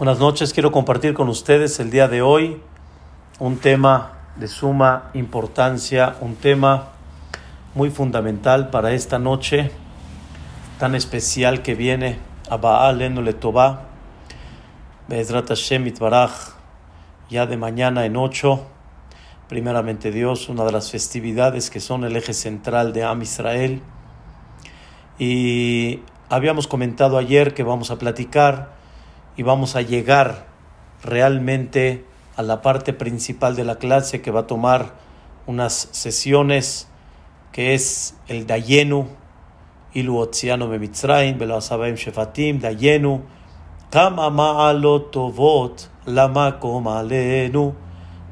Buenas 0.00 0.18
noches, 0.18 0.54
quiero 0.54 0.72
compartir 0.72 1.12
con 1.12 1.28
ustedes 1.28 1.78
el 1.78 1.90
día 1.90 2.08
de 2.08 2.22
hoy 2.22 2.62
un 3.38 3.58
tema 3.58 4.12
de 4.36 4.48
suma 4.48 5.10
importancia, 5.12 6.16
un 6.22 6.36
tema 6.36 6.92
muy 7.74 7.90
fundamental 7.90 8.70
para 8.70 8.92
esta 8.92 9.18
noche 9.18 9.70
tan 10.78 10.94
especial 10.94 11.60
que 11.60 11.74
viene 11.74 12.18
a 12.48 12.56
Baal 12.56 12.96
le 12.96 13.32
Tová, 13.34 13.88
Be'ezrat 15.06 15.48
Hashem 15.48 15.86
Itbaraj, 15.88 16.54
ya 17.28 17.44
de 17.44 17.58
mañana 17.58 18.06
en 18.06 18.16
ocho, 18.16 18.68
primeramente 19.50 20.10
Dios, 20.10 20.48
una 20.48 20.64
de 20.64 20.72
las 20.72 20.90
festividades 20.90 21.68
que 21.68 21.78
son 21.80 22.04
el 22.04 22.16
eje 22.16 22.32
central 22.32 22.94
de 22.94 23.04
Am 23.04 23.20
Israel. 23.20 23.82
Y 25.18 26.00
habíamos 26.30 26.66
comentado 26.66 27.18
ayer 27.18 27.52
que 27.52 27.64
vamos 27.64 27.90
a 27.90 27.98
platicar 27.98 28.79
y 29.36 29.42
vamos 29.42 29.76
a 29.76 29.82
llegar 29.82 30.46
realmente 31.02 32.04
a 32.36 32.42
la 32.42 32.62
parte 32.62 32.92
principal 32.92 33.56
de 33.56 33.64
la 33.64 33.76
clase 33.76 34.22
que 34.22 34.30
va 34.30 34.40
a 34.40 34.46
tomar 34.46 34.94
unas 35.46 35.88
sesiones 35.92 36.88
que 37.52 37.74
es 37.74 38.14
el 38.28 38.46
Dayenu, 38.46 39.08
Ilu 39.94 40.18
Otziano 40.18 40.68
Bemitzraim, 40.68 41.38
Beloasabaim 41.38 41.96
Shefatim, 41.96 42.60
Dayenu, 42.60 43.22
Kama 43.90 44.30
Ma'alot 44.30 45.10
Tovot, 45.10 45.90
Lama 46.06 46.58
Alenu, 46.60 47.74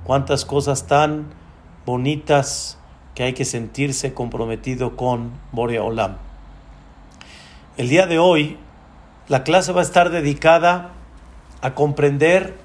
cuántas 0.05 0.45
cosas 0.45 0.87
tan 0.87 1.27
bonitas 1.85 2.79
que 3.15 3.25
hay 3.25 3.33
que 3.33 3.45
sentirse 3.45 4.15
comprometido 4.15 4.97
con 4.97 5.33
Borea 5.51 5.83
Olam. 5.83 6.17
El 7.77 7.89
día 7.89 8.07
de 8.07 8.19
hoy, 8.19 8.57
la 9.29 9.45
clase 9.45 9.73
va 9.73 9.81
a 9.81 9.85
estar 9.85 10.09
dedicada 10.09 10.93
a 11.61 11.75
comprender 11.75 12.57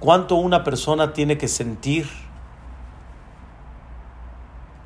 cuánto 0.00 0.36
una 0.36 0.64
persona 0.64 1.12
tiene 1.12 1.36
que 1.36 1.48
sentir 1.48 2.08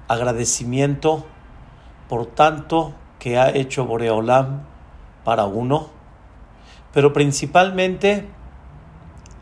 agradecimiento 0.08 1.24
por 2.08 2.26
tanto 2.26 2.94
que 3.20 3.38
ha 3.38 3.50
hecho 3.50 3.86
Boreolam 3.86 4.64
para 5.24 5.44
uno, 5.44 5.90
pero 6.92 7.12
principalmente 7.12 8.28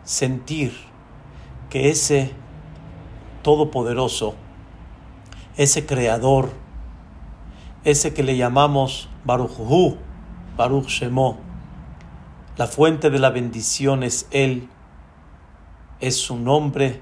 sentir 0.05 0.77
que 1.71 1.89
ese 1.89 2.33
todopoderoso, 3.43 4.35
ese 5.57 5.87
creador, 5.87 6.51
ese 7.85 8.13
que 8.13 8.23
le 8.23 8.37
llamamos 8.37 9.09
Baruch 9.25 9.59
Hu, 9.59 9.97
Baruch 10.61 10.89
Shemo, 10.89 11.39
la 12.59 12.67
fuente 12.67 13.09
de 13.09 13.19
la 13.19 13.31
bendición 13.31 14.03
es 14.03 14.29
Él, 14.31 14.69
es 16.01 16.17
su 16.17 16.37
nombre, 16.37 17.01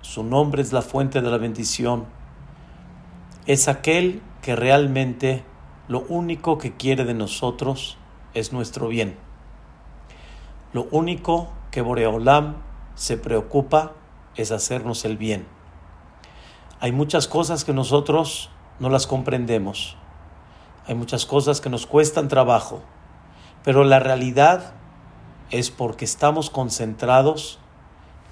su 0.00 0.22
nombre 0.22 0.62
es 0.62 0.72
la 0.72 0.80
fuente 0.80 1.20
de 1.20 1.28
la 1.28 1.36
bendición. 1.36 2.06
Es 3.46 3.66
aquel 3.66 4.22
que 4.42 4.54
realmente 4.54 5.42
lo 5.88 6.02
único 6.02 6.56
que 6.58 6.76
quiere 6.76 7.04
de 7.04 7.14
nosotros 7.14 7.98
es 8.32 8.52
nuestro 8.52 8.86
bien. 8.86 9.16
Lo 10.72 10.86
único 10.92 11.48
que 11.72 11.80
Boreolam 11.80 12.58
se 12.94 13.16
preocupa 13.16 13.90
es 14.36 14.52
hacernos 14.52 15.04
el 15.04 15.16
bien. 15.16 15.48
Hay 16.78 16.92
muchas 16.92 17.26
cosas 17.26 17.64
que 17.64 17.72
nosotros 17.72 18.50
no 18.78 18.88
las 18.88 19.08
comprendemos. 19.08 19.96
Hay 20.86 20.94
muchas 20.94 21.26
cosas 21.26 21.60
que 21.60 21.70
nos 21.70 21.86
cuestan 21.86 22.28
trabajo. 22.28 22.84
Pero 23.64 23.84
la 23.84 23.98
realidad 23.98 24.72
es 25.50 25.70
porque 25.70 26.04
estamos 26.04 26.50
concentrados 26.50 27.58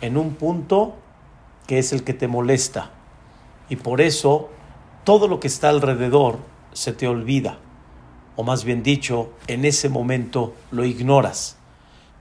en 0.01 0.17
un 0.17 0.35
punto 0.35 0.95
que 1.67 1.79
es 1.79 1.93
el 1.93 2.05
que 2.05 2.15
te 2.15 2.29
molesta. 2.29 2.91
Y 3.69 3.77
por 3.77 4.01
eso 4.01 4.49
todo 5.05 5.29
lo 5.29 5.41
que 5.41 5.49
está 5.49 5.69
alrededor 5.69 6.39
se 6.73 6.93
te 6.93 7.09
olvida. 7.09 7.59
O 8.37 8.45
más 8.45 8.65
bien 8.65 8.83
dicho, 8.83 9.31
en 9.49 9.65
ese 9.65 9.89
momento 9.89 10.55
lo 10.71 10.85
ignoras. 10.85 11.57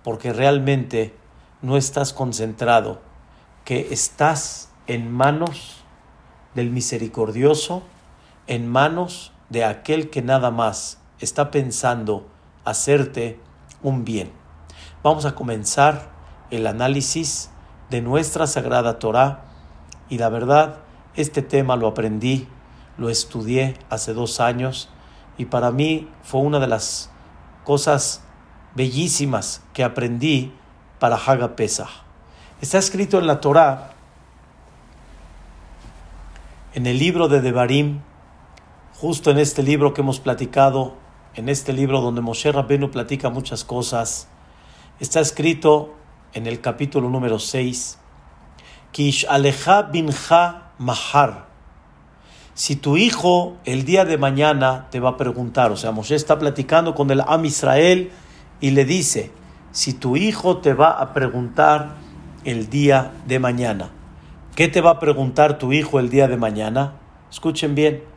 Porque 0.04 0.34
realmente 0.34 1.14
no 1.62 1.78
estás 1.78 2.14
concentrado, 2.14 3.02
que 3.66 3.88
estás 3.92 4.70
en 4.88 5.12
manos 5.12 5.84
del 6.56 6.72
misericordioso, 6.72 7.84
en 8.48 8.68
manos 8.68 9.32
de 9.50 9.64
aquel 9.64 10.10
que 10.10 10.22
nada 10.22 10.50
más 10.50 11.00
está 11.20 11.52
pensando 11.52 12.28
hacerte 12.68 13.40
un 13.82 14.04
bien. 14.04 14.30
Vamos 15.02 15.26
a 15.26 15.36
comenzar 15.36 16.10
el 16.52 16.68
análisis 16.68 17.50
de 17.90 18.02
nuestra 18.02 18.46
sagrada 18.46 19.00
Torah 19.00 19.46
y 20.10 20.18
la 20.18 20.28
verdad, 20.28 20.80
este 21.16 21.42
tema 21.42 21.78
lo 21.78 21.88
aprendí, 21.88 22.46
lo 22.98 23.10
estudié 23.10 23.78
hace 23.90 24.14
dos 24.14 24.42
años 24.42 24.90
y 25.38 25.46
para 25.46 25.72
mí 25.72 26.10
fue 26.24 26.42
una 26.42 26.60
de 26.60 26.68
las 26.68 27.10
cosas 27.64 28.22
bellísimas 28.76 29.64
que 29.72 29.86
aprendí 29.86 30.54
para 31.00 31.16
Haga 31.16 31.56
Pesach. 31.56 31.88
Está 32.60 32.80
escrito 32.80 33.18
en 33.18 33.28
la 33.28 33.40
Torah, 33.40 33.92
en 36.74 36.86
el 36.86 37.00
libro 37.00 37.30
de 37.30 37.40
Devarim, 37.40 38.02
justo 39.00 39.32
en 39.32 39.38
este 39.38 39.64
libro 39.64 39.94
que 39.94 40.02
hemos 40.02 40.20
platicado, 40.20 41.07
en 41.38 41.50
este 41.50 41.72
libro 41.72 42.02
donde 42.02 42.22
Moshe 42.22 42.52
Rabbenu 42.52 42.90
platica 42.90 43.30
muchas 43.30 43.64
cosas, 43.64 44.28
está 45.00 45.20
escrito 45.20 45.94
en 46.34 46.48
el 46.48 46.62
capítulo 46.62 47.10
número 47.10 47.38
6, 47.38 48.00
Kish 48.92 49.28
aleja 49.30 49.84
binja 49.84 50.72
mahar. 50.80 51.46
Si 52.56 52.76
tu 52.76 52.98
hijo 52.98 53.56
el 53.66 53.86
día 53.86 54.04
de 54.04 54.18
mañana 54.18 54.88
te 54.90 55.00
va 55.00 55.12
a 55.12 55.18
preguntar, 55.18 55.72
o 55.72 55.78
sea, 55.78 55.92
Moshe 55.92 56.16
está 56.16 56.40
platicando 56.40 56.96
con 56.96 57.12
el 57.12 57.22
Am 57.22 57.46
Israel 57.46 58.10
y 58.60 58.72
le 58.72 58.84
dice, 58.84 59.32
si 59.72 59.94
tu 59.94 60.18
hijo 60.18 60.58
te 60.58 60.74
va 60.74 60.90
a 60.90 61.14
preguntar 61.14 61.98
el 62.46 62.68
día 62.72 63.12
de 63.28 63.38
mañana, 63.38 63.92
¿qué 64.56 64.70
te 64.70 64.82
va 64.82 64.90
a 64.90 65.00
preguntar 65.00 65.60
tu 65.60 65.72
hijo 65.72 66.00
el 66.00 66.10
día 66.10 66.28
de 66.28 66.38
mañana? 66.38 66.94
Escuchen 67.30 67.76
bien. 67.76 68.17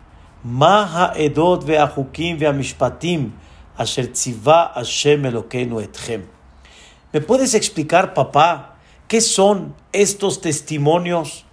¿Me 7.13 7.21
puedes 7.21 7.55
explicar, 7.55 8.15
papá, 8.15 8.77
qué 9.07 9.21
son 9.21 9.75
estos 9.93 10.41
testimonios, 10.41 11.45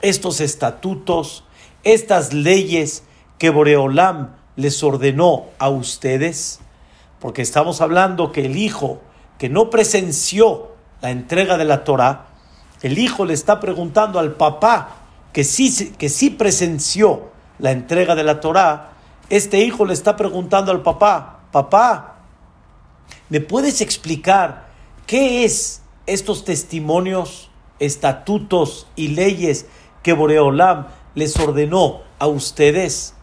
estos 0.00 0.40
estatutos, 0.40 1.42
estas 1.82 2.32
leyes 2.32 3.02
que 3.38 3.50
Boreolam 3.50 4.36
les 4.54 4.80
ordenó 4.84 5.46
a 5.58 5.68
ustedes? 5.68 6.60
Porque 7.18 7.42
estamos 7.42 7.80
hablando 7.80 8.30
que 8.30 8.46
el 8.46 8.56
hijo 8.56 9.00
que 9.38 9.48
no 9.48 9.70
presenció 9.70 10.70
la 11.00 11.10
entrega 11.10 11.58
de 11.58 11.64
la 11.64 11.82
Torah, 11.82 12.26
el 12.82 12.98
hijo 12.98 13.24
le 13.24 13.34
está 13.34 13.58
preguntando 13.58 14.20
al 14.20 14.34
papá 14.34 14.98
que 15.32 15.42
sí, 15.42 15.94
que 15.98 16.08
sí 16.08 16.30
presenció 16.30 17.34
la 17.58 17.72
entrega 17.72 18.14
de 18.14 18.24
la 18.24 18.40
Torah, 18.40 18.90
este 19.30 19.60
hijo 19.60 19.84
le 19.84 19.94
está 19.94 20.16
preguntando 20.16 20.72
al 20.72 20.82
papá, 20.82 21.40
papá, 21.52 22.16
¿me 23.28 23.40
puedes 23.40 23.80
explicar 23.80 24.66
¿Qué 25.06 25.44
es 25.44 25.82
estos 26.08 26.44
testimonios, 26.44 27.48
estatutos 27.78 28.88
y 28.96 29.08
leyes 29.08 29.66
que 30.02 30.14
Boreolam 30.14 30.88
les 31.14 31.38
ordenó 31.38 32.00
a 32.18 32.26
ustedes? 32.26 33.14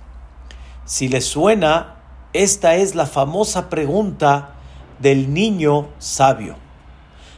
Si 0.86 1.10
les 1.10 1.26
suena, 1.26 1.96
esta 2.32 2.76
es 2.76 2.96
la 2.96 3.06
famosa 3.06 3.70
pregunta 3.70 4.54
del 5.00 5.34
niño 5.34 5.90
sabio. 5.98 6.56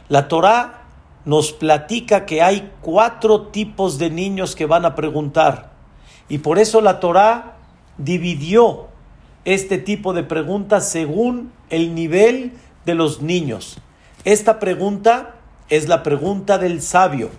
La 0.08 0.28
Torá 0.28 0.84
nos 1.24 1.50
platica 1.50 2.24
que 2.24 2.40
hay 2.40 2.72
cuatro 2.82 3.48
tipos 3.48 3.98
de 3.98 4.10
niños 4.10 4.54
que 4.54 4.66
van 4.66 4.84
a 4.84 4.94
preguntar. 4.94 5.72
Y 6.28 6.38
por 6.38 6.58
eso 6.58 6.80
la 6.80 7.00
Torá 7.00 7.56
dividió 7.98 8.88
este 9.44 9.78
tipo 9.78 10.12
de 10.12 10.22
preguntas 10.22 10.88
según 10.88 11.52
el 11.70 11.94
nivel 11.94 12.52
de 12.84 12.94
los 12.94 13.22
niños. 13.22 13.78
Esta 14.24 14.58
pregunta 14.58 15.36
es 15.68 15.88
la 15.88 16.02
pregunta 16.02 16.58
del 16.58 16.82
sabio, 16.82 17.30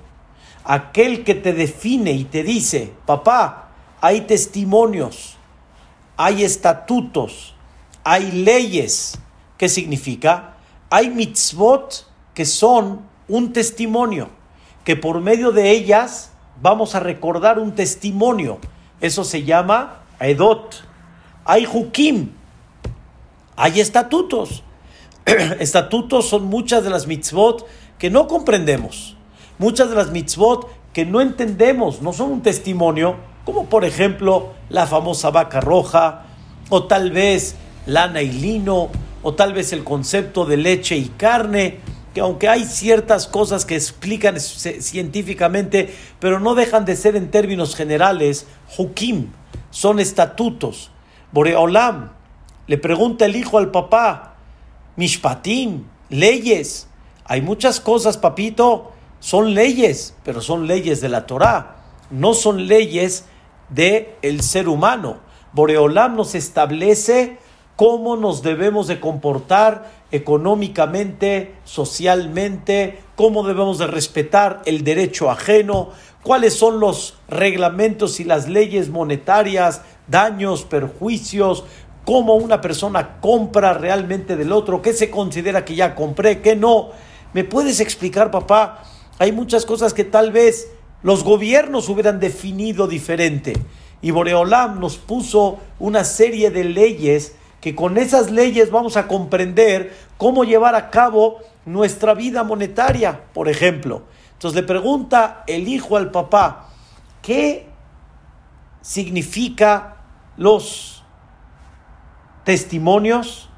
aquel 0.64 1.24
que 1.24 1.36
te 1.36 1.54
define 1.54 2.12
y 2.12 2.26
te 2.26 2.44
dice, 2.44 2.94
papá, 3.06 3.70
hay 4.02 4.22
testimonios, 4.22 5.38
hay 6.16 6.44
estatutos, 6.44 7.56
hay 8.04 8.32
leyes. 8.32 9.18
¿Qué 9.58 9.70
significa? 9.70 10.56
Hay 10.90 11.10
mitzvot 11.10 12.06
que 12.34 12.46
son 12.46 13.02
un 13.28 13.52
testimonio, 13.54 14.30
que 14.84 14.96
por 14.96 15.20
medio 15.20 15.52
de 15.52 15.72
ellas 15.72 16.32
vamos 16.62 16.96
a 16.96 17.00
recordar 17.00 17.60
un 17.60 17.74
testimonio. 17.76 18.60
Eso 19.02 19.24
se 19.24 19.44
llama 19.44 20.02
edot. 20.20 20.84
Hay 21.46 21.66
hukim, 21.66 22.32
hay 23.56 23.80
estatutos. 23.80 24.64
estatutos 25.60 26.28
son 26.28 26.46
muchas 26.46 26.84
de 26.84 26.90
las 26.90 27.08
mitzvot 27.08 27.66
que 27.98 28.10
no 28.10 28.28
comprendemos. 28.28 29.16
Muchas 29.58 29.90
de 29.90 29.96
las 29.96 30.12
mitzvot 30.12 30.70
que 30.94 31.06
no 31.06 31.22
entendemos, 31.22 32.02
no 32.02 32.14
son 32.14 32.32
un 32.32 32.42
testimonio, 32.42 33.16
como 33.46 33.66
por 33.66 33.86
ejemplo 33.86 34.54
la 34.70 34.88
famosa 34.88 35.30
vaca 35.30 35.62
roja, 35.62 36.26
o 36.70 36.84
tal 36.86 37.12
vez 37.12 37.56
lana 37.86 38.22
y 38.22 38.32
lino, 38.32 38.90
o 39.24 39.34
tal 39.34 39.54
vez 39.54 39.74
el 39.74 39.84
concepto 39.84 40.46
de 40.46 40.58
leche 40.58 40.98
y 40.98 41.06
carne, 41.06 41.80
que 42.18 42.22
aunque 42.22 42.50
hay 42.50 42.66
ciertas 42.66 43.28
cosas 43.28 43.64
que 43.64 43.76
explican 43.76 44.40
científicamente, 44.40 45.94
pero 46.20 46.40
no 46.40 46.56
dejan 46.56 46.84
de 46.84 46.96
ser 46.96 47.16
en 47.16 47.30
términos 47.30 47.76
generales, 47.76 48.48
hukim, 48.76 49.28
son 49.70 50.00
estatutos. 50.00 50.90
Boreolam 51.32 52.10
le 52.66 52.80
pregunta 52.80 53.26
el 53.26 53.36
hijo 53.36 53.60
al 53.60 53.70
papá, 53.70 54.34
mishpatim, 54.96 55.84
leyes. 56.10 56.88
Hay 57.24 57.42
muchas 57.44 57.80
cosas, 57.80 58.18
papito, 58.18 58.94
son 59.20 59.54
leyes, 59.54 60.16
pero 60.24 60.42
son 60.42 60.66
leyes 60.66 61.00
de 61.02 61.10
la 61.10 61.28
Torah, 61.28 61.76
no 62.10 62.34
son 62.34 62.66
leyes 62.66 63.26
del 63.70 64.08
el 64.24 64.42
ser 64.42 64.68
humano. 64.70 65.18
Boreolam 65.54 66.16
nos 66.16 66.34
establece 66.34 67.38
cómo 67.76 68.16
nos 68.16 68.42
debemos 68.42 68.88
de 68.88 69.00
comportar 69.00 69.97
económicamente, 70.12 71.56
socialmente, 71.64 73.00
cómo 73.16 73.44
debemos 73.44 73.78
de 73.78 73.88
respetar 73.88 74.62
el 74.66 74.84
derecho 74.84 75.30
ajeno, 75.30 75.90
cuáles 76.24 76.54
son 76.54 76.80
los 76.80 77.16
reglamentos 77.28 78.20
y 78.20 78.24
las 78.24 78.48
leyes 78.48 78.90
monetarias, 78.90 79.82
daños, 80.08 80.64
perjuicios, 80.64 81.66
cómo 82.06 82.36
una 82.36 82.62
persona 82.62 83.20
compra 83.20 83.74
realmente 83.74 84.38
del 84.38 84.54
otro, 84.54 84.82
qué 84.82 84.94
se 84.94 85.10
considera 85.10 85.66
que 85.66 85.76
ya 85.76 85.94
compré, 85.94 86.42
qué 86.42 86.56
no. 86.56 86.90
¿Me 87.34 87.44
puedes 87.44 87.82
explicar, 87.82 88.32
papá? 88.32 88.84
Hay 89.20 89.32
muchas 89.32 89.66
cosas 89.66 89.94
que 89.94 90.06
tal 90.06 90.32
vez 90.32 90.70
los 91.04 91.24
gobiernos 91.24 91.90
hubieran 91.90 92.20
definido 92.20 92.88
diferente. 92.88 93.54
Y 94.02 94.12
Boreolam 94.12 94.80
nos 94.80 94.98
puso 94.98 95.58
una 95.80 96.04
serie 96.04 96.50
de 96.50 96.64
leyes 96.64 97.36
que 97.62 97.76
con 97.76 97.98
esas 97.98 98.32
leyes 98.32 98.72
vamos 98.72 98.98
a 98.98 99.08
comprender 99.08 99.96
cómo 100.18 100.44
llevar 100.44 100.76
a 100.76 100.90
cabo 100.90 101.40
nuestra 101.66 102.14
vida 102.14 102.44
monetaria, 102.44 103.26
por 103.34 103.50
ejemplo. 103.50 104.04
Entonces 104.34 104.62
le 104.62 104.68
pregunta 104.68 105.44
el 105.48 105.68
hijo 105.68 105.98
al 105.98 106.12
papá, 106.12 106.70
¿qué 107.22 107.68
significa 108.82 109.98
los 110.38 111.04
testimonios, 112.44 113.50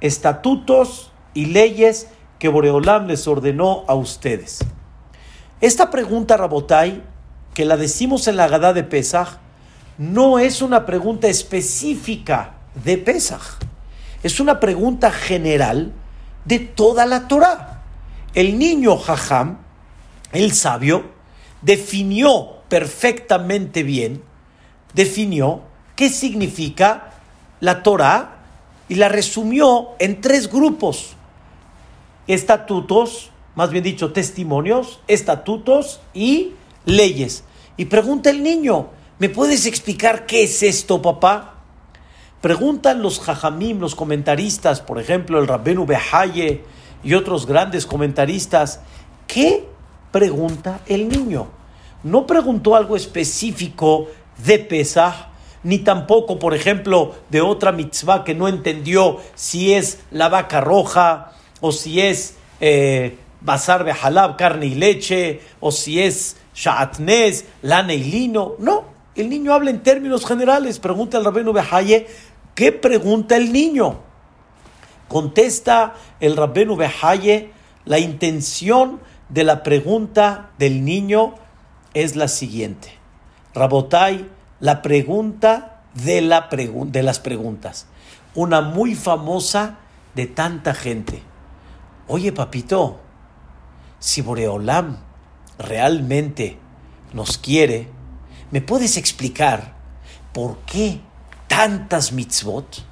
estatutos 0.00 1.12
y 1.34 1.46
leyes 1.46 2.08
que 2.38 2.48
Boreolam 2.48 3.06
les 3.06 3.28
ordenó 3.28 3.84
a 3.86 3.94
ustedes? 3.94 4.64
Esta 5.60 5.90
pregunta, 5.90 6.36
Rabotai, 6.36 7.02
que 7.54 7.66
la 7.66 7.76
decimos 7.76 8.26
en 8.26 8.36
la 8.36 8.48
Gadá 8.48 8.72
de 8.72 8.82
Pesach, 8.82 9.38
no 9.98 10.38
es 10.38 10.62
una 10.62 10.86
pregunta 10.86 11.28
específica 11.28 12.54
de 12.74 12.98
Pesach. 12.98 13.58
Es 14.22 14.40
una 14.40 14.60
pregunta 14.60 15.10
general 15.10 15.92
de 16.44 16.58
toda 16.60 17.06
la 17.06 17.28
Torah. 17.28 17.82
El 18.34 18.58
niño 18.58 18.96
Jajam, 18.96 19.58
el 20.32 20.52
sabio, 20.52 21.10
definió 21.60 22.62
perfectamente 22.68 23.82
bien, 23.82 24.22
definió 24.94 25.62
qué 25.96 26.08
significa 26.08 27.12
la 27.60 27.82
Torah 27.82 28.38
y 28.88 28.94
la 28.94 29.08
resumió 29.08 29.90
en 29.98 30.20
tres 30.20 30.50
grupos. 30.50 31.14
Estatutos, 32.26 33.30
más 33.54 33.70
bien 33.70 33.84
dicho, 33.84 34.12
testimonios, 34.12 35.00
estatutos 35.08 36.00
y 36.14 36.52
leyes. 36.84 37.44
Y 37.76 37.86
pregunta 37.86 38.30
el 38.30 38.42
niño, 38.42 38.88
¿me 39.18 39.28
puedes 39.28 39.66
explicar 39.66 40.26
qué 40.26 40.44
es 40.44 40.62
esto, 40.62 41.02
papá? 41.02 41.51
Preguntan 42.42 43.02
los 43.02 43.20
jajamim, 43.20 43.78
los 43.78 43.94
comentaristas, 43.94 44.80
por 44.80 44.98
ejemplo, 44.98 45.38
el 45.38 45.46
Rabbenu 45.46 45.86
Behaye 45.86 46.64
y 47.04 47.14
otros 47.14 47.46
grandes 47.46 47.86
comentaristas, 47.86 48.80
¿qué 49.28 49.64
pregunta 50.10 50.80
el 50.86 51.08
niño? 51.08 51.46
No 52.02 52.26
preguntó 52.26 52.74
algo 52.74 52.96
específico 52.96 54.08
de 54.44 54.58
Pesach, 54.58 55.28
ni 55.62 55.78
tampoco, 55.78 56.40
por 56.40 56.52
ejemplo, 56.52 57.14
de 57.30 57.40
otra 57.40 57.70
mitzvah 57.70 58.24
que 58.24 58.34
no 58.34 58.48
entendió 58.48 59.18
si 59.36 59.72
es 59.72 60.00
la 60.10 60.28
vaca 60.28 60.60
roja, 60.60 61.30
o 61.60 61.70
si 61.70 62.00
es 62.00 62.34
eh, 62.60 63.18
basar 63.40 63.84
behalab, 63.84 64.36
carne 64.36 64.66
y 64.66 64.74
leche, 64.74 65.40
o 65.60 65.70
si 65.70 66.02
es 66.02 66.38
sha'atnez, 66.56 67.44
lana 67.62 67.94
y 67.94 68.02
lino. 68.02 68.54
No, 68.58 68.82
el 69.14 69.28
niño 69.28 69.52
habla 69.52 69.70
en 69.70 69.84
términos 69.84 70.26
generales. 70.26 70.80
Pregunta 70.80 71.18
al 71.18 71.24
Rabbenu 71.24 71.52
Behaye 71.52 72.08
¿Qué 72.54 72.72
pregunta 72.72 73.36
el 73.36 73.52
niño? 73.52 74.00
Contesta 75.08 75.94
el 76.20 76.36
Rabbenu 76.36 76.76
Behaye, 76.76 77.52
la 77.84 77.98
intención 77.98 79.00
de 79.28 79.44
la 79.44 79.62
pregunta 79.62 80.50
del 80.58 80.84
niño 80.84 81.34
es 81.94 82.16
la 82.16 82.28
siguiente. 82.28 82.92
Rabotai, 83.54 84.28
la 84.60 84.82
pregunta 84.82 85.82
de, 85.94 86.20
la 86.20 86.48
de 86.50 87.02
las 87.02 87.20
preguntas. 87.20 87.86
Una 88.34 88.60
muy 88.60 88.94
famosa 88.94 89.78
de 90.14 90.26
tanta 90.26 90.74
gente. 90.74 91.22
Oye, 92.08 92.32
papito, 92.32 93.00
si 93.98 94.20
Boreolam 94.20 94.98
realmente 95.58 96.58
nos 97.12 97.38
quiere, 97.38 97.88
¿me 98.50 98.60
puedes 98.60 98.96
explicar 98.96 99.74
por 100.32 100.58
qué 100.60 101.00
tantas 101.52 102.12
mitzvot. 102.12 102.82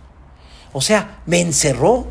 O 0.75 0.83
sea, 0.83 1.23
me 1.25 1.41
encerró 1.41 2.09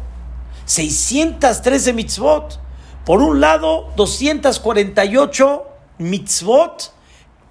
613 0.65 1.93
mitzvot. 1.93 2.59
Por 3.05 3.21
un 3.21 3.39
lado, 3.39 3.93
248 3.95 5.67
mitzvot 5.99 6.91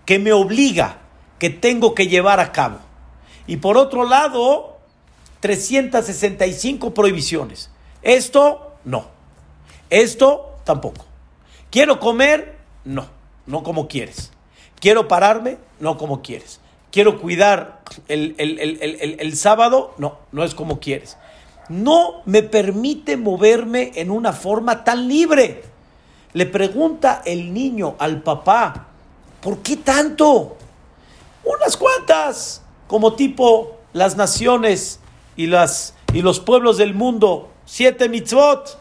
que 0.04 0.18
me 0.18 0.32
obliga, 0.32 0.98
que 1.38 1.48
tengo 1.48 1.94
que 1.94 2.08
llevar 2.08 2.40
a 2.40 2.50
cabo. 2.50 2.78
Y 3.46 3.58
por 3.58 3.76
otro 3.76 4.04
lado, 4.04 4.78
365 5.40 6.92
prohibiciones. 6.92 7.70
Esto 8.02 8.74
no. 8.84 9.06
Esto 9.90 10.56
tampoco. 10.64 11.04
Quiero 11.70 12.00
comer, 12.00 12.58
no, 12.84 13.06
no 13.46 13.62
como 13.62 13.86
quieres. 13.86 14.32
Quiero 14.80 15.06
pararme, 15.06 15.58
no 15.78 15.96
como 15.96 16.20
quieres 16.20 16.60
quiero 16.90 17.20
cuidar 17.20 17.82
el, 18.08 19.36
sábado, 19.36 19.94
no, 19.98 20.18
no 20.32 20.44
es 20.44 20.54
como 20.54 20.80
quieres. 20.80 21.16
No 21.68 22.22
me 22.24 22.42
permite 22.42 23.16
moverme 23.16 23.92
en 23.96 24.10
una 24.10 24.32
forma 24.32 24.84
tan 24.84 25.08
libre. 25.08 25.62
Le 26.32 26.46
pregunta 26.46 27.22
el 27.24 27.52
niño 27.52 27.96
al 27.98 28.22
papá, 28.22 28.88
¿por 29.40 29.58
qué 29.58 29.76
tanto? 29.76 30.56
Unas 31.44 31.76
cuantas, 31.76 32.62
como 32.86 33.14
tipo 33.14 33.76
las 33.92 34.16
naciones 34.16 35.00
y, 35.36 35.46
las, 35.46 35.94
y 36.12 36.22
los 36.22 36.40
pueblos 36.40 36.76
del 36.76 36.94
mundo, 36.94 37.50
siete 37.64 38.08
mitzvot, 38.08 38.78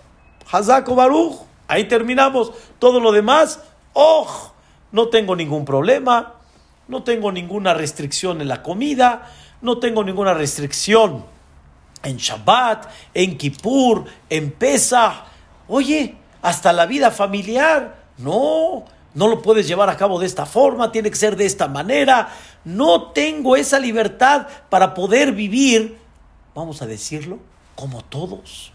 Hazako 0.52 0.96
Baruch, 0.96 1.40
ahí 1.68 1.86
terminamos. 1.86 2.52
Todo 2.80 3.00
lo 3.00 3.12
demás, 3.12 3.62
oh, 3.94 4.52
no 4.92 5.08
tengo 5.08 5.36
ningún 5.36 5.66
problema 5.66 6.37
no 6.88 7.04
tengo 7.04 7.32
ninguna 7.32 7.74
restricción 7.74 8.42
en 8.42 8.48
la 8.48 8.64
comida, 8.64 9.32
no 9.62 9.80
tengo 9.80 10.04
ninguna 10.04 10.34
restricción 10.34 11.26
en 12.04 12.18
Shabbat, 12.18 12.88
en 13.14 13.38
Kippur, 13.38 14.06
en 14.30 14.52
Pesach. 14.52 15.26
Oye, 15.68 16.16
hasta 16.42 16.72
la 16.72 16.86
vida 16.86 17.12
familiar, 17.12 18.04
no, 18.18 18.86
no 19.14 19.28
lo 19.28 19.42
puedes 19.42 19.68
llevar 19.68 19.90
a 19.90 19.98
cabo 19.98 20.20
de 20.20 20.26
esta 20.26 20.46
forma, 20.46 20.92
tiene 20.92 21.10
que 21.10 21.18
ser 21.18 21.36
de 21.36 21.46
esta 21.46 21.68
manera. 21.68 22.30
No 22.64 23.12
tengo 23.12 23.56
esa 23.56 23.80
libertad 23.80 24.48
para 24.70 24.94
poder 24.94 25.32
vivir, 25.32 25.98
vamos 26.56 26.82
a 26.82 26.86
decirlo, 26.86 27.40
como 27.76 28.04
todos. 28.04 28.72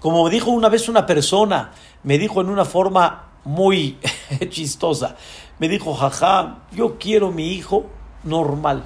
Como 0.00 0.28
dijo 0.28 0.50
una 0.50 0.68
vez 0.68 0.88
una 0.88 1.06
persona, 1.06 1.72
me 2.02 2.18
dijo 2.18 2.40
en 2.40 2.48
una 2.48 2.64
forma 2.64 3.30
muy 3.44 3.98
chistosa, 4.48 5.16
me 5.58 5.68
dijo, 5.68 5.94
jaja, 5.94 6.58
yo 6.72 6.98
quiero 6.98 7.30
mi 7.30 7.52
hijo 7.52 7.86
normal, 8.22 8.84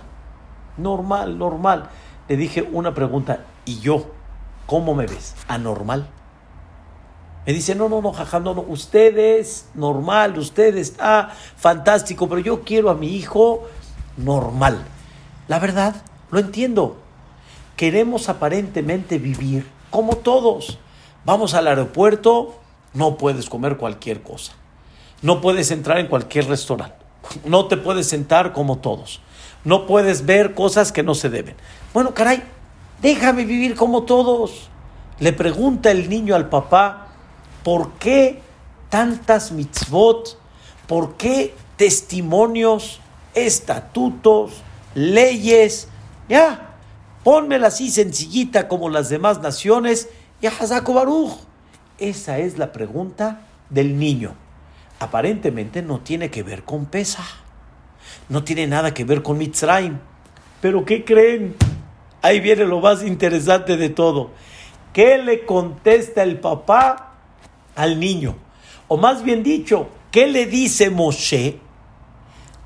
normal, 0.77 1.39
normal. 1.39 1.91
Le 2.29 2.37
dije 2.37 2.69
una 2.71 2.95
pregunta, 2.95 3.45
¿y 3.65 3.81
yo? 3.81 4.07
¿Cómo 4.67 4.95
me 4.95 5.07
ves? 5.07 5.35
¿Anormal? 5.49 6.09
Me 7.47 7.55
dice, 7.55 7.75
no, 7.75 7.89
no, 7.89 8.03
no, 8.03 8.13
jaja, 8.13 8.41
no, 8.41 8.53
no, 8.53 8.61
usted 8.61 9.17
es 9.17 9.71
normal, 9.73 10.39
usted 10.39 10.77
está 10.77 11.31
fantástico, 11.57 12.29
pero 12.29 12.43
yo 12.43 12.61
quiero 12.63 12.91
a 12.91 12.95
mi 12.95 13.17
hijo 13.17 13.67
normal. 14.19 14.85
La 15.47 15.59
verdad, 15.59 15.95
lo 16.31 16.39
entiendo. 16.41 16.99
Queremos 17.77 18.29
aparentemente 18.29 19.19
vivir 19.19 19.67
como 19.89 20.19
todos. 20.19 20.79
Vamos 21.25 21.55
al 21.55 21.69
aeropuerto, 21.69 22.57
no 22.93 23.17
puedes 23.17 23.49
comer 23.49 23.79
cualquier 23.79 24.23
cosa. 24.23 24.58
No 25.23 25.41
puedes 25.41 25.71
entrar 25.71 25.99
en 25.99 26.07
cualquier 26.07 26.47
restaurante. 26.47 26.97
No 27.45 27.67
te 27.67 27.77
puedes 27.77 28.09
sentar 28.09 28.53
como 28.53 28.79
todos. 28.79 29.21
No 29.65 29.87
puedes 29.87 30.25
ver 30.25 30.55
cosas 30.55 30.93
que 30.93 31.03
no 31.03 31.15
se 31.15 31.29
deben. 31.29 31.57
Bueno, 31.93 32.15
caray, 32.15 32.43
déjame 33.03 33.45
vivir 33.45 33.75
como 33.75 34.05
todos. 34.05 34.69
Le 35.19 35.33
pregunta 35.33 35.91
el 35.91 36.09
niño 36.09 36.37
al 36.37 36.49
papá, 36.49 37.09
¿por 37.65 37.93
qué 37.95 38.41
tantas 38.89 39.51
mitzvot? 39.51 40.39
¿Por 40.87 41.17
qué 41.17 41.55
testimonios, 41.77 43.01
estatutos, 43.35 44.53
leyes? 44.95 45.89
Ya, 46.29 46.77
pónmela 47.25 47.67
así 47.67 47.91
sencillita 47.91 48.69
como 48.69 48.89
las 48.89 49.09
demás 49.09 49.41
naciones. 49.41 50.09
Ya, 50.41 50.51
Hazako 50.51 50.95
Baruch. 50.95 51.33
Esa 51.99 52.39
es 52.39 52.59
la 52.59 52.71
pregunta 52.71 53.41
del 53.71 53.99
niño. 53.99 54.35
Aparentemente 55.01 55.83
no 55.83 56.01
tiene 56.01 56.31
que 56.31 56.43
ver 56.43 56.65
con 56.65 56.87
pesa. 56.87 57.25
No 58.29 58.45
tiene 58.45 58.67
nada 58.67 58.93
que 58.93 59.05
ver 59.05 59.23
con 59.23 59.39
Mitzrayim. 59.39 59.99
Pero 60.61 60.85
¿qué 60.85 61.05
creen? 61.05 61.55
Ahí 62.21 62.41
viene 62.41 62.65
lo 62.65 62.81
más 62.81 63.05
interesante 63.05 63.77
de 63.77 63.91
todo. 63.91 64.31
¿Qué 64.93 65.19
le 65.19 65.47
contesta 65.47 66.23
el 66.23 66.41
papá 66.41 67.15
al 67.77 68.01
niño? 68.01 68.37
O 68.89 68.97
más 68.97 69.23
bien 69.23 69.43
dicho, 69.43 69.89
¿qué 70.11 70.27
le 70.27 70.47
dice 70.47 70.91
Moshe 70.91 71.61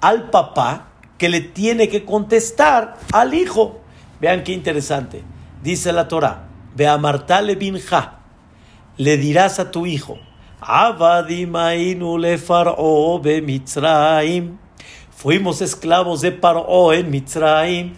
al 0.01 0.31
papá 0.31 0.89
que 1.19 1.29
le 1.29 1.41
tiene 1.41 1.89
que 1.89 2.05
contestar 2.05 2.97
al 3.13 3.35
hijo? 3.35 3.81
Vean 4.21 4.43
qué 4.43 4.53
interesante. 4.53 5.23
Dice 5.63 5.93
la 5.93 6.09
Torah, 6.09 6.45
ve 6.75 6.89
a 6.89 6.97
Martale 6.97 7.57
binja, 7.57 8.21
le 8.97 9.17
dirás 9.17 9.59
a 9.59 9.71
tu 9.71 9.85
hijo. 9.85 10.19
Fuimos 15.11 15.61
esclavos 15.61 16.21
de 16.21 16.31
Paro 16.31 16.93
en 16.93 17.11
Misham. 17.11 17.95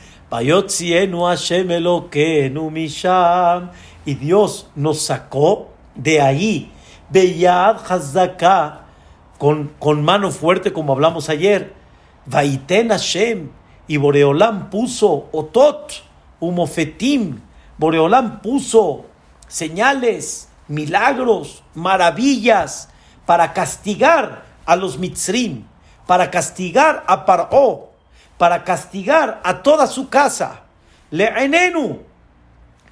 Y 4.06 4.14
Dios 4.14 4.71
nos 4.75 4.99
sacó 5.02 5.68
de 5.94 6.23
ahí, 6.23 6.73
Beyad 7.11 7.76
Hazaka, 7.87 8.87
con, 9.37 9.71
con 9.78 10.02
mano 10.02 10.30
fuerte, 10.30 10.73
como 10.73 10.94
hablamos 10.94 11.28
ayer. 11.28 11.75
Vaiten 12.25 12.88
Hashem, 12.88 13.50
y 13.87 13.99
Boreolam 13.99 14.71
puso 14.71 15.28
Otot, 15.33 15.92
Umofetim. 16.40 17.40
Boreolam 17.76 18.40
puso 18.40 19.04
señales, 19.49 20.49
milagros, 20.68 21.62
maravillas 21.75 22.88
para 23.26 23.52
castigar 23.52 24.44
a 24.66 24.76
los 24.76 24.99
Mitzrim, 24.99 25.64
para 26.06 26.30
castigar 26.30 27.04
a 27.06 27.25
Paró, 27.25 27.90
para 28.38 28.64
castigar 28.64 29.40
a 29.44 29.62
toda 29.62 29.87
su 29.87 30.09
casa. 30.09 30.62
Le'enenu, 31.11 32.00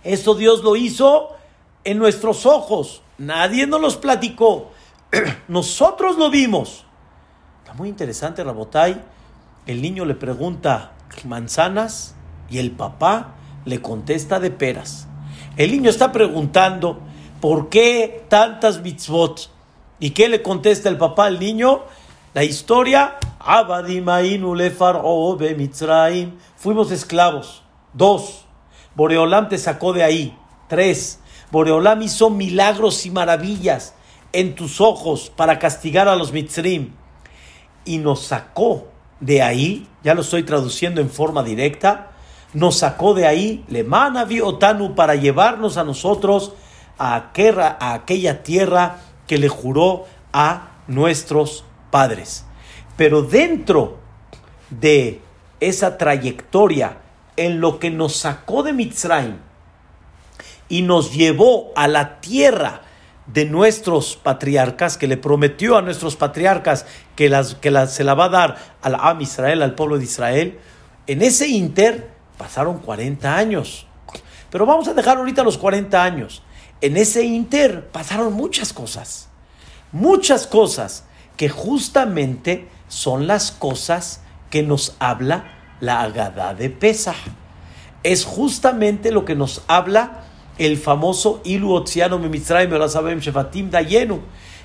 eso 0.05 0.35
Dios 0.35 0.63
lo 0.63 0.77
hizo 0.77 1.37
en 1.85 1.99
nuestros 1.99 2.47
ojos. 2.47 3.03
Nadie 3.19 3.67
nos 3.67 3.81
los 3.81 3.97
platicó. 3.97 4.71
Nosotros 5.49 6.17
lo 6.17 6.31
vimos. 6.31 6.85
Está 7.63 7.75
muy 7.75 7.89
interesante, 7.89 8.43
Rabotai. 8.43 9.01
El 9.67 9.81
niño 9.83 10.05
le 10.05 10.15
pregunta 10.15 10.93
manzanas 11.25 12.15
y 12.51 12.59
el 12.59 12.73
papá 12.73 13.35
le 13.65 13.81
contesta 13.81 14.41
de 14.41 14.51
peras. 14.51 15.07
El 15.57 15.71
niño 15.71 15.91
está 15.91 16.13
preguntando 16.13 17.01
por 17.43 17.71
qué 17.71 18.25
tantas 18.29 18.81
mitzvot. 18.83 19.51
¿Y 19.99 20.11
qué 20.11 20.29
le 20.29 20.43
contesta 20.43 20.89
el 20.89 20.97
papá 20.97 21.27
al 21.27 21.41
niño? 21.41 21.83
La 22.35 22.45
historia, 22.45 23.19
fuimos 26.57 26.93
esclavos. 26.93 27.65
Dos, 27.95 28.45
Boreolam 28.95 29.49
te 29.49 29.59
sacó 29.59 29.93
de 29.93 30.05
ahí. 30.05 30.39
Tres, 30.69 31.19
Boreolam 31.51 32.01
hizo 32.03 32.31
milagros 32.31 33.05
y 33.07 33.11
maravillas 33.11 33.95
en 34.33 34.55
tus 34.55 34.81
ojos 34.81 35.33
para 35.35 35.59
castigar 35.59 36.07
a 36.07 36.15
los 36.15 36.33
mitzrim. 36.33 36.93
Y 37.85 37.99
nos 37.99 38.21
sacó 38.21 38.87
de 39.19 39.43
ahí, 39.43 39.89
ya 40.05 40.15
lo 40.15 40.21
estoy 40.21 40.45
traduciendo 40.45 41.01
en 41.01 41.11
forma 41.11 41.43
directa, 41.43 42.13
nos 42.55 42.79
sacó 42.79 43.15
de 43.15 43.27
ahí, 43.27 43.65
le 43.67 43.83
manavi 43.83 44.41
otanu, 44.41 44.95
para 44.95 45.17
llevarnos 45.17 45.77
a 45.77 45.83
nosotros 45.83 46.53
a 46.99 47.17
aquella, 47.17 48.43
tierra 48.43 48.99
que 49.27 49.39
le 49.39 49.49
juró 49.49 50.05
a 50.33 50.69
nuestros 50.87 51.65
padres. 51.91 52.45
Pero 52.97 53.23
dentro 53.23 53.99
de 54.71 55.21
esa 55.61 55.99
trayectoria 55.99 56.99
en 57.37 57.61
lo 57.61 57.79
que 57.79 57.91
nos 57.91 58.17
sacó 58.17 58.63
de 58.63 58.73
Mitzrayim 58.73 59.37
y 60.69 60.83
nos 60.83 61.13
llevó 61.15 61.73
a 61.77 61.89
la 61.89 62.21
tierra 62.21 62.83
de 63.27 63.45
nuestros 63.45 64.17
patriarcas, 64.17 64.99
que 64.99 65.07
le 65.07 65.17
prometió 65.17 65.77
a 65.77 65.83
nuestros 65.83 66.17
patriarcas 66.17 66.87
que, 67.15 67.29
las, 67.29 67.55
que 67.55 67.71
se 67.87 68.05
la 68.05 68.15
va 68.15 68.25
a 68.27 68.29
dar 68.29 68.59
al 68.83 69.23
Israel, 69.23 69.63
al 69.63 69.75
pueblo 69.75 69.99
de 69.99 70.05
Israel, 70.05 70.59
en 71.07 71.23
ese 71.23 71.49
inter 71.49 72.11
pasaron 72.37 72.79
40 72.79 73.37
años. 73.37 73.87
Pero 74.51 74.67
vamos 74.67 74.89
a 74.89 74.95
dejar 74.95 75.19
ahorita 75.19 75.43
los 75.43 75.59
40 75.59 76.03
años. 76.03 76.43
En 76.83 76.97
ese 76.97 77.23
inter 77.23 77.89
pasaron 77.93 78.33
muchas 78.33 78.73
cosas, 78.73 79.29
muchas 79.93 80.49
cosas 80.49 81.05
que 81.37 81.49
justamente 81.49 82.69
son 82.89 83.29
las 83.29 83.53
cosas 83.53 84.21
que 84.51 84.65
nos 84.65 84.97
habla 84.99 85.45
la 85.81 86.03
Agada 86.03 86.55
de 86.55 86.71
Pesach. 86.71 87.15
Es 88.03 88.25
justamente 88.25 89.13
lo 89.13 89.25
que 89.25 89.37
nos 89.37 89.63
habla 89.69 90.25
el 90.59 90.77
famoso 90.77 91.41
Ilu 91.45 91.73
Otziano 91.73 92.19
Shefatim 92.19 93.71
Dayenu. 93.71 94.21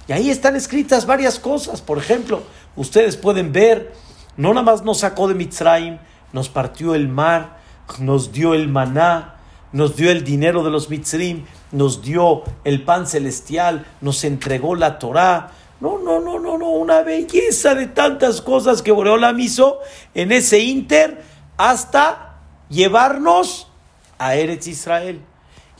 Y 0.08 0.12
ahí 0.12 0.32
están 0.32 0.56
escritas 0.56 1.06
varias 1.06 1.38
cosas. 1.38 1.82
Por 1.82 2.00
ejemplo, 2.00 2.42
ustedes 2.76 3.16
pueden 3.16 3.52
ver, 3.52 3.94
no 4.38 4.50
nada 4.50 4.64
más 4.64 4.84
nos 4.84 5.02
sacó 5.02 5.28
de 5.28 5.36
Mitzrayim, 5.36 6.00
nos 6.34 6.50
partió 6.50 6.96
el 6.96 7.10
mar, 7.10 7.60
nos 8.00 8.32
dio 8.32 8.56
el 8.56 8.70
maná, 8.70 9.37
nos 9.72 9.96
dio 9.96 10.12
el 10.12 10.24
dinero 10.24 10.64
de 10.64 10.72
los 10.72 10.90
Mitzrim, 10.90 11.46
nos 11.72 12.02
dio 12.02 12.44
el 12.64 12.84
pan 12.84 13.08
celestial, 13.08 13.86
nos 14.02 14.24
entregó 14.24 14.76
la 14.76 15.00
Torah, 15.00 15.52
no, 15.80 16.00
no, 16.00 16.20
no, 16.20 16.40
no, 16.40 16.58
no, 16.58 16.70
una 16.70 17.02
belleza 17.02 17.76
de 17.76 17.88
tantas 17.88 18.42
cosas 18.42 18.82
que 18.82 18.92
Boreolam 18.92 19.40
hizo 19.40 19.80
en 20.16 20.32
ese 20.32 20.60
inter 20.60 21.24
hasta 21.56 22.40
llevarnos 22.70 23.68
a 24.18 24.36
Eretz 24.36 24.68
Israel. 24.68 25.22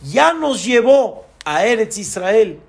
Ya 0.04 0.34
nos 0.34 0.64
llevó 0.64 1.26
a 1.46 1.66
Eretz 1.66 1.98
Israel, 1.98 2.60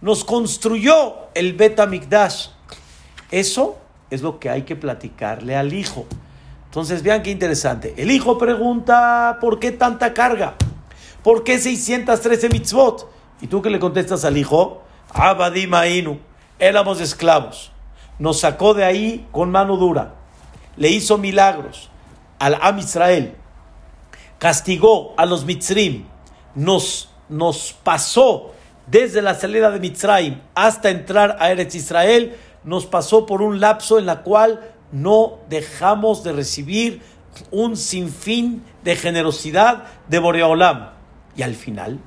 nos 0.00 0.24
construyó 0.24 1.16
el 1.34 1.52
Bet. 1.52 1.78
Eso 3.30 3.78
es 4.10 4.22
lo 4.22 4.40
que 4.40 4.50
hay 4.50 4.62
que 4.62 4.74
platicarle 4.74 5.54
al 5.54 5.72
hijo. 5.72 6.06
Entonces 6.78 7.02
vean 7.02 7.24
qué 7.24 7.32
interesante. 7.32 7.92
El 7.96 8.08
hijo 8.08 8.38
pregunta, 8.38 9.38
¿por 9.40 9.58
qué 9.58 9.72
tanta 9.72 10.14
carga? 10.14 10.54
¿Por 11.24 11.42
qué 11.42 11.58
613 11.58 12.50
mitzvot? 12.50 13.10
¿Y 13.40 13.48
tú 13.48 13.60
qué 13.62 13.68
le 13.68 13.80
contestas 13.80 14.24
al 14.24 14.36
hijo? 14.36 14.84
Abadimainu, 15.12 16.20
éramos 16.56 17.00
esclavos. 17.00 17.72
Nos 18.20 18.38
sacó 18.38 18.74
de 18.74 18.84
ahí 18.84 19.26
con 19.32 19.50
mano 19.50 19.76
dura. 19.76 20.14
Le 20.76 20.88
hizo 20.90 21.18
milagros 21.18 21.90
al 22.38 22.56
Am 22.62 22.78
Israel. 22.78 23.34
Castigó 24.38 25.14
a 25.16 25.26
los 25.26 25.44
Mitzrim. 25.46 26.04
Nos, 26.54 27.10
nos 27.28 27.72
pasó 27.82 28.52
desde 28.86 29.20
la 29.20 29.34
salida 29.34 29.72
de 29.72 29.80
Mitzrayim 29.80 30.40
hasta 30.54 30.90
entrar 30.90 31.38
a 31.40 31.50
Eretz 31.50 31.74
Israel. 31.74 32.36
Nos 32.62 32.86
pasó 32.86 33.26
por 33.26 33.42
un 33.42 33.58
lapso 33.58 33.98
en 33.98 34.06
la 34.06 34.22
cual 34.22 34.76
no 34.92 35.38
dejamos 35.48 36.24
de 36.24 36.32
recibir 36.32 37.02
un 37.50 37.76
sinfín 37.76 38.62
de 38.84 38.96
generosidad 38.96 39.84
de 40.08 40.18
Boreolam. 40.18 40.90
Y 41.36 41.42
al 41.42 41.54
final 41.54 42.00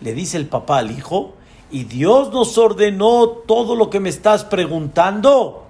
le 0.00 0.14
dice 0.14 0.36
el 0.36 0.46
papá 0.46 0.78
al 0.78 0.90
hijo, 0.90 1.34
y 1.70 1.84
Dios 1.84 2.32
nos 2.32 2.56
ordenó 2.56 3.28
todo 3.28 3.76
lo 3.76 3.90
que 3.90 4.00
me 4.00 4.08
estás 4.08 4.44
preguntando 4.44 5.66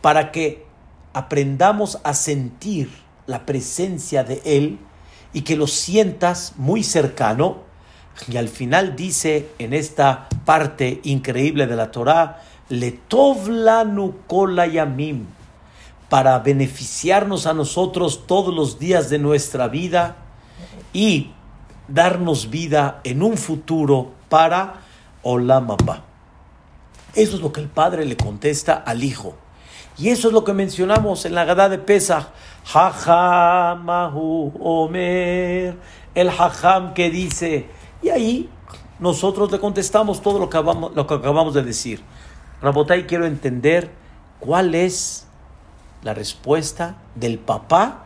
para 0.00 0.32
que 0.32 0.66
aprendamos 1.12 1.98
a 2.02 2.14
sentir 2.14 2.90
la 3.26 3.44
presencia 3.44 4.24
de 4.24 4.40
Él 4.44 4.78
y 5.32 5.42
que 5.42 5.56
lo 5.56 5.66
sientas 5.66 6.54
muy 6.56 6.82
cercano. 6.82 7.58
Y 8.26 8.36
al 8.36 8.48
final 8.48 8.96
dice 8.96 9.50
en 9.58 9.74
esta 9.74 10.28
parte 10.44 11.00
increíble 11.04 11.66
de 11.66 11.76
la 11.76 11.90
Torah, 11.90 12.40
Letovlanu 12.68 14.14
yamim, 14.72 15.26
para 16.08 16.38
beneficiarnos 16.38 17.46
a 17.46 17.54
nosotros 17.54 18.26
todos 18.26 18.54
los 18.54 18.78
días 18.78 19.10
de 19.10 19.18
nuestra 19.18 19.68
vida 19.68 20.16
y 20.92 21.32
darnos 21.86 22.50
vida 22.50 23.00
en 23.04 23.22
un 23.22 23.36
futuro 23.36 24.12
para 24.28 24.80
Olamapa. 25.22 26.04
Eso 27.14 27.36
es 27.36 27.42
lo 27.42 27.52
que 27.52 27.60
el 27.60 27.68
padre 27.68 28.04
le 28.04 28.16
contesta 28.16 28.74
al 28.74 29.04
hijo. 29.04 29.34
Y 29.96 30.10
eso 30.10 30.28
es 30.28 30.34
lo 30.34 30.44
que 30.44 30.52
mencionamos 30.52 31.24
en 31.24 31.34
la 31.34 31.44
Gadá 31.44 31.68
de 31.68 31.78
Pesach. 31.78 32.28
Hajamahu 32.72 34.52
Omer. 34.60 35.76
El 36.14 36.28
hajam 36.28 36.94
que 36.94 37.10
dice. 37.10 37.66
Y 38.02 38.10
ahí 38.10 38.48
nosotros 38.98 39.50
le 39.50 39.58
contestamos 39.58 40.22
todo 40.22 40.38
lo 40.38 40.48
que 40.48 40.56
acabamos, 40.56 40.94
lo 40.94 41.06
que 41.06 41.14
acabamos 41.14 41.54
de 41.54 41.62
decir. 41.62 42.02
Rabotai, 42.62 43.06
quiero 43.06 43.26
entender 43.26 43.90
cuál 44.40 44.74
es 44.74 45.27
la 46.02 46.14
respuesta 46.14 46.96
del 47.14 47.38
papá 47.38 48.04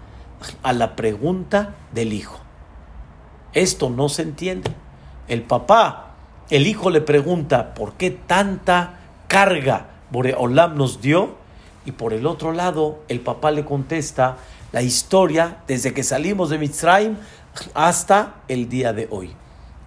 a 0.62 0.72
la 0.72 0.96
pregunta 0.96 1.74
del 1.92 2.12
hijo. 2.12 2.38
Esto 3.52 3.90
no 3.90 4.08
se 4.08 4.22
entiende. 4.22 4.70
El 5.28 5.42
papá, 5.42 6.14
el 6.50 6.66
hijo 6.66 6.90
le 6.90 7.00
pregunta 7.00 7.74
por 7.74 7.94
qué 7.94 8.10
tanta 8.10 8.98
carga 9.28 9.88
Boreolam 10.10 10.76
nos 10.76 11.00
dio 11.00 11.36
y 11.84 11.92
por 11.92 12.12
el 12.12 12.26
otro 12.26 12.52
lado 12.52 13.00
el 13.08 13.20
papá 13.20 13.50
le 13.50 13.64
contesta 13.64 14.36
la 14.72 14.82
historia 14.82 15.58
desde 15.66 15.92
que 15.92 16.02
salimos 16.02 16.50
de 16.50 16.58
Mitzrayim 16.58 17.16
hasta 17.74 18.36
el 18.48 18.68
día 18.68 18.92
de 18.92 19.08
hoy. 19.10 19.34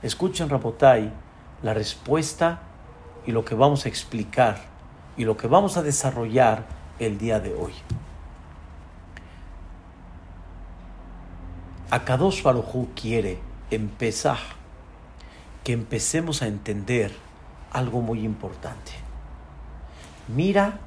Escuchen, 0.04 0.50
Rabotai, 0.50 1.12
la 1.64 1.74
respuesta 1.74 2.60
y 3.26 3.32
lo 3.32 3.44
que 3.44 3.56
vamos 3.56 3.86
a 3.86 3.90
explicar 3.90 4.58
y 5.18 5.26
lo 5.26 5.38
que 5.38 5.48
vamos 5.48 5.78
a 5.78 5.84
desarrollar 5.84 6.66
el 7.00 7.18
día 7.18 7.40
de 7.40 7.54
hoy. 7.54 7.74
Akadosh 11.96 12.44
Baruj 12.44 12.90
quiere 12.94 13.40
empezar 13.72 14.38
que 15.64 15.72
empecemos 15.72 16.42
a 16.42 16.48
entender 16.48 17.16
algo 17.72 18.02
muy 18.02 18.26
importante. 18.26 18.92
Mira 20.28 20.80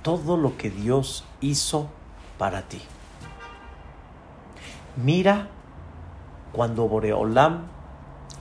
todo 0.00 0.38
lo 0.38 0.56
que 0.56 0.70
Dios 0.70 1.24
hizo 1.42 1.90
para 2.38 2.62
ti. 2.62 2.80
Mira 4.96 5.48
cuando 6.52 6.88
Boreolam 6.88 7.66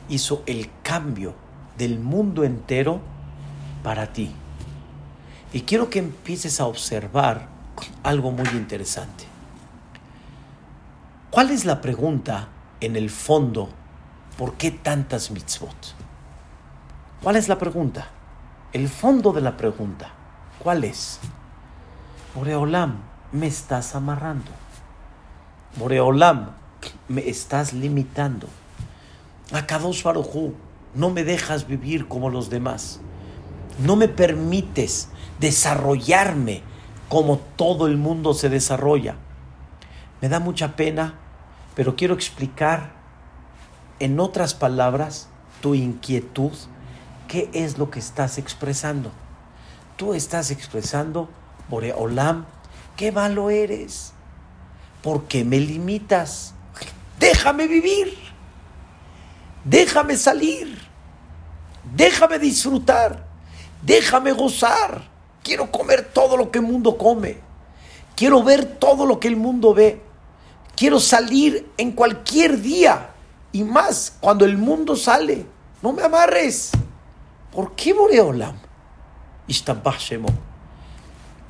hizo 0.07 0.41
el 0.45 0.69
cambio 0.81 1.33
del 1.77 1.99
mundo 1.99 2.45
entero 2.45 3.01
para 3.83 4.13
ti. 4.13 4.31
Y 5.51 5.63
quiero 5.63 5.89
que 5.89 5.99
empieces 5.99 6.61
a 6.61 6.65
observar 6.65 7.49
algo 8.03 8.31
muy 8.31 8.47
interesante. 8.51 9.28
¿Cuál 11.31 11.51
es 11.51 11.63
la 11.63 11.79
pregunta 11.79 12.47
en 12.81 12.95
el 12.95 13.11
fondo? 13.11 13.69
¿Por 14.35 14.55
qué 14.55 14.71
tantas 14.71 15.29
mitzvot? 15.29 15.93
¿Cuál 17.21 17.35
es 17.35 17.47
la 17.47 17.59
pregunta? 17.59 18.07
El 18.73 18.89
fondo 18.89 19.31
de 19.31 19.41
la 19.41 19.55
pregunta. 19.55 20.09
¿Cuál 20.57 20.83
es? 20.85 21.19
Boreolam, 22.33 22.97
me 23.31 23.45
estás 23.45 23.93
amarrando. 23.93 24.49
Boreolam, 25.77 26.49
me 27.07 27.29
estás 27.29 27.73
limitando. 27.73 28.47
Akadosh 29.51 30.01
Barujú, 30.01 30.55
no 30.95 31.11
me 31.11 31.23
dejas 31.23 31.67
vivir 31.67 32.07
como 32.07 32.31
los 32.31 32.49
demás. 32.49 33.01
No 33.77 33.95
me 33.95 34.07
permites 34.07 35.09
desarrollarme 35.39 36.63
como 37.07 37.37
todo 37.37 37.85
el 37.85 37.97
mundo 37.97 38.33
se 38.33 38.49
desarrolla. 38.49 39.15
Me 40.21 40.29
da 40.29 40.39
mucha 40.39 40.75
pena, 40.75 41.15
pero 41.75 41.95
quiero 41.95 42.13
explicar 42.13 42.91
en 43.99 44.19
otras 44.19 44.53
palabras 44.53 45.29
tu 45.61 45.75
inquietud, 45.75 46.51
qué 47.27 47.49
es 47.53 47.77
lo 47.77 47.91
que 47.91 47.99
estás 47.99 48.37
expresando. 48.37 49.11
Tú 49.97 50.13
estás 50.13 50.51
expresando, 50.51 51.29
Boreolam, 51.69 52.45
qué 52.95 53.11
malo 53.11 53.49
eres. 53.49 54.13
¿Por 55.01 55.25
qué 55.25 55.45
me 55.45 55.59
limitas? 55.59 56.53
Déjame 57.19 57.67
vivir. 57.67 58.17
Déjame 59.63 60.17
salir. 60.17 60.77
Déjame 61.93 62.39
disfrutar. 62.39 63.25
Déjame 63.81 64.31
gozar. 64.31 65.03
Quiero 65.43 65.71
comer 65.71 66.09
todo 66.13 66.37
lo 66.37 66.51
que 66.51 66.59
el 66.59 66.65
mundo 66.65 66.97
come. 66.97 67.37
Quiero 68.15 68.43
ver 68.43 68.65
todo 68.65 69.05
lo 69.05 69.19
que 69.19 69.27
el 69.29 69.37
mundo 69.37 69.73
ve. 69.73 70.08
Quiero 70.79 71.01
salir 71.01 71.69
en 71.75 71.91
cualquier 71.91 72.61
día. 72.61 73.09
Y 73.51 73.65
más 73.65 74.15
cuando 74.21 74.45
el 74.45 74.57
mundo 74.57 74.95
sale. 74.95 75.45
No 75.81 75.91
me 75.91 76.03
amarres. 76.03 76.71
¿Por 77.51 77.75
qué 77.75 77.91
Boreolam? 77.91 78.55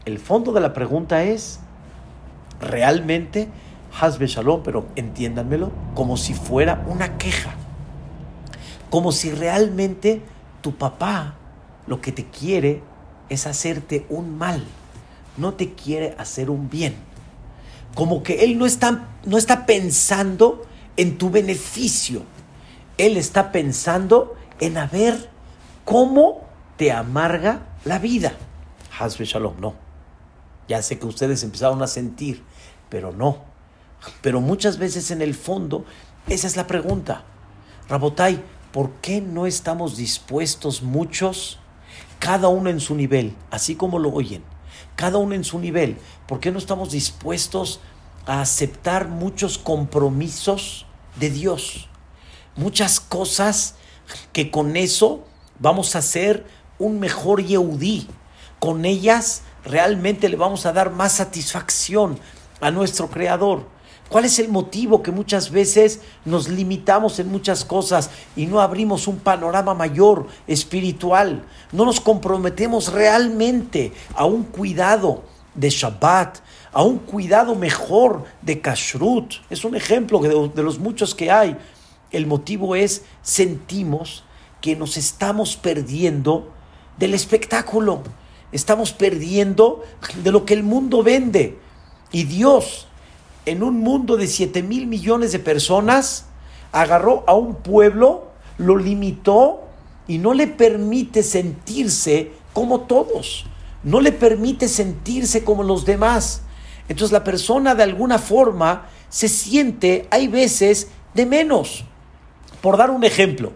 El 0.03 0.17
fondo 0.17 0.51
de 0.51 0.61
la 0.61 0.73
pregunta 0.73 1.21
es, 1.21 1.59
realmente, 2.59 3.49
Hasbe 4.01 4.25
Shalom, 4.25 4.63
pero 4.63 4.87
entiéndanmelo, 4.95 5.71
como 5.93 6.17
si 6.17 6.33
fuera 6.33 6.83
una 6.87 7.19
queja. 7.19 7.53
Como 8.89 9.11
si 9.11 9.29
realmente 9.29 10.23
tu 10.61 10.75
papá 10.75 11.35
lo 11.85 12.01
que 12.01 12.11
te 12.11 12.25
quiere 12.25 12.81
es 13.29 13.45
hacerte 13.45 14.07
un 14.09 14.39
mal, 14.39 14.63
no 15.37 15.53
te 15.53 15.75
quiere 15.75 16.15
hacer 16.17 16.49
un 16.49 16.67
bien. 16.67 17.08
Como 17.95 18.23
que 18.23 18.43
Él 18.43 18.57
no 18.57 18.65
está, 18.65 19.09
no 19.25 19.37
está 19.37 19.65
pensando 19.65 20.65
en 20.97 21.17
tu 21.17 21.29
beneficio, 21.29 22.23
Él 22.97 23.17
está 23.17 23.51
pensando 23.51 24.35
en 24.59 24.77
a 24.77 24.85
ver 24.85 25.29
cómo 25.85 26.47
te 26.77 26.91
amarga 26.91 27.67
la 27.85 27.99
vida. 27.99 28.33
Hasbe 28.99 29.25
Shalom, 29.25 29.59
no. 29.59 29.75
Ya 30.67 30.81
sé 30.81 30.99
que 30.99 31.07
ustedes 31.07 31.43
empezaron 31.43 31.81
a 31.81 31.87
sentir, 31.87 32.43
pero 32.89 33.11
no. 33.11 33.43
Pero 34.21 34.39
muchas 34.39 34.77
veces 34.77 35.11
en 35.11 35.21
el 35.21 35.33
fondo, 35.33 35.85
esa 36.27 36.47
es 36.47 36.55
la 36.55 36.67
pregunta. 36.67 37.23
Rabotai, 37.87 38.43
¿por 38.71 38.91
qué 39.01 39.19
no 39.19 39.45
estamos 39.47 39.97
dispuestos 39.97 40.83
muchos 40.83 41.59
cada 42.19 42.49
uno 42.49 42.69
en 42.69 42.79
su 42.79 42.95
nivel, 42.95 43.35
así 43.49 43.75
como 43.75 43.97
lo 43.97 44.13
oyen, 44.13 44.43
cada 44.99 45.17
uno 45.17 45.33
en 45.33 45.45
su 45.45 45.59
nivel. 45.59 45.97
¿Por 46.27 46.41
qué 46.41 46.51
no 46.51 46.57
estamos 46.57 46.91
dispuestos 46.91 47.79
a 48.25 48.41
aceptar 48.41 49.07
muchos 49.07 49.57
compromisos 49.57 50.85
de 51.17 51.29
Dios? 51.29 51.87
Muchas 52.57 52.99
cosas 52.99 53.75
que 54.33 54.51
con 54.51 54.75
eso 54.75 55.25
vamos 55.57 55.95
a 55.95 55.99
hacer 55.99 56.45
un 56.79 56.99
mejor 56.99 57.41
Yehudí. 57.41 58.09
Con 58.59 58.83
ellas 58.83 59.43
realmente 59.63 60.27
le 60.27 60.35
vamos 60.35 60.65
a 60.65 60.73
dar 60.73 60.91
más 60.91 61.13
satisfacción 61.13 62.19
a 62.59 62.69
nuestro 62.69 63.09
Creador. 63.09 63.69
¿Cuál 64.09 64.25
es 64.25 64.39
el 64.39 64.49
motivo 64.49 65.03
que 65.03 65.11
muchas 65.11 65.51
veces 65.51 66.01
nos 66.25 66.49
limitamos 66.49 67.19
en 67.19 67.29
muchas 67.29 67.63
cosas 67.63 68.09
y 68.35 68.47
no 68.47 68.59
abrimos 68.59 69.07
un 69.07 69.19
panorama 69.19 69.75
mayor 69.75 70.25
espiritual? 70.47 71.45
No 71.71 71.85
nos 71.85 72.01
comprometemos 72.01 72.91
realmente 72.91 73.93
a 74.15 74.25
un 74.25 74.43
cuidado 74.45 75.23
de 75.53 75.69
Shabbat, 75.69 76.39
a 76.73 76.81
un 76.81 76.97
cuidado 76.97 77.53
mejor 77.53 78.25
de 78.41 78.59
Kashrut. 78.59 79.35
Es 79.51 79.63
un 79.63 79.75
ejemplo 79.75 80.19
de, 80.19 80.49
de 80.55 80.63
los 80.63 80.79
muchos 80.79 81.13
que 81.13 81.29
hay. 81.29 81.55
El 82.11 82.25
motivo 82.25 82.75
es 82.75 83.03
sentimos 83.21 84.23
que 84.59 84.75
nos 84.75 84.97
estamos 84.97 85.55
perdiendo 85.55 86.51
del 86.97 87.13
espectáculo, 87.13 88.01
estamos 88.51 88.91
perdiendo 88.91 89.83
de 90.23 90.31
lo 90.31 90.45
que 90.45 90.55
el 90.55 90.63
mundo 90.63 91.03
vende. 91.03 91.59
Y 92.11 92.23
Dios 92.23 92.88
en 93.49 93.63
un 93.63 93.79
mundo 93.79 94.17
de 94.17 94.27
7 94.27 94.63
mil 94.63 94.87
millones 94.87 95.31
de 95.31 95.39
personas, 95.39 96.25
agarró 96.71 97.23
a 97.27 97.33
un 97.33 97.55
pueblo, 97.55 98.27
lo 98.57 98.77
limitó 98.77 99.61
y 100.07 100.17
no 100.17 100.33
le 100.33 100.47
permite 100.47 101.23
sentirse 101.23 102.31
como 102.53 102.81
todos, 102.81 103.45
no 103.83 104.01
le 104.01 104.11
permite 104.11 104.67
sentirse 104.67 105.43
como 105.43 105.63
los 105.63 105.85
demás. 105.85 106.43
Entonces 106.87 107.11
la 107.11 107.23
persona 107.23 107.75
de 107.75 107.83
alguna 107.83 108.17
forma 108.19 108.87
se 109.09 109.29
siente, 109.29 110.07
hay 110.11 110.27
veces, 110.27 110.89
de 111.13 111.25
menos. 111.25 111.85
Por 112.61 112.77
dar 112.77 112.91
un 112.91 113.03
ejemplo, 113.03 113.53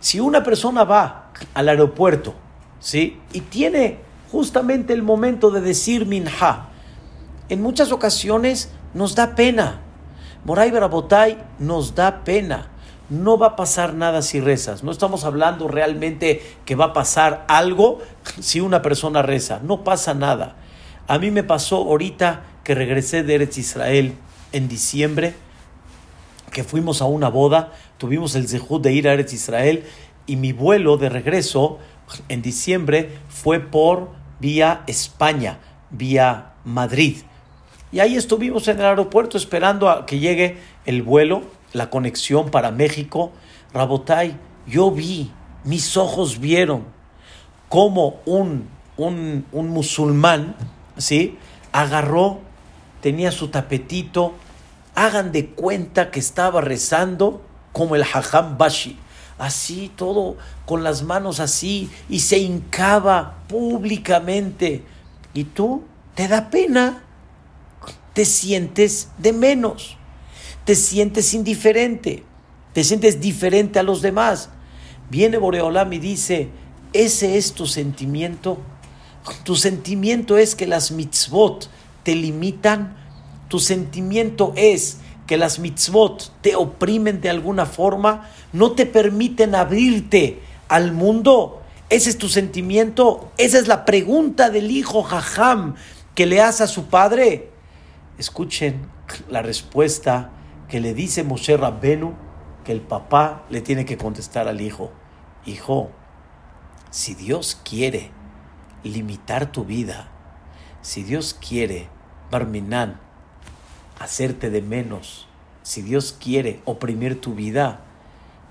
si 0.00 0.20
una 0.20 0.42
persona 0.42 0.84
va 0.84 1.32
al 1.54 1.68
aeropuerto, 1.68 2.34
¿sí? 2.80 3.18
Y 3.32 3.40
tiene 3.40 3.98
justamente 4.30 4.92
el 4.92 5.02
momento 5.02 5.50
de 5.50 5.60
decir 5.60 6.06
minha, 6.06 6.68
en 7.48 7.62
muchas 7.62 7.92
ocasiones 7.92 8.70
nos 8.94 9.14
da 9.14 9.34
pena. 9.34 9.80
Moray 10.44 10.70
Barabotay 10.70 11.38
nos 11.58 11.94
da 11.94 12.24
pena. 12.24 12.68
No 13.08 13.36
va 13.36 13.48
a 13.48 13.56
pasar 13.56 13.94
nada 13.94 14.22
si 14.22 14.40
rezas. 14.40 14.82
No 14.82 14.90
estamos 14.90 15.24
hablando 15.24 15.68
realmente 15.68 16.42
que 16.64 16.74
va 16.74 16.86
a 16.86 16.92
pasar 16.92 17.44
algo 17.48 18.00
si 18.40 18.60
una 18.60 18.80
persona 18.80 19.22
reza. 19.22 19.60
No 19.62 19.84
pasa 19.84 20.14
nada. 20.14 20.56
A 21.06 21.18
mí 21.18 21.30
me 21.30 21.42
pasó 21.42 21.76
ahorita 21.76 22.42
que 22.64 22.74
regresé 22.74 23.22
de 23.22 23.34
Eretz 23.34 23.58
Israel 23.58 24.14
en 24.52 24.68
diciembre, 24.68 25.34
que 26.52 26.64
fuimos 26.64 27.02
a 27.02 27.06
una 27.06 27.28
boda. 27.28 27.72
tuvimos 27.98 28.34
el 28.34 28.48
zehut 28.48 28.82
de 28.82 28.92
ir 28.92 29.08
a 29.08 29.12
Eretz 29.12 29.32
Israel 29.32 29.84
y 30.26 30.36
mi 30.36 30.52
vuelo 30.52 30.96
de 30.96 31.08
regreso 31.08 31.78
en 32.28 32.42
diciembre 32.42 33.18
fue 33.28 33.60
por 33.60 34.10
vía 34.40 34.82
España, 34.86 35.58
vía 35.90 36.54
Madrid. 36.64 37.16
Y 37.92 38.00
ahí 38.00 38.16
estuvimos 38.16 38.66
en 38.68 38.80
el 38.80 38.86
aeropuerto 38.86 39.36
esperando 39.36 39.88
a 39.88 40.06
que 40.06 40.18
llegue 40.18 40.58
el 40.86 41.02
vuelo, 41.02 41.42
la 41.72 41.90
conexión 41.90 42.50
para 42.50 42.70
México. 42.70 43.32
Rabotai, 43.72 44.36
yo 44.66 44.90
vi, 44.90 45.30
mis 45.64 45.96
ojos 45.96 46.40
vieron 46.40 46.84
cómo 47.68 48.20
un, 48.24 48.68
un, 48.96 49.44
un 49.52 49.68
musulmán, 49.68 50.56
¿sí? 50.96 51.38
Agarró, 51.70 52.40
tenía 53.00 53.30
su 53.30 53.48
tapetito, 53.48 54.34
hagan 54.94 55.30
de 55.30 55.50
cuenta 55.50 56.10
que 56.10 56.20
estaba 56.20 56.60
rezando 56.60 57.42
como 57.72 57.94
el 57.94 58.02
Hajam 58.02 58.58
Bashi 58.58 58.98
así, 59.42 59.90
todo 59.96 60.36
con 60.66 60.84
las 60.84 61.02
manos 61.02 61.40
así, 61.40 61.90
y 62.08 62.20
se 62.20 62.38
hincaba 62.38 63.38
públicamente. 63.48 64.84
Y 65.34 65.44
tú 65.44 65.82
te 66.14 66.28
da 66.28 66.48
pena, 66.48 67.02
te 68.12 68.24
sientes 68.24 69.08
de 69.18 69.32
menos, 69.32 69.96
te 70.64 70.74
sientes 70.74 71.34
indiferente, 71.34 72.24
te 72.72 72.84
sientes 72.84 73.20
diferente 73.20 73.78
a 73.78 73.82
los 73.82 74.02
demás. 74.02 74.50
Viene 75.10 75.38
Boreolam 75.38 75.92
y 75.92 75.98
dice, 75.98 76.48
ese 76.92 77.36
es 77.36 77.52
tu 77.52 77.66
sentimiento. 77.66 78.58
Tu 79.44 79.56
sentimiento 79.56 80.36
es 80.36 80.54
que 80.54 80.66
las 80.66 80.90
mitzvot 80.90 81.68
te 82.02 82.14
limitan. 82.14 82.96
Tu 83.48 83.58
sentimiento 83.58 84.52
es 84.56 84.98
que 85.26 85.36
las 85.36 85.58
mitzvot 85.58 86.32
te 86.40 86.56
oprimen 86.56 87.20
de 87.20 87.30
alguna 87.30 87.66
forma, 87.66 88.28
no 88.52 88.72
te 88.72 88.86
permiten 88.86 89.54
abrirte 89.54 90.40
al 90.68 90.92
mundo. 90.92 91.62
Ese 91.88 92.10
es 92.10 92.18
tu 92.18 92.28
sentimiento, 92.28 93.30
esa 93.36 93.58
es 93.58 93.68
la 93.68 93.84
pregunta 93.84 94.50
del 94.50 94.70
hijo 94.70 95.02
Jajam 95.02 95.74
que 96.14 96.26
le 96.26 96.40
hace 96.40 96.64
a 96.64 96.66
su 96.66 96.86
padre. 96.86 97.51
Escuchen 98.18 98.86
la 99.28 99.42
respuesta 99.42 100.30
que 100.68 100.80
le 100.80 100.94
dice 100.94 101.24
Moshe 101.24 101.56
Rabbenu 101.56 102.14
que 102.64 102.72
el 102.72 102.80
papá 102.80 103.44
le 103.50 103.60
tiene 103.60 103.84
que 103.84 103.96
contestar 103.96 104.48
al 104.48 104.60
hijo. 104.60 104.92
Hijo, 105.44 105.90
si 106.90 107.14
Dios 107.14 107.60
quiere 107.64 108.10
limitar 108.84 109.50
tu 109.50 109.64
vida, 109.64 110.08
si 110.82 111.02
Dios 111.02 111.34
quiere, 111.34 111.88
Barminan, 112.30 113.00
hacerte 113.98 114.50
de 114.50 114.62
menos, 114.62 115.28
si 115.62 115.82
Dios 115.82 116.16
quiere 116.18 116.60
oprimir 116.64 117.20
tu 117.20 117.34
vida, 117.34 117.80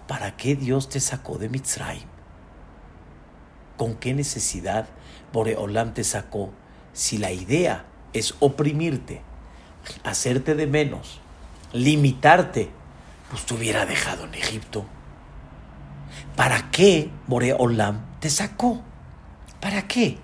¿para 0.08 0.38
qué 0.38 0.56
Dios 0.56 0.90
te 0.90 1.00
sacó 1.00 1.38
de 1.38 1.50
Mitzrayim? 1.50 2.08
¿Con 3.78 3.96
qué 3.96 4.14
necesidad 4.14 4.88
Boreolam 5.34 5.94
te 5.94 6.04
sacó 6.04 6.52
si 6.94 7.18
la 7.18 7.32
idea 7.32 7.86
es 8.14 8.36
oprimirte, 8.40 9.22
hacerte 10.04 10.56
de 10.56 10.68
menos, 10.68 11.20
limitarte, 11.74 12.70
pues 13.30 13.46
te 13.46 13.54
hubiera 13.54 13.86
dejado 13.86 14.26
en 14.26 14.36
Egipto. 14.36 14.86
¿Para 16.36 16.72
qué 16.72 17.10
More 17.28 17.54
Olam 17.54 18.06
te 18.20 18.30
sacó? 18.30 18.82
¿Para 19.60 19.88
qué? 19.88 20.18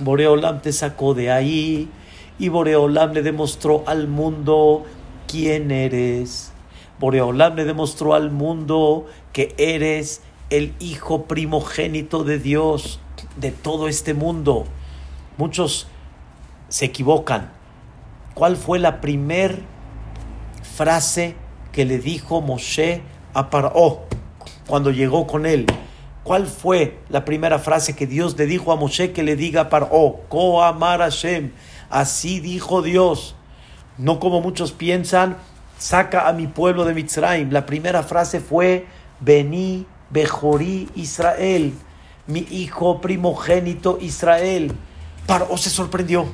Boreolam 0.00 0.62
te 0.62 0.72
sacó 0.72 1.12
de 1.12 1.30
ahí 1.30 1.88
y 2.38 2.48
Boreolam 2.48 3.12
le 3.12 3.22
demostró 3.22 3.82
al 3.86 4.06
mundo 4.06 4.84
quién 5.26 5.70
eres. 5.70 6.52
Boreolam 7.00 7.56
le 7.56 7.64
demostró 7.64 8.14
al 8.14 8.30
mundo 8.30 9.06
que 9.32 9.54
eres 9.58 10.22
el 10.56 10.74
hijo 10.80 11.24
primogénito 11.24 12.24
de 12.24 12.38
Dios, 12.38 13.00
de 13.36 13.50
todo 13.50 13.88
este 13.88 14.14
mundo. 14.14 14.64
Muchos 15.36 15.88
se 16.68 16.86
equivocan. 16.86 17.50
¿Cuál 18.34 18.56
fue 18.56 18.78
la 18.78 19.00
primer 19.00 19.62
frase 20.62 21.36
que 21.72 21.84
le 21.84 21.98
dijo 21.98 22.40
Moshe 22.40 23.02
a 23.34 23.50
Paró 23.50 24.02
cuando 24.66 24.90
llegó 24.90 25.26
con 25.26 25.46
él. 25.46 25.66
¿Cuál 26.22 26.46
fue 26.46 26.98
la 27.08 27.24
primera 27.24 27.58
frase 27.58 27.96
que 27.96 28.06
Dios 28.06 28.38
le 28.38 28.46
dijo 28.46 28.72
a 28.72 28.76
Moshe 28.76 29.12
que 29.12 29.22
le 29.22 29.36
diga 29.36 29.62
a 29.62 29.68
Paró? 29.68 30.20
Así 31.90 32.40
dijo 32.40 32.82
Dios. 32.82 33.34
No 33.98 34.20
como 34.20 34.40
muchos 34.40 34.72
piensan, 34.72 35.36
saca 35.78 36.28
a 36.28 36.32
mi 36.32 36.46
pueblo 36.46 36.84
de 36.84 36.94
Mitzrayim. 36.94 37.50
La 37.50 37.66
primera 37.66 38.02
frase 38.02 38.40
fue, 38.40 38.86
vení, 39.20 39.86
Bejorí 40.12 40.88
Israel, 40.94 41.72
mi 42.26 42.46
hijo 42.50 43.00
primogénito 43.00 43.98
Israel. 44.00 44.72
Paró 45.26 45.56
se 45.56 45.70
sorprendió. 45.70 46.26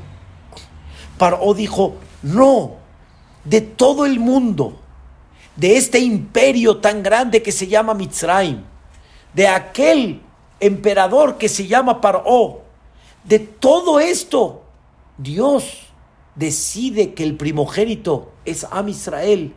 Paró 1.16 1.54
dijo, 1.54 1.94
no, 2.22 2.72
de 3.44 3.60
todo 3.60 4.04
el 4.04 4.20
mundo 4.20 4.78
de 5.58 5.76
este 5.76 5.98
imperio 5.98 6.78
tan 6.78 7.02
grande 7.02 7.42
que 7.42 7.50
se 7.50 7.66
llama 7.66 7.92
Mitzrayim, 7.92 8.62
de 9.34 9.48
aquel 9.48 10.22
emperador 10.60 11.36
que 11.36 11.48
se 11.48 11.66
llama 11.66 12.00
Paró, 12.00 12.62
de 13.24 13.40
todo 13.40 13.98
esto, 13.98 14.62
Dios 15.18 15.88
decide 16.36 17.12
que 17.12 17.24
el 17.24 17.36
primogénito 17.36 18.30
es 18.44 18.64
Am 18.70 18.88
Israel, 18.88 19.52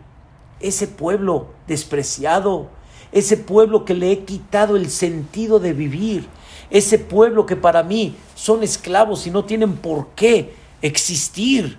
ese 0.60 0.88
pueblo 0.88 1.50
despreciado, 1.68 2.70
ese 3.12 3.38
pueblo 3.38 3.86
que 3.86 3.94
le 3.94 4.12
he 4.12 4.20
quitado 4.24 4.76
el 4.76 4.90
sentido 4.90 5.60
de 5.60 5.74
vivir, 5.74 6.28
ese 6.70 6.98
pueblo 6.98 7.46
que 7.46 7.56
para 7.56 7.84
mí 7.84 8.16
son 8.36 8.64
esclavos 8.64 9.28
y 9.28 9.32
no 9.32 9.46
tienen 9.46 9.74
por 9.74 10.10
qué 10.16 10.54
existir. 10.82 11.78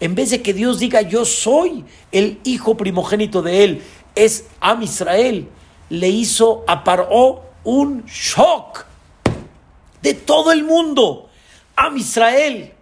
En 0.00 0.14
vez 0.14 0.30
de 0.30 0.42
que 0.42 0.54
Dios 0.54 0.78
diga, 0.78 1.02
yo 1.02 1.24
soy 1.24 1.84
el 2.10 2.40
hijo 2.44 2.76
primogénito 2.76 3.42
de 3.42 3.64
él, 3.64 3.82
es 4.14 4.46
Am 4.60 4.82
Israel, 4.82 5.48
le 5.90 6.08
hizo 6.08 6.64
a 6.66 6.84
Paró 6.84 7.42
un 7.64 8.04
shock 8.06 8.86
de 10.00 10.14
todo 10.14 10.52
el 10.52 10.64
mundo. 10.64 11.28
Am 11.76 11.96
Israel. 11.96 12.72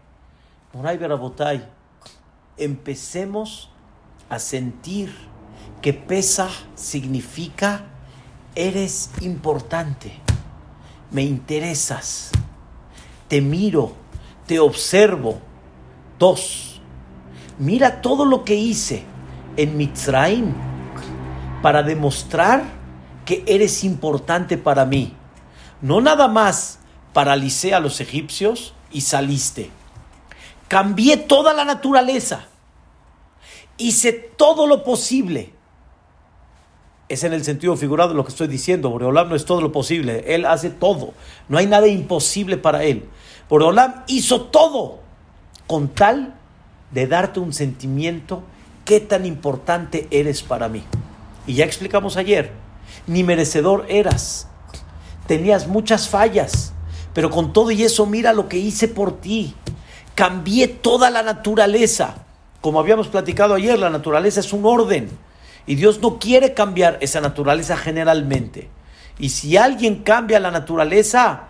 Moray 0.72 0.96
Berabotay, 0.96 1.66
empecemos 2.56 3.68
a 4.28 4.38
sentir 4.38 5.12
que 5.82 5.94
pesa 5.94 6.48
significa 6.74 7.84
eres 8.54 9.10
importante, 9.20 10.12
me 11.10 11.22
interesas, 11.22 12.30
te 13.28 13.40
miro, 13.40 13.92
te 14.46 14.58
observo. 14.58 15.40
Dos, 16.18 16.80
mira 17.58 18.02
todo 18.02 18.24
lo 18.24 18.44
que 18.44 18.54
hice 18.54 19.04
en 19.56 19.76
Mitzrayim 19.76 20.52
para 21.62 21.82
demostrar 21.82 22.64
que 23.24 23.42
eres 23.46 23.84
importante 23.84 24.58
para 24.58 24.84
mí. 24.84 25.14
No 25.80 26.00
nada 26.00 26.28
más 26.28 26.80
paralicé 27.12 27.74
a 27.74 27.80
los 27.80 28.00
egipcios 28.00 28.74
y 28.90 29.00
saliste. 29.00 29.70
Cambié 30.68 31.16
toda 31.16 31.54
la 31.54 31.64
naturaleza. 31.64 32.46
Hice 33.78 34.12
todo 34.12 34.66
lo 34.66 34.84
posible. 34.84 35.54
Es 37.10 37.24
en 37.24 37.32
el 37.32 37.42
sentido 37.42 37.76
figurado 37.76 38.14
lo 38.14 38.24
que 38.24 38.30
estoy 38.30 38.46
diciendo. 38.46 38.88
Boreolam 38.88 39.28
no 39.28 39.34
es 39.34 39.44
todo 39.44 39.60
lo 39.60 39.72
posible. 39.72 40.24
Él 40.28 40.46
hace 40.46 40.70
todo. 40.70 41.12
No 41.48 41.58
hay 41.58 41.66
nada 41.66 41.88
imposible 41.88 42.56
para 42.56 42.84
él. 42.84 43.08
Boreolam 43.48 44.04
hizo 44.06 44.42
todo 44.42 45.00
con 45.66 45.88
tal 45.88 46.34
de 46.92 47.08
darte 47.08 47.40
un 47.40 47.52
sentimiento, 47.52 48.44
qué 48.84 49.00
tan 49.00 49.26
importante 49.26 50.06
eres 50.12 50.42
para 50.42 50.68
mí. 50.68 50.84
Y 51.48 51.54
ya 51.54 51.64
explicamos 51.64 52.16
ayer, 52.16 52.52
ni 53.08 53.24
merecedor 53.24 53.86
eras, 53.88 54.46
tenías 55.26 55.66
muchas 55.66 56.08
fallas, 56.08 56.72
pero 57.12 57.30
con 57.30 57.52
todo 57.52 57.72
y 57.72 57.82
eso 57.82 58.06
mira 58.06 58.32
lo 58.32 58.48
que 58.48 58.58
hice 58.58 58.86
por 58.86 59.20
ti. 59.20 59.54
Cambié 60.14 60.68
toda 60.68 61.10
la 61.10 61.24
naturaleza. 61.24 62.24
Como 62.60 62.78
habíamos 62.78 63.08
platicado 63.08 63.54
ayer, 63.54 63.78
la 63.80 63.90
naturaleza 63.90 64.38
es 64.38 64.52
un 64.52 64.64
orden. 64.64 65.08
Y 65.66 65.74
Dios 65.74 66.00
no 66.00 66.18
quiere 66.18 66.54
cambiar 66.54 66.98
esa 67.00 67.20
naturaleza 67.20 67.76
generalmente. 67.76 68.68
Y 69.18 69.28
si 69.28 69.56
alguien 69.56 70.02
cambia 70.02 70.40
la 70.40 70.50
naturaleza, 70.50 71.48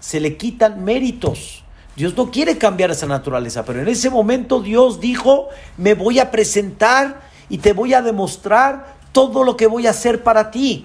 se 0.00 0.20
le 0.20 0.36
quitan 0.36 0.82
méritos. 0.84 1.62
Dios 1.94 2.16
no 2.16 2.30
quiere 2.30 2.56
cambiar 2.56 2.90
esa 2.90 3.06
naturaleza, 3.06 3.64
pero 3.64 3.80
en 3.80 3.88
ese 3.88 4.08
momento 4.08 4.60
Dios 4.60 4.98
dijo, 4.98 5.48
me 5.76 5.94
voy 5.94 6.18
a 6.18 6.30
presentar 6.30 7.20
y 7.50 7.58
te 7.58 7.74
voy 7.74 7.92
a 7.92 8.00
demostrar 8.00 8.94
todo 9.12 9.44
lo 9.44 9.56
que 9.56 9.66
voy 9.66 9.86
a 9.86 9.90
hacer 9.90 10.22
para 10.22 10.50
ti. 10.50 10.84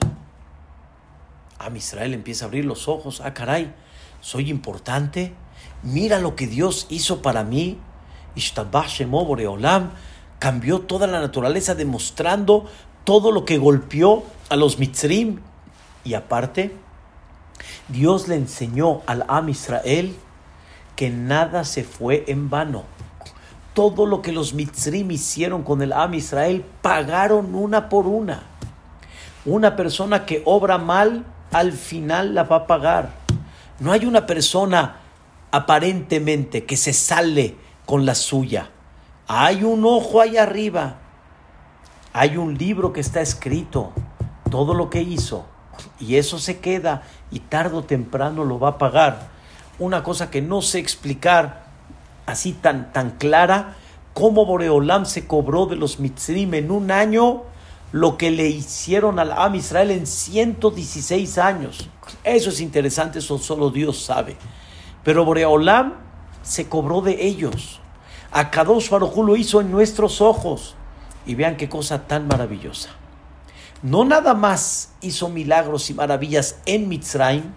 A 1.59 1.69
Israel 1.75 2.13
empieza 2.13 2.45
a 2.45 2.47
abrir 2.49 2.65
los 2.65 2.87
ojos, 2.87 3.21
ah 3.23 3.33
caray, 3.33 3.73
soy 4.21 4.49
importante. 4.49 5.33
mira 5.81 6.19
lo 6.19 6.35
que 6.35 6.47
Dios 6.47 6.87
hizo 6.89 7.21
para 7.21 7.43
mí. 7.43 7.79
Cambió 10.39 10.81
toda 10.81 11.07
la 11.07 11.19
naturaleza 11.19 11.75
demostrando 11.75 12.65
todo 13.03 13.31
lo 13.31 13.45
que 13.45 13.57
golpeó 13.57 14.23
a 14.49 14.55
los 14.55 14.79
mitzrim. 14.79 15.39
Y 16.03 16.13
aparte, 16.13 16.75
Dios 17.87 18.27
le 18.27 18.35
enseñó 18.35 19.01
al 19.05 19.25
Am 19.27 19.49
Israel 19.49 20.15
que 20.95 21.09
nada 21.09 21.63
se 21.63 21.83
fue 21.83 22.25
en 22.27 22.49
vano. 22.49 22.83
Todo 23.73 24.05
lo 24.05 24.21
que 24.21 24.31
los 24.31 24.53
mitzrim 24.53 25.11
hicieron 25.11 25.63
con 25.63 25.81
el 25.81 25.93
Am 25.93 26.13
Israel 26.15 26.65
pagaron 26.81 27.53
una 27.55 27.89
por 27.89 28.07
una. 28.07 28.43
Una 29.45 29.75
persona 29.75 30.25
que 30.25 30.41
obra 30.45 30.77
mal, 30.77 31.25
al 31.51 31.71
final 31.71 32.33
la 32.33 32.43
va 32.43 32.57
a 32.57 32.67
pagar. 32.67 33.11
No 33.79 33.91
hay 33.91 34.05
una 34.05 34.25
persona 34.25 34.97
aparentemente 35.51 36.65
que 36.65 36.75
se 36.75 36.93
sale 36.93 37.55
con 37.85 38.05
la 38.05 38.15
suya. 38.15 38.71
Hay 39.27 39.63
un 39.63 39.83
ojo 39.85 40.21
ahí 40.21 40.37
arriba. 40.37 40.95
Hay 42.13 42.37
un 42.37 42.57
libro 42.57 42.93
que 42.93 43.01
está 43.01 43.21
escrito. 43.21 43.91
Todo 44.49 44.73
lo 44.73 44.89
que 44.89 45.01
hizo. 45.01 45.45
Y 45.99 46.15
eso 46.15 46.39
se 46.39 46.59
queda 46.59 47.03
y 47.29 47.39
tarde 47.41 47.77
o 47.77 47.83
temprano 47.83 48.45
lo 48.45 48.59
va 48.59 48.69
a 48.69 48.77
pagar. 48.77 49.27
Una 49.79 50.01
cosa 50.01 50.31
que 50.31 50.41
no 50.41 50.61
sé 50.61 50.79
explicar 50.79 51.65
así 52.25 52.53
tan, 52.53 52.91
tan 52.93 53.11
clara, 53.11 53.75
cómo 54.13 54.45
Boreolam 54.45 55.05
se 55.05 55.27
cobró 55.27 55.65
de 55.65 55.75
los 55.75 55.99
Mitzrim 55.99 56.53
en 56.53 56.71
un 56.71 56.91
año 56.91 57.43
lo 57.91 58.17
que 58.17 58.31
le 58.31 58.47
hicieron 58.47 59.19
al 59.19 59.31
Am 59.31 59.55
Israel 59.55 59.91
en 59.91 60.07
116 60.07 61.37
años. 61.37 61.89
Eso 62.23 62.49
es 62.49 62.59
interesante, 62.59 63.19
eso 63.19 63.37
solo 63.37 63.69
Dios 63.69 64.01
sabe. 64.03 64.35
Pero 65.03 65.25
Boreolam 65.25 65.93
se 66.41 66.67
cobró 66.67 67.01
de 67.01 67.25
ellos. 67.25 67.81
A 68.31 68.51
Kadosh 68.51 68.89
Baruj 68.89 69.17
lo 69.17 69.35
hizo 69.35 69.61
en 69.61 69.71
nuestros 69.71 70.21
ojos. 70.21 70.75
Y 71.25 71.35
vean 71.35 71.57
qué 71.57 71.67
cosa 71.67 72.07
tan 72.07 72.27
maravillosa. 72.27 72.89
No 73.83 74.05
nada 74.05 74.33
más 74.33 74.93
hizo 75.01 75.29
milagros 75.29 75.89
y 75.89 75.93
maravillas 75.93 76.59
en 76.65 76.87
Mitzrayim 76.87 77.53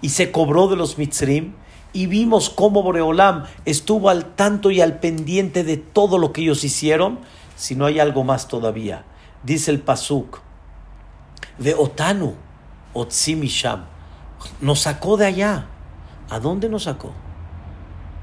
y 0.00 0.10
se 0.10 0.30
cobró 0.30 0.68
de 0.68 0.76
los 0.76 0.98
Mitzrim 0.98 1.54
y 1.92 2.06
vimos 2.06 2.50
cómo 2.50 2.82
Boreolam 2.82 3.44
estuvo 3.64 4.10
al 4.10 4.34
tanto 4.34 4.70
y 4.70 4.80
al 4.80 4.98
pendiente 4.98 5.64
de 5.64 5.76
todo 5.76 6.18
lo 6.18 6.32
que 6.32 6.42
ellos 6.42 6.64
hicieron, 6.64 7.20
si 7.56 7.74
no 7.74 7.86
hay 7.86 8.00
algo 8.00 8.22
más 8.22 8.48
todavía. 8.48 9.04
Dice 9.42 9.70
el 9.70 9.80
Pasuk, 9.80 10.40
de 11.58 11.74
Otanu, 11.74 12.34
Otzimisham, 12.92 13.84
nos 14.60 14.80
sacó 14.80 15.16
de 15.16 15.26
allá. 15.26 15.66
¿A 16.28 16.38
dónde 16.38 16.68
nos 16.68 16.84
sacó? 16.84 17.12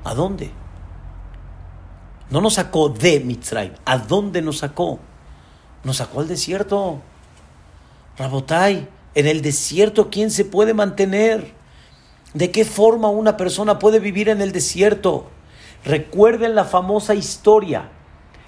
¿A 0.04 0.13
dónde? 0.13 0.52
No 2.34 2.41
nos 2.41 2.56
sacó 2.56 2.89
de 2.89 3.19
Mitzrayim. 3.19 3.74
¿A 3.86 4.00
dónde 4.00 4.41
nos 4.41 4.58
sacó? 4.58 4.98
Nos 5.84 5.98
sacó 5.98 6.19
al 6.19 6.28
desierto. 6.28 7.00
Rabotai, 8.17 8.88
en 9.13 9.28
el 9.28 9.43
desierto, 9.43 10.10
¿quién 10.10 10.32
se 10.32 10.43
puede 10.43 10.74
mantener? 10.74 11.54
¿De 12.34 12.50
qué 12.50 12.65
forma 12.65 13.10
una 13.10 13.38
persona 13.38 13.78
puede 13.78 14.00
vivir 14.00 14.30
en 14.30 14.41
el 14.41 14.52
desierto? 14.52 15.28
Recuerden 15.86 16.56
la 16.56 16.65
famosa 16.65 17.13
historia 17.13 17.89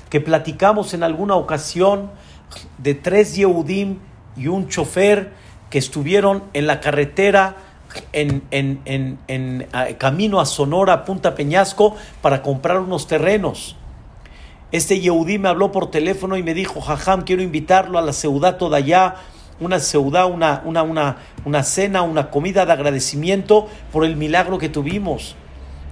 que 0.09 0.19
platicamos 0.19 0.95
en 0.95 1.03
alguna 1.03 1.35
ocasión 1.35 2.09
de 2.79 2.95
tres 2.95 3.35
Yehudim 3.35 3.99
y 4.35 4.47
un 4.47 4.67
chofer 4.67 5.31
que 5.69 5.77
estuvieron 5.77 6.43
en 6.53 6.65
la 6.65 6.79
carretera 6.79 7.55
en, 8.13 8.43
en, 8.51 9.67
camino 9.97 10.39
a 10.39 10.45
Sonora, 10.45 11.05
Punta 11.05 11.35
Peñasco, 11.35 11.95
para 12.21 12.41
comprar 12.41 12.79
unos 12.79 13.07
terrenos. 13.07 13.75
Este 14.71 14.99
Yehudí 14.99 15.37
me 15.37 15.49
habló 15.49 15.71
por 15.71 15.91
teléfono 15.91 16.37
y 16.37 16.43
me 16.43 16.53
dijo, 16.53 16.81
Jajam, 16.81 17.23
quiero 17.23 17.41
invitarlo 17.41 17.97
a 17.97 18.01
la 18.01 18.13
ciudad 18.13 18.57
toda 18.57 18.77
allá, 18.77 19.15
una 19.59 19.79
ciudad, 19.79 20.29
una, 20.29 20.61
una, 20.65 20.83
una, 20.83 21.17
una 21.45 21.63
cena, 21.63 22.01
una 22.01 22.29
comida 22.29 22.65
de 22.65 22.73
agradecimiento 22.73 23.67
por 23.91 24.03
el 24.03 24.15
milagro 24.15 24.57
que 24.57 24.69
tuvimos. 24.69 25.35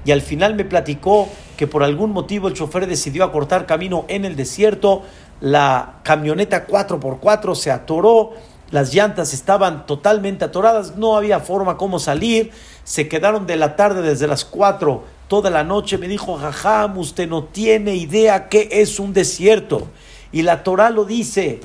Y 0.05 0.11
al 0.11 0.21
final 0.21 0.55
me 0.55 0.65
platicó 0.65 1.29
que 1.55 1.67
por 1.67 1.83
algún 1.83 2.11
motivo 2.11 2.47
el 2.47 2.55
chofer 2.55 2.87
decidió 2.87 3.23
acortar 3.23 3.65
camino 3.65 4.05
en 4.09 4.25
el 4.25 4.35
desierto, 4.35 5.03
la 5.39 5.99
camioneta 6.03 6.67
4x4 6.67 7.55
se 7.55 7.71
atoró 7.71 8.31
las 8.73 8.91
llantas 8.91 9.35
estaban 9.35 9.85
totalmente 9.85 10.45
atoradas, 10.45 10.97
no 10.97 11.15
había 11.15 11.39
forma 11.39 11.77
como 11.77 11.99
salir, 11.99 12.49
se 12.83 13.07
quedaron 13.07 13.45
de 13.45 13.55
la 13.55 13.75
tarde 13.75 14.01
desde 14.01 14.25
las 14.25 14.43
4 14.45 15.03
toda 15.27 15.51
la 15.51 15.63
noche, 15.63 15.99
me 15.99 16.07
dijo, 16.07 16.37
jajam, 16.37 16.97
usted 16.97 17.29
no 17.29 17.43
tiene 17.43 17.95
idea 17.95 18.49
qué 18.49 18.69
es 18.71 18.99
un 18.99 19.13
desierto. 19.13 19.89
Y 20.31 20.41
la 20.41 20.63
Torah 20.63 20.89
lo 20.89 21.05
dice, 21.05 21.61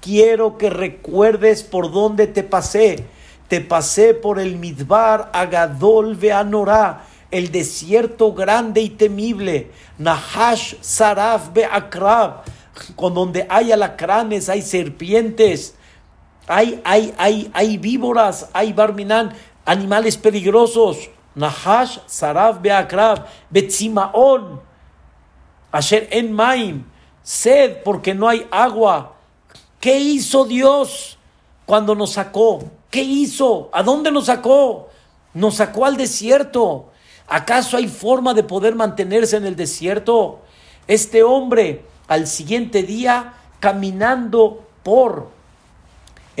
quiero 0.00 0.58
que 0.58 0.70
recuerdes 0.70 1.62
por 1.62 1.92
dónde 1.92 2.26
te 2.26 2.42
pasé. 2.42 3.04
Te 3.46 3.60
pasé 3.60 4.12
por 4.12 4.40
el 4.40 4.56
Midbar 4.56 5.30
Agadol 5.32 6.16
Beanorá, 6.16 7.04
el 7.30 7.52
desierto 7.52 8.32
grande 8.32 8.80
y 8.80 8.90
temible, 8.90 9.70
Nahash 9.98 10.74
Saraf 10.80 11.52
Beakrab, 11.52 12.42
con 12.96 13.14
donde 13.14 13.46
hay 13.48 13.70
alacranes, 13.70 14.48
hay 14.48 14.62
serpientes, 14.62 15.76
hay, 16.50 16.80
hay, 16.84 17.14
hay, 17.16 17.50
hay 17.54 17.78
víboras, 17.78 18.50
hay 18.52 18.72
barminan, 18.72 19.32
animales 19.64 20.16
peligrosos. 20.16 21.08
Nahash, 21.36 21.98
Saraf, 22.06 22.60
Beakrab, 22.60 23.24
Betzimaon, 23.50 24.60
Asher 25.70 26.08
en 26.10 26.32
Maim, 26.32 26.84
sed 27.22 27.84
porque 27.84 28.14
no 28.14 28.28
hay 28.28 28.48
agua. 28.50 29.14
¿Qué 29.78 29.96
hizo 30.00 30.44
Dios 30.44 31.18
cuando 31.66 31.94
nos 31.94 32.14
sacó? 32.14 32.64
¿Qué 32.90 33.02
hizo? 33.02 33.70
¿A 33.72 33.84
dónde 33.84 34.10
nos 34.10 34.26
sacó? 34.26 34.88
Nos 35.32 35.54
sacó 35.54 35.86
al 35.86 35.96
desierto. 35.96 36.90
¿Acaso 37.28 37.76
hay 37.76 37.86
forma 37.86 38.34
de 38.34 38.42
poder 38.42 38.74
mantenerse 38.74 39.36
en 39.36 39.46
el 39.46 39.54
desierto? 39.54 40.40
Este 40.88 41.22
hombre 41.22 41.84
al 42.08 42.26
siguiente 42.26 42.82
día 42.82 43.34
caminando 43.60 44.66
por 44.82 45.38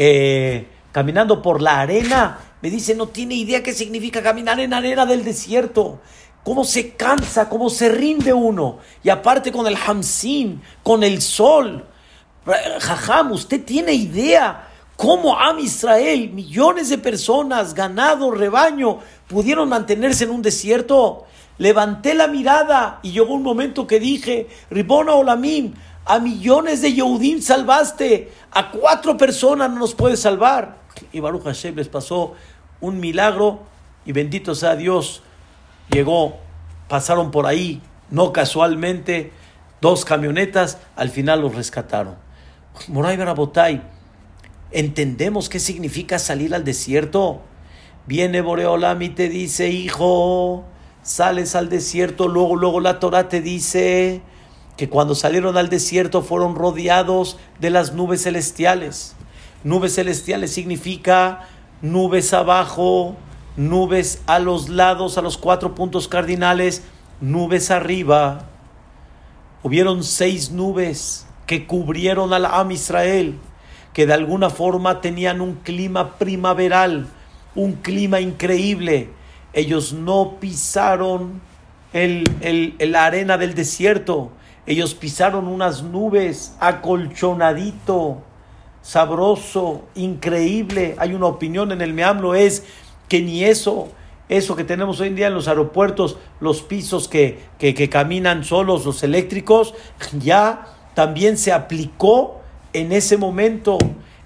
eh, 0.02 0.66
caminando 0.92 1.42
por 1.42 1.60
la 1.60 1.80
arena, 1.80 2.38
me 2.62 2.70
dice, 2.70 2.94
no 2.94 3.08
tiene 3.08 3.34
idea 3.34 3.62
qué 3.62 3.74
significa 3.74 4.22
caminar 4.22 4.58
en 4.58 4.72
arena 4.72 5.04
del 5.04 5.22
desierto. 5.24 6.00
Cómo 6.42 6.64
se 6.64 6.94
cansa, 6.94 7.50
cómo 7.50 7.68
se 7.68 7.90
rinde 7.90 8.32
uno. 8.32 8.78
Y 9.02 9.10
aparte 9.10 9.52
con 9.52 9.66
el 9.66 9.76
hamsin, 9.76 10.62
con 10.82 11.02
el 11.02 11.20
sol. 11.20 11.86
Jajam, 12.80 13.32
usted 13.32 13.62
tiene 13.62 13.92
idea 13.92 14.68
cómo 14.96 15.38
Am 15.38 15.58
Israel, 15.58 16.30
millones 16.30 16.88
de 16.88 16.96
personas, 16.96 17.74
ganado, 17.74 18.30
rebaño, 18.30 19.00
pudieron 19.28 19.68
mantenerse 19.68 20.24
en 20.24 20.30
un 20.30 20.40
desierto. 20.40 21.26
Levanté 21.58 22.14
la 22.14 22.26
mirada 22.26 23.00
y 23.02 23.12
llegó 23.12 23.34
un 23.34 23.42
momento 23.42 23.86
que 23.86 24.00
dije, 24.00 24.48
Ribona 24.70 25.12
Olamim, 25.12 25.74
a 26.04 26.18
millones 26.18 26.82
de 26.82 26.92
Yehudim 26.92 27.40
salvaste, 27.40 28.32
a 28.50 28.70
cuatro 28.70 29.16
personas 29.16 29.70
no 29.70 29.78
nos 29.78 29.94
puedes 29.94 30.20
salvar. 30.20 30.76
Y 31.12 31.20
Baruch 31.20 31.44
Hashem 31.44 31.76
les 31.76 31.88
pasó 31.88 32.34
un 32.80 33.00
milagro 33.00 33.60
y 34.04 34.12
bendito 34.12 34.54
sea 34.54 34.76
Dios, 34.76 35.22
llegó, 35.90 36.38
pasaron 36.88 37.30
por 37.30 37.46
ahí, 37.46 37.82
no 38.10 38.32
casualmente, 38.32 39.32
dos 39.80 40.04
camionetas, 40.04 40.78
al 40.96 41.10
final 41.10 41.42
los 41.42 41.54
rescataron. 41.54 42.16
Moray 42.88 43.16
Barabotay, 43.16 43.82
¿entendemos 44.70 45.48
qué 45.48 45.60
significa 45.60 46.18
salir 46.18 46.54
al 46.54 46.64
desierto? 46.64 47.42
Viene 48.06 48.40
Boreolam 48.40 49.02
y 49.02 49.10
te 49.10 49.28
dice, 49.28 49.68
hijo, 49.68 50.64
sales 51.02 51.54
al 51.54 51.68
desierto, 51.68 52.28
luego, 52.28 52.56
luego 52.56 52.80
la 52.80 52.98
Torah 52.98 53.28
te 53.28 53.40
dice, 53.40 54.22
que 54.80 54.88
cuando 54.88 55.14
salieron 55.14 55.58
al 55.58 55.68
desierto 55.68 56.22
fueron 56.22 56.54
rodeados 56.54 57.36
de 57.58 57.68
las 57.68 57.92
nubes 57.92 58.22
celestiales. 58.22 59.14
Nubes 59.62 59.96
celestiales 59.96 60.54
significa 60.54 61.46
nubes 61.82 62.32
abajo, 62.32 63.14
nubes 63.58 64.22
a 64.26 64.38
los 64.38 64.70
lados, 64.70 65.18
a 65.18 65.20
los 65.20 65.36
cuatro 65.36 65.74
puntos 65.74 66.08
cardinales, 66.08 66.82
nubes 67.20 67.70
arriba. 67.70 68.46
Hubieron 69.62 70.02
seis 70.02 70.50
nubes 70.50 71.26
que 71.46 71.66
cubrieron 71.66 72.32
al 72.32 72.46
Am 72.46 72.70
Israel, 72.70 73.34
que 73.92 74.06
de 74.06 74.14
alguna 74.14 74.48
forma 74.48 75.02
tenían 75.02 75.42
un 75.42 75.56
clima 75.56 76.16
primaveral, 76.16 77.06
un 77.54 77.74
clima 77.74 78.20
increíble. 78.20 79.10
Ellos 79.52 79.92
no 79.92 80.36
pisaron 80.40 81.42
el, 81.92 82.74
la 82.78 83.04
arena 83.04 83.38
del 83.38 83.54
desierto, 83.54 84.30
ellos 84.66 84.94
pisaron 84.94 85.48
unas 85.48 85.82
nubes, 85.82 86.54
acolchonadito, 86.60 88.22
sabroso, 88.82 89.82
increíble. 89.94 90.94
Hay 90.98 91.14
una 91.14 91.26
opinión 91.26 91.72
en 91.72 91.80
el 91.80 91.92
Meamlo, 91.92 92.34
es 92.34 92.64
que 93.08 93.20
ni 93.20 93.44
eso. 93.44 93.88
eso 94.28 94.54
que 94.54 94.62
tenemos 94.62 95.00
hoy 95.00 95.08
en 95.08 95.16
día 95.16 95.26
en 95.26 95.34
los 95.34 95.48
aeropuertos, 95.48 96.16
los 96.38 96.62
pisos 96.62 97.08
que, 97.08 97.40
que, 97.58 97.88
caminan 97.88 98.44
solos, 98.44 98.84
los 98.84 99.02
eléctricos, 99.02 99.74
ya 100.20 100.66
también 100.94 101.36
se 101.36 101.52
aplicó 101.52 102.40
en 102.72 102.92
ese 102.92 103.16
momento. 103.16 103.78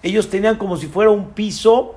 Ellos 0.03 0.29
tenían 0.29 0.57
como 0.57 0.77
si 0.77 0.89
fuera 0.89 1.11
un 1.11 1.31
piso 1.31 1.95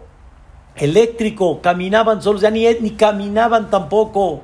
eléctrico, 0.77 1.59
caminaban 1.61 2.21
solos, 2.21 2.41
ya 2.41 2.49
ni, 2.49 2.65
ni 2.79 2.91
caminaban 2.91 3.69
tampoco. 3.69 4.43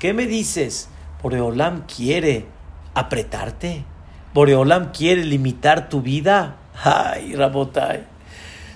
¿Qué 0.00 0.14
me 0.14 0.26
dices? 0.26 0.88
Boreolam 1.22 1.82
quiere 1.82 2.46
apretarte. 2.94 3.84
Boreolam 4.32 4.92
quiere 4.92 5.26
limitar 5.26 5.90
tu 5.90 6.00
vida. 6.00 6.56
Ay, 6.82 7.34
Rabotai. 7.34 8.04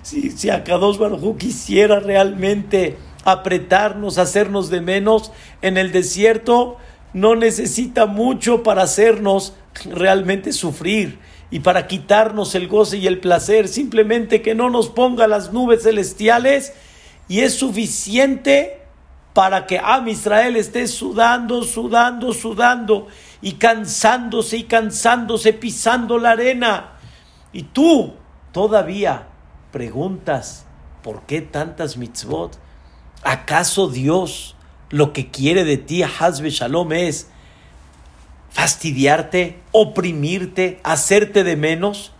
Si, 0.02 0.32
si 0.32 0.50
Akadosh 0.50 0.98
Baruj 0.98 1.38
quisiera 1.38 1.98
realmente 1.98 2.98
apretarnos, 3.24 4.18
hacernos 4.18 4.68
de 4.68 4.82
menos 4.82 5.32
en 5.62 5.78
el 5.78 5.92
desierto, 5.92 6.76
no 7.14 7.36
necesita 7.36 8.04
mucho 8.04 8.62
para 8.62 8.82
hacernos 8.82 9.54
realmente 9.86 10.52
sufrir 10.52 11.18
y 11.50 11.60
para 11.60 11.86
quitarnos 11.86 12.54
el 12.54 12.68
goce 12.68 12.98
y 12.98 13.06
el 13.06 13.20
placer, 13.20 13.68
simplemente 13.68 14.42
que 14.42 14.54
no 14.54 14.68
nos 14.68 14.90
ponga 14.90 15.26
las 15.26 15.54
nubes 15.54 15.84
celestiales 15.84 16.74
y 17.28 17.40
es 17.40 17.54
suficiente 17.54 18.83
para 19.34 19.66
que 19.66 19.78
Am 19.78 20.08
Israel 20.08 20.56
esté 20.56 20.86
sudando, 20.86 21.64
sudando, 21.64 22.32
sudando 22.32 23.08
y 23.42 23.54
cansándose 23.54 24.58
y 24.58 24.62
cansándose, 24.62 25.52
pisando 25.52 26.18
la 26.18 26.30
arena. 26.30 26.92
Y 27.52 27.64
tú 27.64 28.14
todavía 28.52 29.26
preguntas, 29.72 30.66
¿por 31.02 31.22
qué 31.22 31.42
tantas 31.42 31.96
mitzvot? 31.96 32.56
¿Acaso 33.24 33.88
Dios 33.88 34.54
lo 34.90 35.12
que 35.12 35.30
quiere 35.30 35.64
de 35.64 35.78
ti, 35.78 36.04
Hazbe 36.04 36.50
Shalom, 36.50 36.92
es 36.92 37.28
fastidiarte, 38.50 39.60
oprimirte, 39.72 40.80
hacerte 40.84 41.42
de 41.42 41.56
menos? 41.56 42.12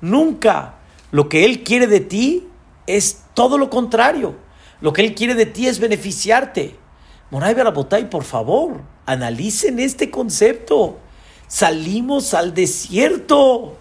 Nunca. 0.00 0.76
Lo 1.10 1.28
que 1.28 1.44
Él 1.44 1.64
quiere 1.64 1.88
de 1.88 1.98
ti 1.98 2.46
es 2.86 3.24
todo 3.34 3.58
lo 3.58 3.70
contrario. 3.70 4.36
Lo 4.80 4.92
que 4.92 5.02
Él 5.02 5.14
quiere 5.14 5.34
de 5.34 5.46
ti 5.46 5.66
es 5.66 5.78
beneficiarte. 5.78 6.76
Moray 7.30 7.54
Barabotay, 7.54 8.08
por 8.10 8.24
favor, 8.24 8.80
analicen 9.06 9.78
este 9.78 10.10
concepto. 10.10 10.98
Salimos 11.46 12.34
al 12.34 12.54
desierto. 12.54 13.76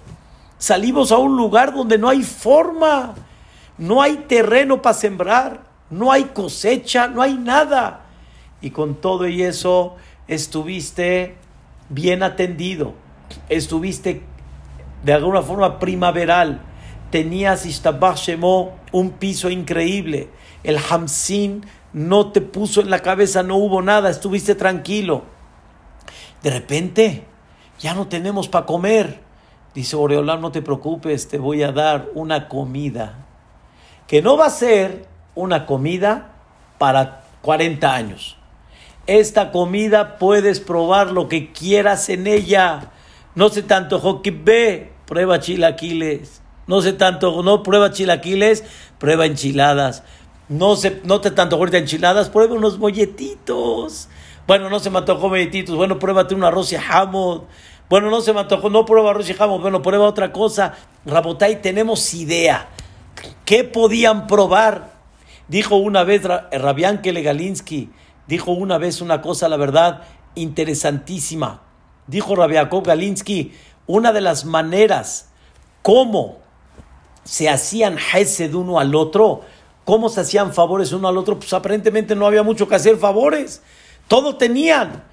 Salimos 0.57 1.11
a 1.11 1.17
un 1.17 1.37
lugar 1.37 1.73
donde 1.73 1.97
no 1.97 2.09
hay 2.09 2.23
forma. 2.23 3.15
No 3.77 4.01
hay 4.01 4.25
terreno 4.27 4.81
para 4.81 4.93
sembrar 4.93 5.69
no 5.89 6.11
hay 6.11 6.25
cosecha, 6.25 7.07
no 7.07 7.21
hay 7.21 7.35
nada. 7.35 8.01
Y 8.61 8.71
con 8.71 8.95
todo 8.95 9.27
y 9.27 9.43
eso 9.43 9.95
estuviste 10.27 11.35
bien 11.89 12.23
atendido, 12.23 12.93
estuviste 13.47 14.21
de 15.03 15.13
alguna 15.13 15.41
forma 15.41 15.79
primaveral, 15.79 16.61
tenías 17.09 17.65
Shemo, 17.65 18.75
un 18.91 19.11
piso 19.11 19.49
increíble, 19.49 20.29
el 20.63 20.77
Hamsin 20.77 21.65
no 21.93 22.31
te 22.31 22.41
puso 22.41 22.81
en 22.81 22.89
la 22.89 22.99
cabeza, 22.99 23.43
no 23.43 23.57
hubo 23.57 23.81
nada, 23.81 24.09
estuviste 24.09 24.55
tranquilo. 24.55 25.23
De 26.43 26.51
repente, 26.51 27.25
ya 27.79 27.93
no 27.93 28.07
tenemos 28.07 28.47
para 28.47 28.65
comer. 28.65 29.21
Dice 29.73 29.95
Oreolán, 29.95 30.41
no 30.41 30.51
te 30.51 30.61
preocupes, 30.61 31.27
te 31.27 31.37
voy 31.37 31.63
a 31.63 31.71
dar 31.71 32.09
una 32.15 32.47
comida 32.47 33.25
que 34.09 34.23
no 34.23 34.37
va 34.37 34.47
a 34.47 34.49
ser 34.49 35.05
una 35.35 35.67
comida 35.67 36.31
para 36.79 37.21
40 37.43 37.93
años. 37.93 38.37
Esta 39.05 39.51
comida 39.51 40.17
puedes 40.17 40.59
probar 40.59 41.11
lo 41.11 41.29
que 41.29 41.51
quieras 41.51 42.09
en 42.09 42.25
ella. 42.25 42.89
No 43.35 43.49
se 43.49 43.61
tanto 43.61 44.21
ve, 44.43 44.91
prueba 45.05 45.39
chilaquiles. 45.39 46.41
No 46.65 46.81
se 46.81 46.93
tanto, 46.93 47.43
no 47.43 47.61
prueba 47.61 47.91
chilaquiles, 47.91 48.63
prueba 48.97 49.27
enchiladas. 49.27 50.03
No, 50.49 50.75
se, 50.75 51.01
no 51.03 51.21
te 51.21 51.31
tanto 51.31 51.55
ahorita 51.55 51.77
enchiladas, 51.77 52.29
prueba 52.29 52.55
unos 52.55 52.79
molletitos. 52.79 54.09
Bueno, 54.47 54.69
no 54.69 54.79
se 54.79 54.89
me 54.89 54.97
antojó 54.97 55.29
molletitos. 55.29 55.75
Bueno, 55.75 55.99
pruébate 55.99 56.35
un 56.35 56.43
arroz 56.43 56.73
y 56.73 56.75
jamón. 56.75 57.43
Bueno, 57.87 58.09
no 58.09 58.21
se 58.21 58.33
me 58.33 58.39
antojó, 58.39 58.69
no 58.69 58.85
prueba 58.85 59.11
arroz 59.11 59.29
y 59.29 59.33
jamón. 59.33 59.61
Bueno, 59.61 59.81
prueba 59.81 60.05
otra 60.05 60.31
cosa. 60.31 60.73
Rabotay, 61.05 61.61
tenemos 61.61 62.13
idea. 62.13 62.67
¿Qué 63.45 63.63
podían 63.63 64.27
probar? 64.27 64.99
Dijo 65.47 65.77
una 65.77 66.03
vez 66.03 66.23
Rabianke 66.23 67.11
Legalinsky, 67.11 67.89
dijo 68.27 68.51
una 68.51 68.77
vez 68.77 69.01
una 69.01 69.21
cosa, 69.21 69.49
la 69.49 69.57
verdad, 69.57 70.03
interesantísima. 70.35 71.61
Dijo 72.05 72.35
Rabiakov 72.35 72.83
Galinsky, 72.83 73.53
una 73.87 74.11
de 74.11 74.21
las 74.21 74.45
maneras 74.45 75.29
cómo 75.81 76.37
se 77.23 77.49
hacían 77.49 77.97
de 77.97 78.55
uno 78.55 78.79
al 78.79 78.93
otro, 78.93 79.41
cómo 79.89 80.07
se 80.07 80.21
hacían 80.21 80.53
favores 80.53 80.91
uno 80.91 81.07
al 81.07 81.17
otro, 81.17 81.39
pues 81.39 81.51
aparentemente 81.51 82.15
no 82.15 82.27
había 82.27 82.43
mucho 82.43 82.67
que 82.67 82.75
hacer 82.75 82.97
favores, 82.97 83.63
todo 84.07 84.35
tenían. 84.35 85.03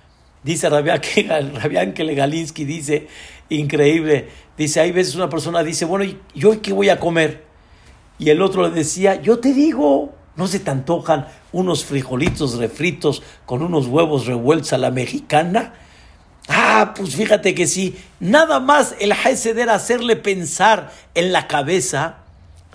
Dice 0.42 0.68
Rabianke 0.68 2.04
Legalinsky, 2.04 2.66
dice, 2.66 3.08
increíble, 3.48 4.28
dice, 4.58 4.80
hay 4.80 4.92
veces 4.92 5.14
una 5.14 5.30
persona 5.30 5.62
dice, 5.62 5.86
bueno, 5.86 6.04
¿yo 6.34 6.60
qué 6.60 6.74
voy 6.74 6.90
a 6.90 7.00
comer? 7.00 7.46
Y 8.18 8.28
el 8.28 8.42
otro 8.42 8.68
le 8.68 8.74
decía, 8.74 9.14
yo 9.14 9.38
te 9.38 9.54
digo, 9.54 10.12
¿No 10.36 10.46
se 10.46 10.60
te 10.60 10.70
antojan 10.70 11.28
unos 11.52 11.86
frijolitos 11.86 12.58
refritos 12.58 13.22
con 13.46 13.62
unos 13.62 13.86
huevos 13.86 14.26
revueltos 14.26 14.74
a 14.74 14.76
la 14.76 14.90
mexicana? 14.90 15.72
Ah, 16.46 16.92
pues 16.94 17.16
fíjate 17.16 17.54
que 17.54 17.66
sí. 17.66 17.96
Nada 18.20 18.60
más 18.60 18.94
el 19.00 19.12
Hesed 19.12 19.58
hacerle 19.70 20.16
pensar 20.16 20.92
en 21.14 21.32
la 21.32 21.48
cabeza 21.48 22.25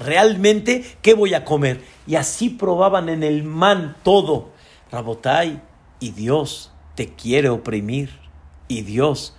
realmente 0.01 0.83
qué 1.01 1.13
voy 1.13 1.33
a 1.33 1.45
comer. 1.45 1.81
Y 2.07 2.15
así 2.15 2.49
probaban 2.49 3.09
en 3.09 3.23
el 3.23 3.43
man 3.43 3.95
todo. 4.03 4.49
Rabotai, 4.91 5.61
y 5.99 6.11
Dios 6.11 6.71
te 6.95 7.09
quiere 7.09 7.49
oprimir. 7.49 8.19
Y 8.67 8.81
Dios 8.81 9.35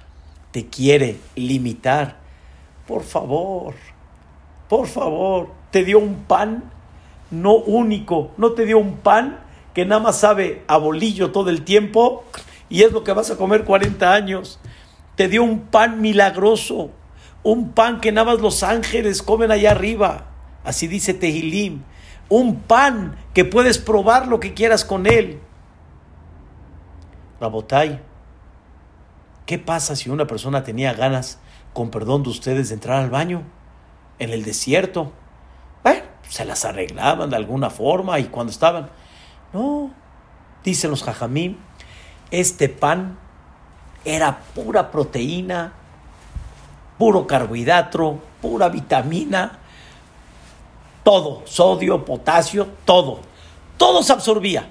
te 0.53 0.66
quiere 0.66 1.18
limitar. 1.35 2.16
Por 2.87 3.03
favor, 3.03 3.75
por 4.68 4.87
favor, 4.87 5.48
te 5.70 5.85
dio 5.85 5.98
un 5.98 6.25
pan 6.25 6.70
no 7.31 7.55
único, 7.55 8.31
no 8.37 8.53
te 8.53 8.66
dio 8.66 8.79
un 8.79 8.98
pan 8.98 9.40
que 9.75 9.87
nada 9.87 10.01
más 10.01 10.18
sabe 10.18 10.62
a 10.68 10.77
bolillo 10.77 11.33
todo 11.33 11.51
el 11.51 11.62
tiempo 11.64 12.25
y 12.68 12.83
es 12.83 12.92
lo 12.92 13.05
que 13.05 13.12
vas 13.12 13.31
a 13.31 13.37
comer 13.37 13.64
40 13.64 14.12
años. 14.12 14.61
Te 15.16 15.29
dio 15.29 15.42
un 15.42 15.61
pan 15.61 16.01
milagroso, 16.01 16.90
un 17.42 17.72
pan 17.72 18.01
que 18.01 18.12
nada 18.12 18.33
más 18.33 18.40
los 18.40 18.62
ángeles 18.62 19.22
comen 19.22 19.51
allá 19.51 19.70
arriba. 19.70 20.27
Así 20.64 20.87
dice 20.87 21.14
Tehilim. 21.14 21.83
Un 22.29 22.61
pan 22.61 23.16
que 23.35 23.44
puedes 23.44 23.79
probar 23.79 24.29
lo 24.29 24.40
que 24.40 24.55
quieras 24.55 24.85
con 24.85 25.07
él. 25.07 25.40
Rabotai, 27.40 28.01
¿qué 29.46 29.59
pasa 29.59 29.96
si 29.96 30.09
una 30.09 30.27
persona 30.27 30.62
tenía 30.62 30.94
ganas, 30.94 31.38
con 31.75 31.90
perdón 31.90 32.22
de 32.22 32.31
ustedes, 32.31 32.68
de 32.68 32.75
entrar 32.75 33.03
al 33.03 33.11
baño 33.11 33.42
en 34.18 34.31
el 34.31 34.44
desierto? 34.44 35.12
Bueno, 35.83 36.03
se 36.29 36.44
las 36.44 36.64
arreglaban 36.64 37.31
de 37.31 37.37
alguna 37.37 37.68
forma 37.68 38.18
y 38.18 38.25
cuando 38.25 38.53
estaban. 38.53 38.90
No, 39.53 39.90
dicen 40.64 40.90
los 40.90 41.03
jajamín, 41.03 41.59
este 42.31 42.68
pan 42.68 43.18
era 44.05 44.38
pura 44.55 44.90
proteína, 44.90 45.72
puro 46.96 47.27
carbohidrato, 47.27 48.22
pura 48.40 48.68
vitamina, 48.68 49.59
todo, 51.03 51.43
sodio, 51.47 52.05
potasio, 52.05 52.69
todo. 52.85 53.20
Todo 53.76 54.03
se 54.03 54.12
absorbía. 54.12 54.68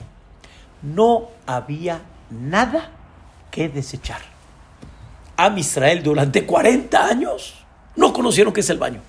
No 0.81 1.29
había 1.45 2.01
nada 2.29 2.91
que 3.49 3.69
desechar. 3.69 4.21
A 5.37 5.47
Israel 5.57 6.03
durante 6.03 6.45
40 6.45 7.05
años 7.05 7.55
no 7.95 8.13
conocieron 8.13 8.53
qué 8.53 8.61
es 8.61 8.69
el 8.69 8.77
baño 8.77 9.01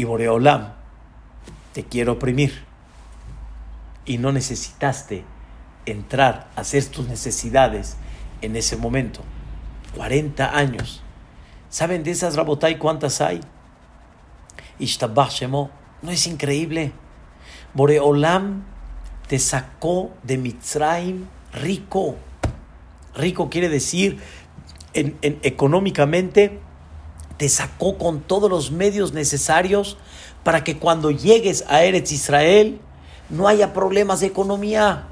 y 0.00 0.04
Boreolam 0.04 0.72
te 1.74 1.84
quiero 1.84 2.12
oprimir. 2.12 2.64
Y 4.06 4.16
no 4.16 4.32
necesitaste 4.32 5.24
entrar 5.84 6.48
a 6.56 6.62
hacer 6.62 6.86
tus 6.86 7.06
necesidades 7.06 7.98
en 8.40 8.56
ese 8.56 8.78
momento. 8.78 9.20
40 9.94 10.56
años. 10.56 11.02
¿Saben 11.68 12.02
de 12.02 12.12
esas 12.12 12.34
Rabotai 12.34 12.78
cuántas 12.78 13.20
hay? 13.20 13.42
Ishtabah 14.80 15.28
Shemo. 15.28 15.70
¿No 16.02 16.10
es 16.10 16.26
increíble? 16.26 16.92
Boreolam 17.74 18.64
te 19.28 19.38
sacó 19.38 20.10
de 20.22 20.38
Mitzrayim 20.38 21.26
rico. 21.52 22.16
Rico 23.14 23.50
quiere 23.50 23.68
decir 23.68 24.18
en, 24.94 25.18
económicamente 25.22 26.58
te 27.36 27.48
sacó 27.48 27.96
con 27.96 28.20
todos 28.20 28.50
los 28.50 28.70
medios 28.70 29.12
necesarios 29.12 29.96
para 30.44 30.64
que 30.64 30.78
cuando 30.78 31.10
llegues 31.10 31.64
a 31.68 31.82
Eretz 31.84 32.12
Israel 32.12 32.80
no 33.28 33.48
haya 33.48 33.72
problemas 33.72 34.20
de 34.20 34.26
economía, 34.26 35.06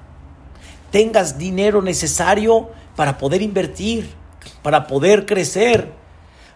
tengas 0.91 1.39
dinero 1.39 1.81
necesario 1.81 2.71
para 2.97 3.19
poder 3.19 3.43
invertir, 3.43 4.11
para 4.63 4.87
poder 4.87 5.25
crecer. 5.25 5.93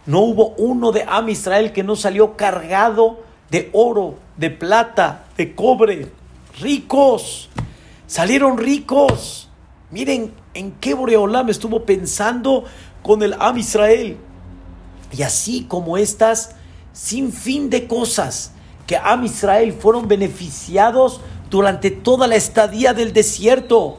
No 0.07 0.21
hubo 0.21 0.49
uno 0.59 0.93
de 0.93 1.05
Am 1.07 1.29
Israel 1.29 1.73
que 1.73 1.83
no 1.83 1.97
salió 1.97 2.37
cargado 2.37 3.21
de 3.51 3.71
oro, 3.73 4.17
de 4.37 4.51
plata, 4.51 5.27
de 5.37 5.55
cobre, 5.55 6.11
ricos. 6.61 7.51
Salieron 8.07 8.59
ricos. 8.59 9.49
Miren 9.91 10.33
en 10.55 10.73
qué 10.73 10.95
Boreolam 10.95 11.51
estuvo 11.51 11.85
pensando 11.85 12.65
con 13.03 13.23
el 13.23 13.35
Am 13.39 13.59
Israel. 13.59 14.17
Y 15.13 15.23
así 15.23 15.65
como 15.69 15.99
estas, 15.99 16.57
sin 16.93 17.33
fin 17.33 17.71
de 17.71 17.87
cosas 17.87 18.53
que 18.87 18.97
Am 18.97 19.25
Israel 19.25 19.73
fueron 19.73 20.09
beneficiados 20.09 21.21
durante 21.51 21.91
toda 21.91 22.27
la 22.27 22.37
estadía 22.37 22.95
del 22.95 23.13
desierto. 23.13 23.99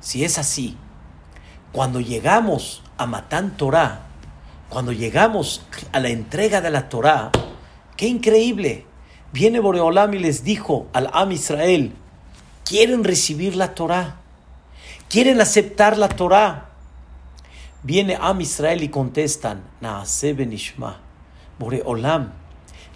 Si 0.00 0.24
es 0.24 0.38
así, 0.38 0.76
cuando 1.72 2.00
llegamos 2.00 2.82
a 2.96 3.06
Matán 3.06 3.56
Torah, 3.56 4.03
cuando 4.68 4.92
llegamos 4.92 5.66
a 5.92 6.00
la 6.00 6.08
entrega 6.08 6.60
de 6.60 6.70
la 6.70 6.88
Torah, 6.88 7.30
qué 7.96 8.06
increíble. 8.06 8.86
Viene 9.32 9.60
Boreolam 9.60 10.14
y 10.14 10.18
les 10.18 10.44
dijo 10.44 10.86
al 10.92 11.10
Am 11.12 11.32
Israel, 11.32 11.92
quieren 12.64 13.04
recibir 13.04 13.56
la 13.56 13.74
Torah, 13.74 14.20
quieren 15.08 15.40
aceptar 15.40 15.98
la 15.98 16.08
Torah. 16.08 16.70
Viene 17.82 18.16
Am 18.20 18.40
Israel 18.40 18.82
y 18.82 18.88
contestan, 18.88 19.62
Naase 19.80 20.32
Benishma, 20.32 21.00
Boreolam, 21.58 22.32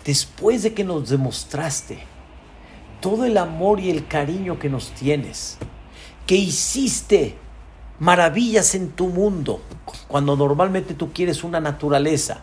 después 0.04 0.62
de 0.62 0.74
que 0.74 0.84
nos 0.84 1.08
demostraste 1.10 1.98
todo 3.00 3.24
el 3.24 3.36
amor 3.36 3.80
y 3.80 3.90
el 3.90 4.06
cariño 4.06 4.58
que 4.58 4.68
nos 4.68 4.90
tienes, 4.92 5.58
que 6.26 6.36
hiciste 6.36 7.36
maravillas 7.98 8.74
en 8.74 8.90
tu 8.90 9.08
mundo, 9.08 9.60
cuando 10.06 10.36
normalmente 10.36 10.94
tú 10.94 11.12
quieres 11.12 11.44
una 11.44 11.60
naturaleza, 11.60 12.42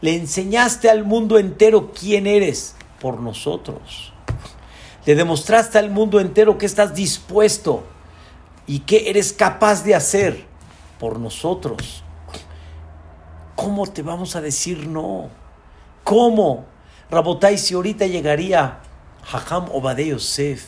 le 0.00 0.16
enseñaste 0.16 0.88
al 0.88 1.04
mundo 1.04 1.38
entero 1.38 1.92
quién 1.92 2.26
eres 2.26 2.74
por 3.00 3.20
nosotros. 3.20 4.12
Le 5.04 5.14
demostraste 5.14 5.78
al 5.78 5.90
mundo 5.90 6.20
entero 6.20 6.58
que 6.58 6.66
estás 6.66 6.94
dispuesto 6.94 7.84
y 8.66 8.80
que 8.80 9.10
eres 9.10 9.32
capaz 9.32 9.82
de 9.82 9.94
hacer 9.94 10.46
por 10.98 11.18
nosotros. 11.18 12.04
¿Cómo 13.56 13.86
te 13.86 14.02
vamos 14.02 14.36
a 14.36 14.40
decir 14.40 14.86
no? 14.86 15.28
¿Cómo? 16.04 16.64
Rabotai, 17.10 17.58
si 17.58 17.74
ahorita 17.74 18.06
llegaría 18.06 18.78
Hajam 19.32 19.66
Obade 19.72 20.06
Yosef 20.06 20.64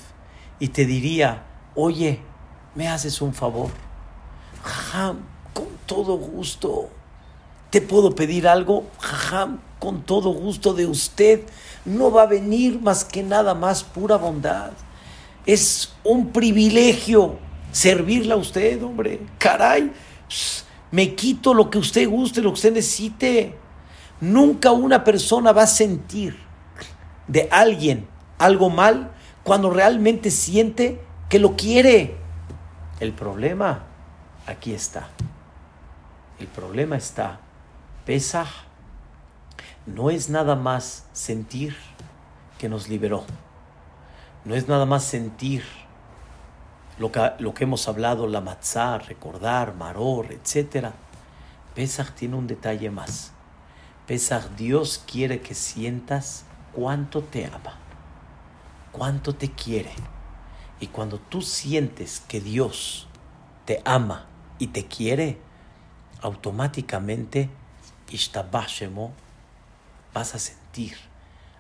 y 0.59 0.68
te 0.68 0.84
diría, 0.84 1.44
oye, 1.74 2.20
¿me 2.74 2.88
haces 2.88 3.22
un 3.22 3.32
favor? 3.32 3.70
Con 5.52 5.68
todo 5.86 6.16
gusto. 6.16 6.88
¿Te 7.70 7.80
puedo 7.80 8.14
pedir 8.14 8.46
algo? 8.46 8.86
Jajam, 8.98 9.60
con 9.78 10.02
todo 10.02 10.30
gusto 10.30 10.74
de 10.74 10.86
usted. 10.86 11.42
No 11.84 12.10
va 12.10 12.22
a 12.22 12.26
venir 12.26 12.80
más 12.80 13.04
que 13.04 13.22
nada 13.22 13.54
más 13.54 13.82
pura 13.82 14.16
bondad. 14.16 14.72
Es 15.46 15.92
un 16.04 16.28
privilegio 16.28 17.38
servirle 17.72 18.34
a 18.34 18.36
usted, 18.36 18.82
hombre. 18.82 19.20
Caray, 19.38 19.90
me 20.90 21.14
quito 21.14 21.54
lo 21.54 21.70
que 21.70 21.78
usted 21.78 22.08
guste, 22.08 22.42
lo 22.42 22.50
que 22.50 22.54
usted 22.54 22.74
necesite. 22.74 23.56
Nunca 24.20 24.70
una 24.70 25.02
persona 25.02 25.52
va 25.52 25.62
a 25.62 25.66
sentir 25.66 26.36
de 27.26 27.48
alguien 27.50 28.06
algo 28.38 28.70
mal 28.70 29.12
cuando 29.42 29.70
realmente 29.70 30.30
siente 30.30 31.00
que 31.28 31.38
lo 31.38 31.56
quiere. 31.56 32.16
El 33.00 33.12
problema 33.12 33.91
aquí 34.47 34.72
está. 34.72 35.09
El 36.38 36.47
problema 36.49 36.97
está. 36.97 37.40
Pesaj 38.05 38.49
no 39.86 40.11
es 40.11 40.28
nada 40.28 40.57
más 40.57 41.07
sentir 41.12 41.76
que 42.59 42.68
nos 42.68 42.88
liberó. 42.88 43.24
No 44.45 44.55
es 44.55 44.68
nada 44.68 44.86
más 44.86 45.05
sentir 45.05 45.64
lo 46.99 47.12
que, 47.12 47.32
lo 47.38 47.55
que 47.55 47.64
hemos 47.64 47.86
hablado, 47.88 48.26
la 48.26 48.40
matzah, 48.40 48.99
recordar, 48.99 49.74
maror, 49.74 50.32
etc. 50.32 50.88
Pesaj 51.74 52.11
tiene 52.12 52.36
un 52.36 52.47
detalle 52.47 52.90
más. 52.90 53.32
Pesaj, 54.07 54.49
Dios 54.57 55.03
quiere 55.07 55.40
que 55.40 55.55
sientas 55.55 56.45
cuánto 56.72 57.22
te 57.22 57.47
ama, 57.47 57.78
cuánto 58.90 59.34
te 59.34 59.51
quiere. 59.53 59.93
Y 60.80 60.88
cuando 60.88 61.18
tú 61.18 61.40
sientes 61.40 62.20
que 62.26 62.40
Dios 62.40 63.07
te 63.64 63.80
ama 63.84 64.26
y 64.62 64.68
te 64.68 64.86
quiere, 64.86 65.40
automáticamente 66.20 67.50
vas 70.14 70.36
a 70.36 70.38
sentir. 70.38 70.96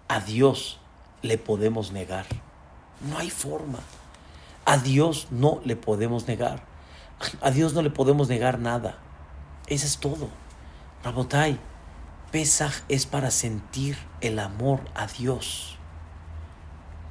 A 0.06 0.20
Dios 0.20 0.78
le 1.20 1.36
podemos 1.36 1.90
negar. 1.90 2.26
No 3.00 3.18
hay 3.18 3.28
forma. 3.28 3.80
A 4.64 4.76
Dios 4.76 5.26
no 5.32 5.60
le 5.64 5.74
podemos 5.74 6.28
negar. 6.28 6.62
A 7.40 7.50
Dios 7.50 7.74
no 7.74 7.82
le 7.82 7.90
podemos 7.90 8.28
negar 8.28 8.60
nada. 8.60 8.98
Eso 9.66 9.84
es 9.86 9.98
todo. 9.98 10.28
Rabotai, 11.02 11.58
Pesaj 12.30 12.84
es 12.88 13.06
para 13.06 13.32
sentir 13.32 13.98
el 14.20 14.38
amor 14.38 14.78
a 14.94 15.08
Dios. 15.08 15.76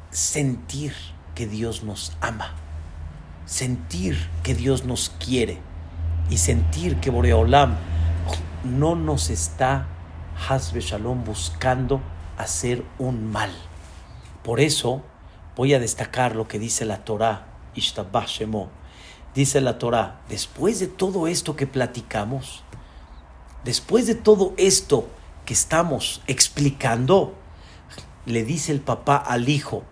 Sentir 0.09 0.93
que 1.35 1.47
Dios 1.47 1.83
nos 1.83 2.15
ama. 2.21 2.55
Sentir 3.45 4.29
que 4.41 4.55
Dios 4.55 4.85
nos 4.85 5.09
quiere 5.09 5.69
y 6.29 6.37
sentir 6.37 6.97
que 6.97 7.09
Boreolam 7.09 7.75
no 8.63 8.95
nos 8.95 9.29
está, 9.29 9.87
Hasbe 10.49 10.81
Shalom, 10.81 11.23
buscando 11.23 12.01
hacer 12.37 12.83
un 12.97 13.31
mal. 13.31 13.51
Por 14.43 14.59
eso 14.59 15.01
voy 15.55 15.73
a 15.73 15.79
destacar 15.79 16.35
lo 16.35 16.47
que 16.47 16.59
dice 16.59 16.85
la 16.85 17.03
Torah, 17.03 17.47
Ishtabah 17.75 18.25
Shemo. 18.25 18.69
Dice 19.35 19.61
la 19.61 19.77
Torah, 19.77 20.21
después 20.29 20.79
de 20.79 20.87
todo 20.87 21.27
esto 21.27 21.55
que 21.55 21.67
platicamos, 21.67 22.63
después 23.63 24.07
de 24.07 24.15
todo 24.15 24.53
esto 24.57 25.07
que 25.45 25.53
estamos 25.53 26.21
explicando, 26.27 27.35
le 28.25 28.43
dice 28.43 28.71
el 28.71 28.81
papá 28.81 29.15
al 29.15 29.47
hijo, 29.47 29.83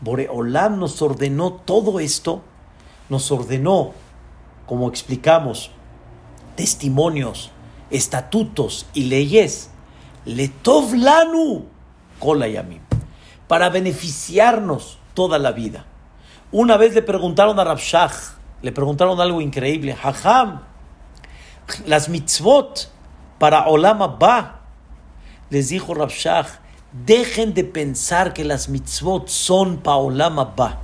Boreolam 0.00 0.78
nos 0.78 1.00
ordenó 1.02 1.52
todo 1.52 1.98
esto, 1.98 2.42
nos 3.08 3.30
ordenó, 3.30 3.92
como 4.66 4.88
explicamos, 4.88 5.70
testimonios, 6.56 7.50
estatutos 7.90 8.86
y 8.94 9.04
leyes, 9.04 9.70
letov 10.24 10.94
lanu 10.94 11.66
para 13.48 13.68
beneficiarnos 13.68 14.98
toda 15.12 15.38
la 15.38 15.52
vida. 15.52 15.84
Una 16.52 16.76
vez 16.76 16.94
le 16.94 17.02
preguntaron 17.02 17.58
a 17.58 17.64
Rabshah, 17.64 18.10
le 18.62 18.72
preguntaron 18.72 19.20
algo 19.20 19.40
increíble, 19.40 19.96
Hajam, 20.00 20.62
las 21.86 22.08
mitzvot 22.08 22.90
para 23.38 23.66
Olam 23.66 24.02
Abba, 24.02 24.60
les 25.50 25.68
dijo 25.68 25.94
Rabshah, 25.94 26.46
dejen 26.92 27.52
de 27.54 27.64
pensar 27.64 28.32
que 28.32 28.44
las 28.44 28.68
mitzvot 28.68 29.28
son 29.28 29.78
para 29.78 29.96
Olam 29.96 30.38
Abba. 30.38 30.80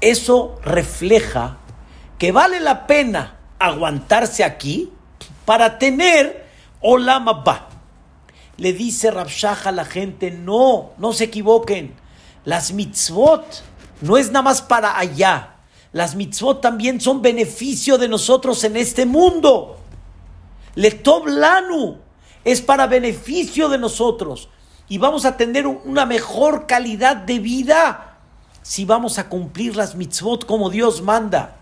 Eso 0.00 0.58
refleja 0.64 1.58
que 2.18 2.32
vale 2.32 2.60
la 2.60 2.86
pena 2.86 3.36
aguantarse 3.58 4.44
aquí 4.44 4.90
para 5.44 5.78
tener 5.78 6.46
Olam. 6.80 7.26
Le 8.56 8.72
dice 8.72 9.10
Rabshah 9.10 9.58
a 9.64 9.72
la 9.72 9.84
gente, 9.84 10.30
no, 10.30 10.92
no 10.98 11.12
se 11.12 11.24
equivoquen. 11.24 11.94
Las 12.44 12.72
mitzvot 12.72 13.62
no 14.00 14.16
es 14.16 14.28
nada 14.28 14.42
más 14.42 14.62
para 14.62 14.98
allá. 14.98 15.56
Las 15.92 16.14
mitzvot 16.14 16.60
también 16.60 17.00
son 17.00 17.22
beneficio 17.22 17.98
de 17.98 18.08
nosotros 18.08 18.62
en 18.64 18.76
este 18.76 19.06
mundo. 19.06 19.78
Letov 20.74 21.26
lanu 21.26 21.98
es 22.44 22.60
para 22.60 22.86
beneficio 22.86 23.68
de 23.68 23.78
nosotros. 23.78 24.48
Y 24.88 24.98
vamos 24.98 25.24
a 25.24 25.36
tener 25.36 25.66
una 25.66 26.04
mejor 26.04 26.66
calidad 26.66 27.16
de 27.16 27.38
vida 27.38 28.18
si 28.62 28.84
vamos 28.84 29.18
a 29.18 29.28
cumplir 29.28 29.76
las 29.76 29.94
mitzvot 29.94 30.44
como 30.44 30.70
Dios 30.70 31.00
manda. 31.02 31.56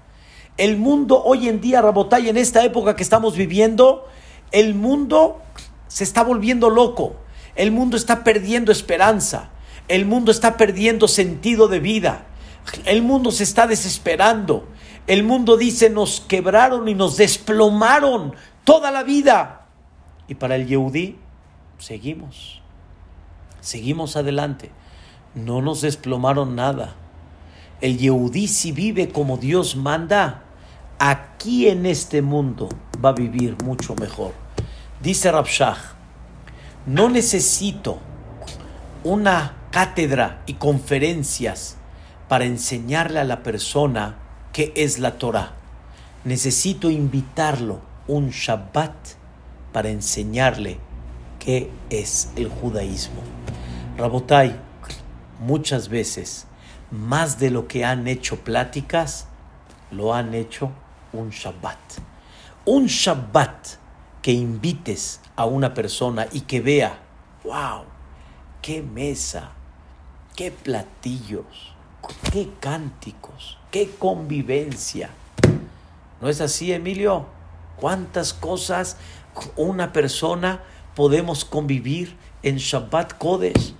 El 0.56 0.76
mundo 0.76 1.22
hoy 1.24 1.48
en 1.48 1.60
día, 1.60 1.80
Rabotay, 1.80 2.28
en 2.28 2.36
esta 2.36 2.64
época 2.64 2.94
que 2.94 3.02
estamos 3.02 3.36
viviendo, 3.36 4.06
el 4.50 4.74
mundo 4.74 5.40
se 5.88 6.04
está 6.04 6.22
volviendo 6.22 6.70
loco. 6.70 7.16
El 7.54 7.70
mundo 7.70 7.96
está 7.96 8.24
perdiendo 8.24 8.70
esperanza. 8.72 9.50
El 9.88 10.06
mundo 10.06 10.30
está 10.30 10.56
perdiendo 10.56 11.08
sentido 11.08 11.68
de 11.68 11.80
vida. 11.80 12.26
El 12.84 13.02
mundo 13.02 13.30
se 13.30 13.42
está 13.44 13.66
desesperando. 13.66 14.68
El 15.06 15.24
mundo 15.24 15.56
dice, 15.56 15.90
nos 15.90 16.20
quebraron 16.20 16.88
y 16.88 16.94
nos 16.94 17.16
desplomaron 17.16 18.34
toda 18.64 18.90
la 18.90 19.02
vida. 19.02 19.66
Y 20.28 20.34
para 20.34 20.56
el 20.56 20.66
Yehudí, 20.66 21.18
seguimos. 21.78 22.62
Seguimos 23.60 24.16
adelante. 24.16 24.70
No 25.34 25.60
nos 25.60 25.80
desplomaron 25.80 26.54
nada. 26.54 26.94
El 27.82 27.98
Yehudí 27.98 28.48
si 28.48 28.72
vive 28.72 29.08
como 29.08 29.36
Dios 29.36 29.76
manda, 29.76 30.44
aquí 30.98 31.68
en 31.68 31.84
este 31.84 32.22
mundo 32.22 32.68
va 33.04 33.10
a 33.10 33.14
vivir 33.14 33.56
mucho 33.64 33.94
mejor. 33.96 34.32
Dice 35.02 35.32
Rabshah, 35.32 35.76
no 36.86 37.10
necesito 37.10 37.98
una 39.02 39.56
cátedra 39.72 40.42
y 40.46 40.54
conferencias 40.54 41.76
para 42.28 42.44
enseñarle 42.44 43.18
a 43.18 43.24
la 43.24 43.42
persona 43.42 44.16
qué 44.52 44.72
es 44.76 45.00
la 45.00 45.18
Torah. 45.18 45.54
Necesito 46.24 46.88
invitarlo 46.88 47.80
un 48.06 48.30
Shabbat 48.30 48.94
para 49.72 49.90
enseñarle 49.90 50.78
qué 51.40 51.68
es 51.90 52.30
el 52.36 52.48
judaísmo. 52.48 53.22
Rabotai, 53.98 54.54
muchas 55.40 55.88
veces, 55.88 56.46
más 56.92 57.38
de 57.38 57.50
lo 57.50 57.66
que 57.66 57.84
han 57.84 58.06
hecho 58.06 58.36
pláticas, 58.40 59.26
lo 59.90 60.14
han 60.14 60.34
hecho 60.34 60.70
un 61.12 61.30
Shabbat. 61.30 61.78
Un 62.66 62.86
Shabbat 62.86 63.66
que 64.20 64.32
invites 64.32 65.20
a 65.34 65.46
una 65.46 65.74
persona 65.74 66.28
y 66.30 66.42
que 66.42 66.60
vea, 66.60 66.98
wow, 67.44 67.84
qué 68.60 68.82
mesa, 68.82 69.52
qué 70.36 70.50
platillos, 70.50 71.74
qué 72.30 72.50
cánticos, 72.60 73.58
qué 73.70 73.90
convivencia. 73.98 75.10
¿No 76.20 76.28
es 76.28 76.40
así, 76.40 76.72
Emilio? 76.72 77.26
¿Cuántas 77.76 78.34
cosas 78.34 78.98
una 79.56 79.92
persona 79.92 80.62
podemos 80.94 81.44
convivir 81.44 82.16
en 82.42 82.58
Shabbat 82.58 83.16
Kodesh? 83.16 83.74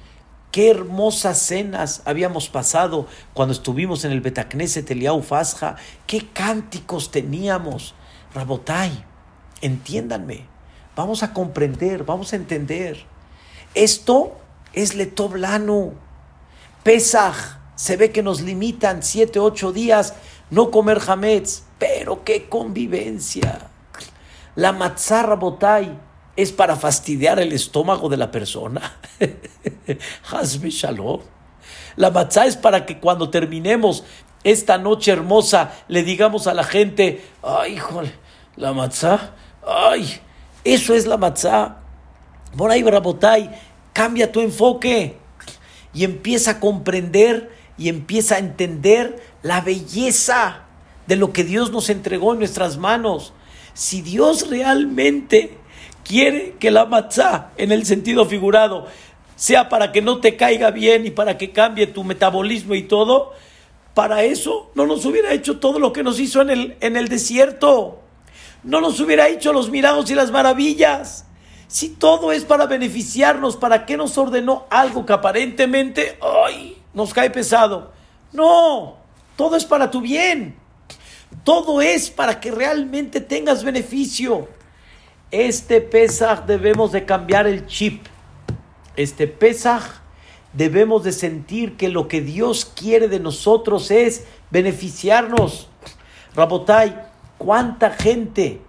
Qué 0.53 0.69
hermosas 0.69 1.39
cenas 1.39 2.03
habíamos 2.05 2.51
pasado 2.51 3.07
cuando 3.33 3.55
estuvimos 3.55 4.05
en 4.05 4.13
el 4.13 4.21
Betacneset 4.21 4.91
Eliau 4.91 5.23
Fasja. 5.23 5.77
Qué 6.07 6.29
cánticos 6.31 7.11
teníamos. 7.11 7.95
Rabotai, 8.35 9.03
entiéndanme. 9.63 10.45
Vamos 10.95 11.23
a 11.23 11.33
comprender, 11.33 12.05
vamos 12.05 12.35
a 12.35 12.37
entender. 12.37 13.03
Esto 13.75 14.37
es 14.75 14.95
Letoblano. 14.95 15.95
Pesaj, 16.83 17.59
se 17.75 17.97
ve 17.97 18.13
que 18.13 18.23
nos 18.23 18.43
limitan 18.43 19.03
siete, 19.03 19.39
ocho 19.39 19.73
días 19.73 20.13
no 20.51 20.71
comer 20.71 21.01
hametz, 21.07 21.63
pero 21.79 22.25
qué 22.25 22.51
convivencia. 22.51 23.71
La 24.55 24.73
matzah 24.73 25.23
Rabotai 25.23 25.99
es 26.37 26.53
para 26.53 26.77
fastidiar 26.77 27.39
el 27.39 27.53
estómago 27.53 28.09
de 28.09 28.17
la 28.17 28.31
persona. 28.31 28.97
Hazme 30.31 30.71
shalom. 30.71 31.21
La 31.97 32.11
matzá 32.11 32.47
es 32.47 32.57
para 32.57 32.87
que 32.87 32.99
cuando 32.99 33.31
terminemos 33.31 34.05
esta 34.45 34.79
noche 34.79 35.13
hermosa 35.13 35.73
le 35.89 36.03
digamos 36.03 36.47
a 36.47 36.55
la 36.55 36.65
gente, 36.65 37.25
ay, 37.43 37.75
híjole, 37.75 38.13
la 38.57 38.73
matzá, 38.73 39.35
ay, 39.67 40.21
eso 40.65 40.95
es 40.95 41.07
la 41.07 41.17
matzá. 41.17 41.79
Por 42.57 42.71
ahí, 42.71 42.83
Brabotay, 42.83 43.51
cambia 43.93 44.33
tu 44.33 44.41
enfoque 44.41 45.19
y 45.95 46.05
empieza 46.05 46.53
a 46.53 46.61
comprender 46.61 47.53
y 47.79 47.89
empieza 47.89 48.37
a 48.37 48.39
entender 48.39 49.23
la 49.43 49.61
belleza 49.61 50.63
de 51.07 51.17
lo 51.17 51.33
que 51.33 51.45
Dios 51.45 51.73
nos 51.73 51.91
entregó 51.91 52.33
en 52.33 52.39
nuestras 52.39 52.79
manos. 52.79 53.33
Si 53.75 54.03
Dios 54.03 54.49
realmente 54.49 55.59
quiere 56.05 56.57
que 56.59 56.71
la 56.71 56.85
matzá, 56.85 57.51
en 57.57 57.73
el 57.73 57.87
sentido 57.87 58.27
figurado, 58.27 58.87
sea 59.37 59.69
para 59.69 59.93
que 59.93 60.03
no 60.03 60.21
te 60.21 60.37
caiga 60.37 60.71
bien 60.71 61.07
y 61.07 61.11
para 61.11 61.39
que 61.39 61.53
cambie 61.53 61.87
tu 61.87 62.05
metabolismo 62.05 62.75
y 62.75 62.83
todo, 62.83 63.33
para 63.95 64.23
eso 64.23 64.71
no 64.75 64.87
nos 64.87 65.05
hubiera 65.05 65.33
hecho 65.33 65.59
todo 65.59 65.79
lo 65.79 65.93
que 65.93 66.03
nos 66.03 66.19
hizo 66.21 66.41
en 66.41 66.51
el, 66.51 66.77
en 66.81 66.97
el 66.97 67.09
desierto. 67.09 68.01
No 68.63 68.81
nos 68.81 69.01
hubiera 69.01 69.29
hecho 69.29 69.53
los 69.53 69.71
milagros 69.71 70.11
y 70.11 70.15
las 70.15 70.31
maravillas. 70.31 71.27
Si 71.67 71.89
todo 71.89 72.33
es 72.33 72.45
para 72.45 72.67
beneficiarnos, 72.67 73.57
¿para 73.57 73.87
qué 73.87 73.97
nos 73.97 74.17
ordenó 74.17 74.67
algo 74.71 75.05
que 75.05 75.13
aparentemente 75.13 76.19
ay, 76.21 76.77
nos 76.95 77.13
cae 77.13 77.31
pesado? 77.31 77.93
No, 78.33 78.97
todo 79.37 79.57
es 79.57 79.65
para 79.65 79.91
tu 79.91 80.01
bien. 80.01 80.57
Todo 81.45 81.81
es 81.81 82.11
para 82.11 82.41
que 82.41 82.51
realmente 82.51 83.21
tengas 83.21 83.65
beneficio. 83.65 84.49
Este 85.33 85.81
Pesaj 85.81 86.45
debemos 86.45 86.93
de 86.93 87.07
cambiar 87.07 87.47
el 87.47 87.67
chip. 87.67 88.05
Este 88.97 89.27
Pesaj 89.27 89.83
debemos 90.53 91.05
de 91.05 91.13
sentir 91.13 91.79
que 91.79 91.89
lo 91.89 92.07
que 92.07 92.21
Dios 92.21 92.67
quiere 92.67 93.09
de 93.09 93.19
nosotros 93.19 93.91
es 93.91 94.27
beneficiarnos. 94.51 95.69
Rabotai, 96.35 97.07
¿cuánta 97.39 97.93
gente 97.93 98.61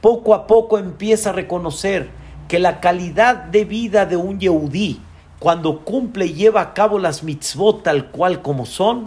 poco 0.00 0.34
a 0.34 0.48
poco 0.48 0.78
empieza 0.78 1.30
a 1.30 1.32
reconocer 1.32 2.10
que 2.48 2.58
la 2.58 2.80
calidad 2.80 3.36
de 3.36 3.64
vida 3.64 4.04
de 4.04 4.16
un 4.16 4.40
Yehudí, 4.40 5.00
cuando 5.38 5.84
cumple 5.84 6.26
y 6.26 6.34
lleva 6.34 6.60
a 6.60 6.74
cabo 6.74 6.98
las 6.98 7.22
mitzvot 7.22 7.84
tal 7.84 8.10
cual 8.10 8.42
como 8.42 8.66
son, 8.66 9.04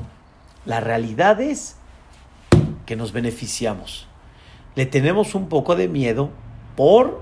la 0.66 0.80
realidad 0.80 1.42
es 1.42 1.76
que 2.86 2.96
nos 2.96 3.12
beneficiamos. 3.12 4.08
Le 4.76 4.86
tenemos 4.86 5.36
un 5.36 5.50
poco 5.50 5.76
de 5.76 5.90
miedo 5.90 6.30
por 6.76 7.22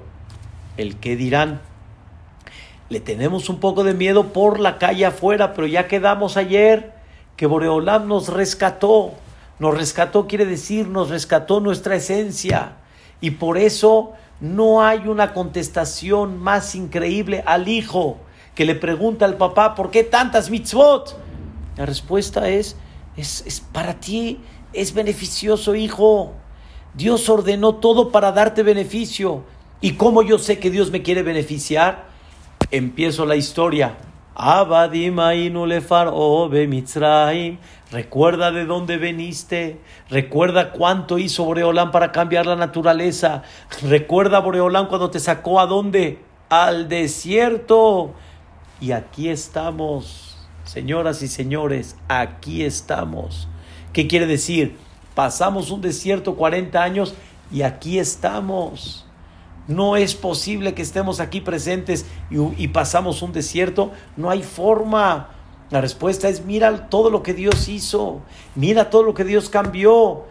el 0.77 0.97
que 0.97 1.15
dirán. 1.15 1.61
Le 2.89 2.99
tenemos 2.99 3.49
un 3.49 3.59
poco 3.59 3.83
de 3.83 3.93
miedo 3.93 4.33
por 4.33 4.59
la 4.59 4.77
calle 4.77 5.05
afuera, 5.05 5.53
pero 5.53 5.67
ya 5.67 5.87
quedamos 5.87 6.37
ayer 6.37 6.93
que 7.37 7.45
Boreolam 7.45 8.07
nos 8.07 8.27
rescató. 8.27 9.11
Nos 9.59 9.77
rescató 9.77 10.27
quiere 10.27 10.45
decir, 10.45 10.87
nos 10.87 11.09
rescató 11.09 11.59
nuestra 11.59 11.95
esencia. 11.95 12.73
Y 13.21 13.31
por 13.31 13.57
eso 13.57 14.13
no 14.39 14.83
hay 14.83 15.07
una 15.07 15.33
contestación 15.33 16.39
más 16.39 16.75
increíble 16.75 17.43
al 17.45 17.67
hijo 17.67 18.17
que 18.55 18.65
le 18.65 18.75
pregunta 18.75 19.25
al 19.25 19.37
papá, 19.37 19.75
¿por 19.75 19.91
qué 19.91 20.03
tantas 20.03 20.49
mitzvot? 20.49 21.17
La 21.77 21.85
respuesta 21.85 22.49
es, 22.49 22.75
es, 23.15 23.43
es 23.45 23.61
para 23.61 23.93
ti, 23.99 24.39
es 24.73 24.93
beneficioso, 24.93 25.75
hijo. 25.75 26.33
Dios 26.93 27.29
ordenó 27.29 27.75
todo 27.75 28.11
para 28.11 28.31
darte 28.31 28.63
beneficio. 28.63 29.43
¿Y 29.79 29.93
cómo 29.93 30.21
yo 30.21 30.37
sé 30.37 30.59
que 30.59 30.69
Dios 30.69 30.91
me 30.91 31.01
quiere 31.01 31.23
beneficiar? 31.23 32.05
Empiezo 32.69 33.25
la 33.25 33.35
historia. 33.35 33.97
Recuerda 37.91 38.51
de 38.51 38.65
dónde 38.65 38.97
veniste. 38.97 39.79
Recuerda 40.09 40.71
cuánto 40.71 41.17
hizo 41.17 41.43
Boreolán 41.43 41.91
para 41.91 42.11
cambiar 42.11 42.45
la 42.45 42.55
naturaleza. 42.55 43.43
Recuerda 43.81 44.39
Boreolán 44.39 44.87
cuando 44.87 45.09
te 45.09 45.19
sacó 45.19 45.59
a 45.59 45.65
dónde? 45.65 46.19
Al 46.49 46.87
desierto. 46.87 48.13
Y 48.79 48.93
aquí 48.93 49.29
estamos, 49.29 50.37
señoras 50.63 51.21
y 51.21 51.27
señores, 51.27 51.97
aquí 52.07 52.63
estamos. 52.63 53.47
¿Qué 53.93 54.07
quiere 54.07 54.25
decir? 54.25 54.77
Pasamos 55.15 55.71
un 55.71 55.81
desierto 55.81 56.35
40 56.35 56.81
años 56.81 57.13
y 57.51 57.63
aquí 57.63 57.99
estamos. 57.99 59.05
No 59.67 59.95
es 59.95 60.15
posible 60.15 60.73
que 60.73 60.81
estemos 60.81 61.19
aquí 61.19 61.41
presentes 61.41 62.05
y, 62.29 62.67
pasamos 62.69 63.21
un 63.21 63.31
desierto. 63.31 63.91
No 64.17 64.29
hay 64.29 64.43
forma. 64.43 65.29
La 65.69 65.81
respuesta 65.81 66.27
es, 66.29 66.45
mira 66.45 66.89
todo 66.89 67.09
lo 67.09 67.23
que 67.23 67.33
Dios 67.33 67.67
hizo. 67.69 68.21
Mira 68.55 68.89
todo 68.89 69.03
lo 69.03 69.13
que 69.13 69.23
Dios 69.23 69.49
cambió. 69.49 70.25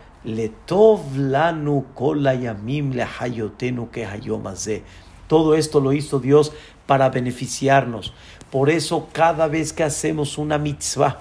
Todo 5.29 5.55
esto 5.55 5.81
lo 5.81 5.93
hizo 5.93 6.21
Dios 6.21 6.53
para 6.87 7.09
beneficiarnos. 7.09 8.13
Por 8.51 8.69
eso 8.69 9.09
cada 9.13 9.47
vez 9.47 9.73
que 9.73 9.85
hacemos 9.85 10.37
una 10.37 10.59
mitzvah, 10.59 11.19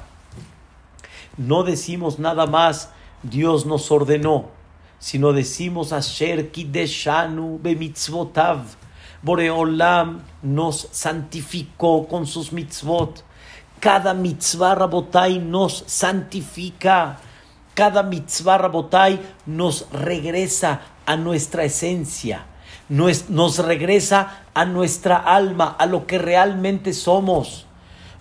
no 1.38 1.64
decimos 1.64 2.20
nada 2.20 2.47
más 2.47 2.89
Dios 3.24 3.65
nos 3.65 3.91
ordenó, 3.91 4.45
sino 4.97 5.34
decimos 5.34 5.91
Asher 5.91 6.51
Kideshanu 6.51 7.59
bemitzvotav. 7.61 8.63
Boreolam 9.22 10.22
nos 10.41 10.88
santificó 10.91 12.07
con 12.07 12.26
sus 12.26 12.53
mitzvot. 12.53 13.22
Cada 13.82 14.13
mitzvah 14.13 14.76
rabotai 14.76 15.39
nos 15.39 15.84
santifica. 15.88 17.20
Cada 17.74 18.03
mitzvah 18.03 18.57
rabotai 18.57 19.20
nos 19.45 19.88
regresa 19.91 20.82
a 21.05 21.17
nuestra 21.17 21.65
esencia. 21.65 22.45
Nos, 22.88 23.30
nos 23.30 23.59
regresa 23.59 24.43
a 24.53 24.63
nuestra 24.63 25.17
alma, 25.17 25.76
a 25.78 25.86
lo 25.86 26.07
que 26.07 26.17
realmente 26.17 26.93
somos. 26.93 27.65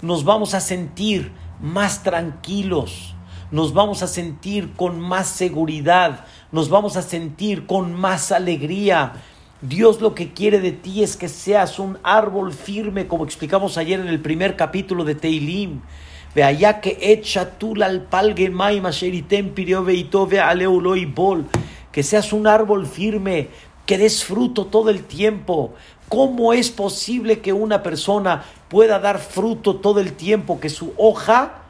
Nos 0.03 0.25
vamos 0.25 0.55
a 0.55 0.61
sentir 0.61 1.33
más 1.61 2.03
tranquilos 2.03 3.15
nos 3.51 3.73
vamos 3.73 4.03
a 4.03 4.07
sentir 4.07 4.73
con 4.75 5.01
más 5.01 5.29
seguridad, 5.29 6.25
nos 6.53 6.69
vamos 6.69 6.97
a 6.97 7.03
sentir 7.03 7.67
con 7.67 7.95
más 7.95 8.33
alegría. 8.33 9.15
Dios 9.61 10.01
lo 10.01 10.15
que 10.15 10.33
quiere 10.33 10.61
de 10.61 10.73
ti 10.73 11.03
es 11.03 11.17
que 11.17 11.29
seas 11.29 11.79
un 11.79 11.99
árbol 12.03 12.53
firme, 12.53 13.09
como 13.09 13.25
explicamos 13.25 13.79
ayer 13.79 13.99
en 14.01 14.09
el 14.09 14.21
primer 14.21 14.57
capítulo 14.57 15.05
de 15.05 15.15
Teilim. 15.15 15.81
Ve 16.35 16.45
allá 16.45 16.81
que 16.81 16.99
echa 17.01 17.59
tú 17.59 17.75
al 17.83 18.03
palgue 18.03 18.51
bol. 21.07 21.47
Que 21.91 22.03
seas 22.03 22.33
un 22.33 22.47
árbol 22.47 22.87
firme, 22.87 23.49
que 23.87 23.99
des 23.99 24.23
fruto 24.23 24.67
todo 24.67 24.91
el 24.91 25.05
tiempo. 25.05 25.75
¿Cómo 26.09 26.53
es 26.53 26.71
posible 26.71 27.41
que 27.41 27.53
una 27.53 27.83
persona 27.83 28.45
pueda 28.69 28.99
dar 28.99 29.19
fruto 29.19 29.77
todo 29.77 30.01
el 30.01 30.13
tiempo? 30.13 30.61
Que 30.61 30.69
su 30.69 30.93
hoja 30.97 31.63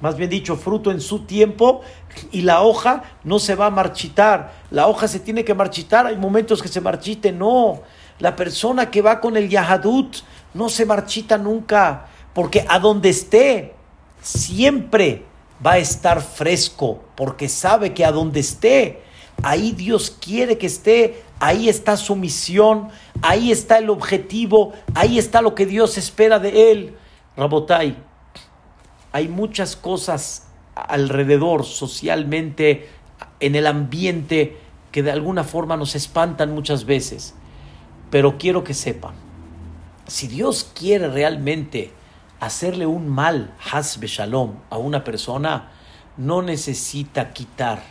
más 0.00 0.16
bien 0.16 0.30
dicho, 0.30 0.56
fruto 0.56 0.90
en 0.90 1.00
su 1.00 1.20
tiempo, 1.20 1.80
y 2.32 2.42
la 2.42 2.62
hoja 2.62 3.02
no 3.24 3.38
se 3.38 3.54
va 3.54 3.66
a 3.66 3.70
marchitar. 3.70 4.52
La 4.70 4.86
hoja 4.86 5.08
se 5.08 5.20
tiene 5.20 5.44
que 5.44 5.54
marchitar, 5.54 6.06
hay 6.06 6.16
momentos 6.16 6.62
que 6.62 6.68
se 6.68 6.80
marchite, 6.80 7.32
no. 7.32 7.82
La 8.18 8.36
persona 8.36 8.90
que 8.90 9.02
va 9.02 9.20
con 9.20 9.36
el 9.36 9.48
Yahadut 9.48 10.16
no 10.54 10.68
se 10.68 10.86
marchita 10.86 11.38
nunca, 11.38 12.06
porque 12.34 12.64
a 12.68 12.78
donde 12.78 13.10
esté, 13.10 13.74
siempre 14.22 15.24
va 15.64 15.72
a 15.72 15.78
estar 15.78 16.20
fresco, 16.20 17.02
porque 17.14 17.48
sabe 17.48 17.94
que 17.94 18.04
a 18.04 18.12
donde 18.12 18.40
esté, 18.40 19.02
ahí 19.42 19.72
Dios 19.72 20.10
quiere 20.10 20.58
que 20.58 20.66
esté, 20.66 21.22
ahí 21.38 21.68
está 21.68 21.96
su 21.96 22.16
misión, 22.16 22.88
ahí 23.22 23.52
está 23.52 23.78
el 23.78 23.90
objetivo, 23.90 24.72
ahí 24.94 25.18
está 25.18 25.42
lo 25.42 25.54
que 25.54 25.66
Dios 25.66 25.98
espera 25.98 26.38
de 26.38 26.72
él. 26.72 26.96
Rabotai, 27.36 27.96
hay 29.16 29.28
muchas 29.28 29.76
cosas 29.76 30.46
alrededor, 30.74 31.64
socialmente, 31.64 32.86
en 33.40 33.54
el 33.54 33.66
ambiente, 33.66 34.58
que 34.92 35.02
de 35.02 35.10
alguna 35.10 35.42
forma 35.42 35.78
nos 35.78 35.94
espantan 35.94 36.54
muchas 36.54 36.84
veces. 36.84 37.34
Pero 38.10 38.36
quiero 38.36 38.62
que 38.62 38.74
sepan, 38.74 39.14
si 40.06 40.28
Dios 40.28 40.70
quiere 40.78 41.08
realmente 41.08 41.92
hacerle 42.40 42.84
un 42.84 43.08
mal, 43.08 43.54
hasbe 43.72 44.06
shalom, 44.06 44.56
a 44.68 44.76
una 44.76 45.02
persona, 45.02 45.70
no 46.18 46.42
necesita 46.42 47.32
quitar 47.32 47.82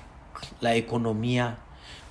la 0.62 0.76
economía, 0.76 1.58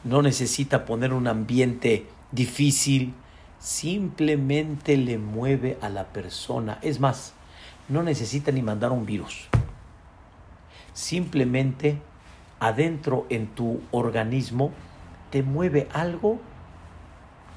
no 0.03 0.23
necesita 0.23 0.85
poner 0.85 1.12
un 1.12 1.29
ambiente 1.29 2.09
difícil, 2.33 3.15
simplemente 3.61 4.97
le 4.97 5.19
mueve 5.19 5.79
a 5.83 5.89
la 5.89 6.07
persona. 6.07 6.81
Es 6.83 6.99
más, 6.99 7.33
no 7.89 8.03
necesita 8.03 8.53
ni 8.53 8.62
mandar 8.62 8.93
un 8.93 9.07
virus. 9.07 9.49
Simplemente 10.93 12.01
adentro 12.61 13.26
en 13.28 13.49
tu 13.49 13.80
organismo 13.91 14.72
te 15.30 15.43
mueve 15.43 15.89
algo, 15.93 16.39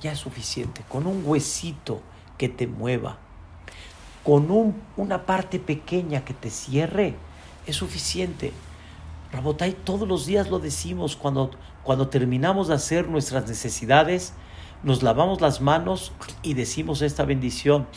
ya 0.01 0.11
es 0.11 0.19
suficiente. 0.19 0.81
Con 0.89 1.07
un 1.07 1.23
huesito 1.25 2.01
que 2.37 2.49
te 2.49 2.67
mueva, 2.67 3.17
con 4.23 4.51
un, 4.51 4.81
una 4.97 5.25
parte 5.25 5.59
pequeña 5.59 6.25
que 6.25 6.33
te 6.33 6.49
cierre, 6.49 7.15
es 7.65 7.75
suficiente. 7.75 8.51
Rabotay, 9.31 9.73
todos 9.83 10.07
los 10.07 10.25
días 10.25 10.49
lo 10.49 10.59
decimos, 10.59 11.15
cuando, 11.15 11.51
cuando 11.83 12.07
terminamos 12.07 12.67
de 12.67 12.75
hacer 12.75 13.07
nuestras 13.07 13.47
necesidades, 13.47 14.33
nos 14.83 15.03
lavamos 15.03 15.41
las 15.41 15.61
manos 15.61 16.13
y 16.41 16.53
decimos 16.53 17.01
esta 17.01 17.25
bendición. 17.25 17.87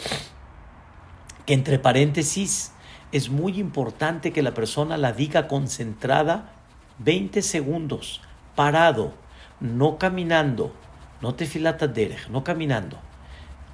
Entre 1.51 1.81
paréntesis, 1.81 2.71
es 3.11 3.29
muy 3.29 3.59
importante 3.59 4.33
que 4.33 4.41
la 4.41 4.55
persona 4.55 4.97
la 4.97 5.11
diga 5.13 5.49
concentrada 5.49 6.53
20 7.01 7.43
segundos, 7.43 8.21
parado, 8.55 9.15
no 9.59 9.99
caminando, 9.99 10.73
no 11.21 11.35
te 11.35 11.47
filata 11.47 11.89
derech, 11.89 12.29
no 12.29 12.45
caminando, 12.45 12.99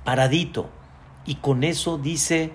paradito. 0.04 0.70
Y 1.26 1.34
con 1.34 1.64
eso 1.64 1.98
dice 1.98 2.50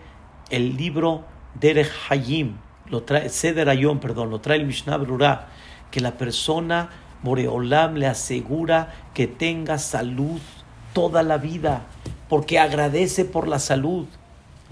el 0.50 0.76
libro 0.76 1.24
Derech 1.54 1.92
Hayim, 2.10 2.56
lo 2.90 3.04
trae, 3.04 3.30
Seder 3.30 3.70
Ayom, 3.70 4.00
perdón, 4.00 4.32
lo 4.32 4.42
trae 4.42 4.58
el 4.58 4.66
Mishnah 4.66 4.98
Brura, 4.98 5.50
que 5.92 6.00
la 6.00 6.18
persona 6.18 6.90
Moreolam 7.22 7.94
le 7.94 8.08
asegura 8.08 8.92
que 9.14 9.28
tenga 9.28 9.78
salud 9.78 10.42
toda 10.94 11.22
la 11.22 11.38
vida, 11.38 11.84
porque 12.28 12.58
agradece 12.58 13.24
por 13.24 13.48
la 13.48 13.60
salud. 13.60 14.08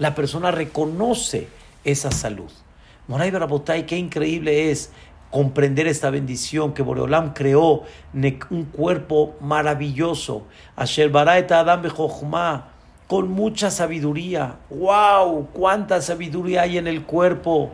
La 0.00 0.14
persona 0.14 0.50
reconoce 0.50 1.48
esa 1.84 2.10
salud. 2.10 2.50
Moray 3.06 3.30
Barabotay, 3.30 3.84
qué 3.84 3.98
increíble 3.98 4.70
es 4.70 4.90
comprender 5.30 5.86
esta 5.86 6.08
bendición 6.08 6.72
que 6.72 6.80
Boreolam 6.80 7.34
creó 7.34 7.82
un 8.48 8.64
cuerpo 8.64 9.36
maravilloso. 9.42 10.46
Asher 10.74 11.14
Adam 11.14 11.82
con 13.06 13.30
mucha 13.30 13.70
sabiduría. 13.70 14.56
¡Wow! 14.70 15.48
¡Cuánta 15.52 16.00
sabiduría 16.00 16.62
hay 16.62 16.78
en 16.78 16.86
el 16.86 17.04
cuerpo! 17.04 17.70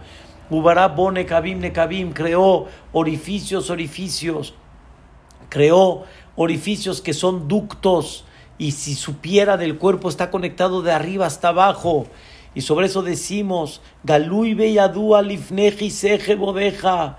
Ubará 0.50 0.88
Bone 0.88 1.26
Kabim 1.26 1.60
Nekabim 1.60 2.12
creó 2.12 2.66
orificios, 2.92 3.70
orificios. 3.70 4.52
Creó 5.48 6.02
orificios 6.34 7.00
que 7.00 7.14
son 7.14 7.46
ductos. 7.46 8.25
Y 8.58 8.72
si 8.72 8.94
supiera 8.94 9.56
del 9.56 9.78
cuerpo 9.78 10.08
está 10.08 10.30
conectado 10.30 10.82
de 10.82 10.92
arriba 10.92 11.26
hasta 11.26 11.48
abajo. 11.48 12.06
Y 12.54 12.62
sobre 12.62 12.86
eso 12.86 13.02
decimos, 13.02 13.82
Galui 14.02 14.54
Beyadua 14.54 15.20
Lifneji 15.22 15.90
Seje 15.90 16.36
Bodeja 16.36 17.18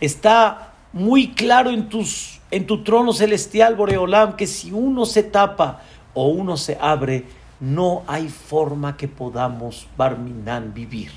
Está 0.00 0.74
muy 0.92 1.32
claro 1.32 1.70
en, 1.70 1.88
tus, 1.88 2.40
en 2.50 2.66
tu 2.66 2.84
trono 2.84 3.12
celestial, 3.12 3.74
Boreolam, 3.74 4.36
que 4.36 4.46
si 4.46 4.70
uno 4.70 5.06
se 5.06 5.24
tapa 5.24 5.82
o 6.14 6.28
uno 6.28 6.56
se 6.56 6.78
abre, 6.80 7.24
no 7.58 8.04
hay 8.06 8.28
forma 8.28 8.96
que 8.96 9.08
podamos, 9.08 9.88
Barminan, 9.96 10.72
vivir. 10.72 11.10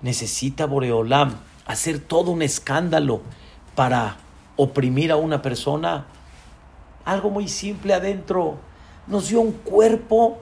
Necesita 0.00 0.64
Boreolam 0.64 1.34
hacer 1.66 1.98
todo 1.98 2.30
un 2.30 2.40
escándalo 2.40 3.20
para 3.74 4.16
oprimir 4.56 5.12
a 5.12 5.16
una 5.16 5.42
persona. 5.42 6.06
Algo 7.06 7.30
muy 7.30 7.48
simple 7.48 7.94
adentro. 7.94 8.58
Nos 9.06 9.30
dio 9.30 9.40
un 9.40 9.52
cuerpo 9.52 10.36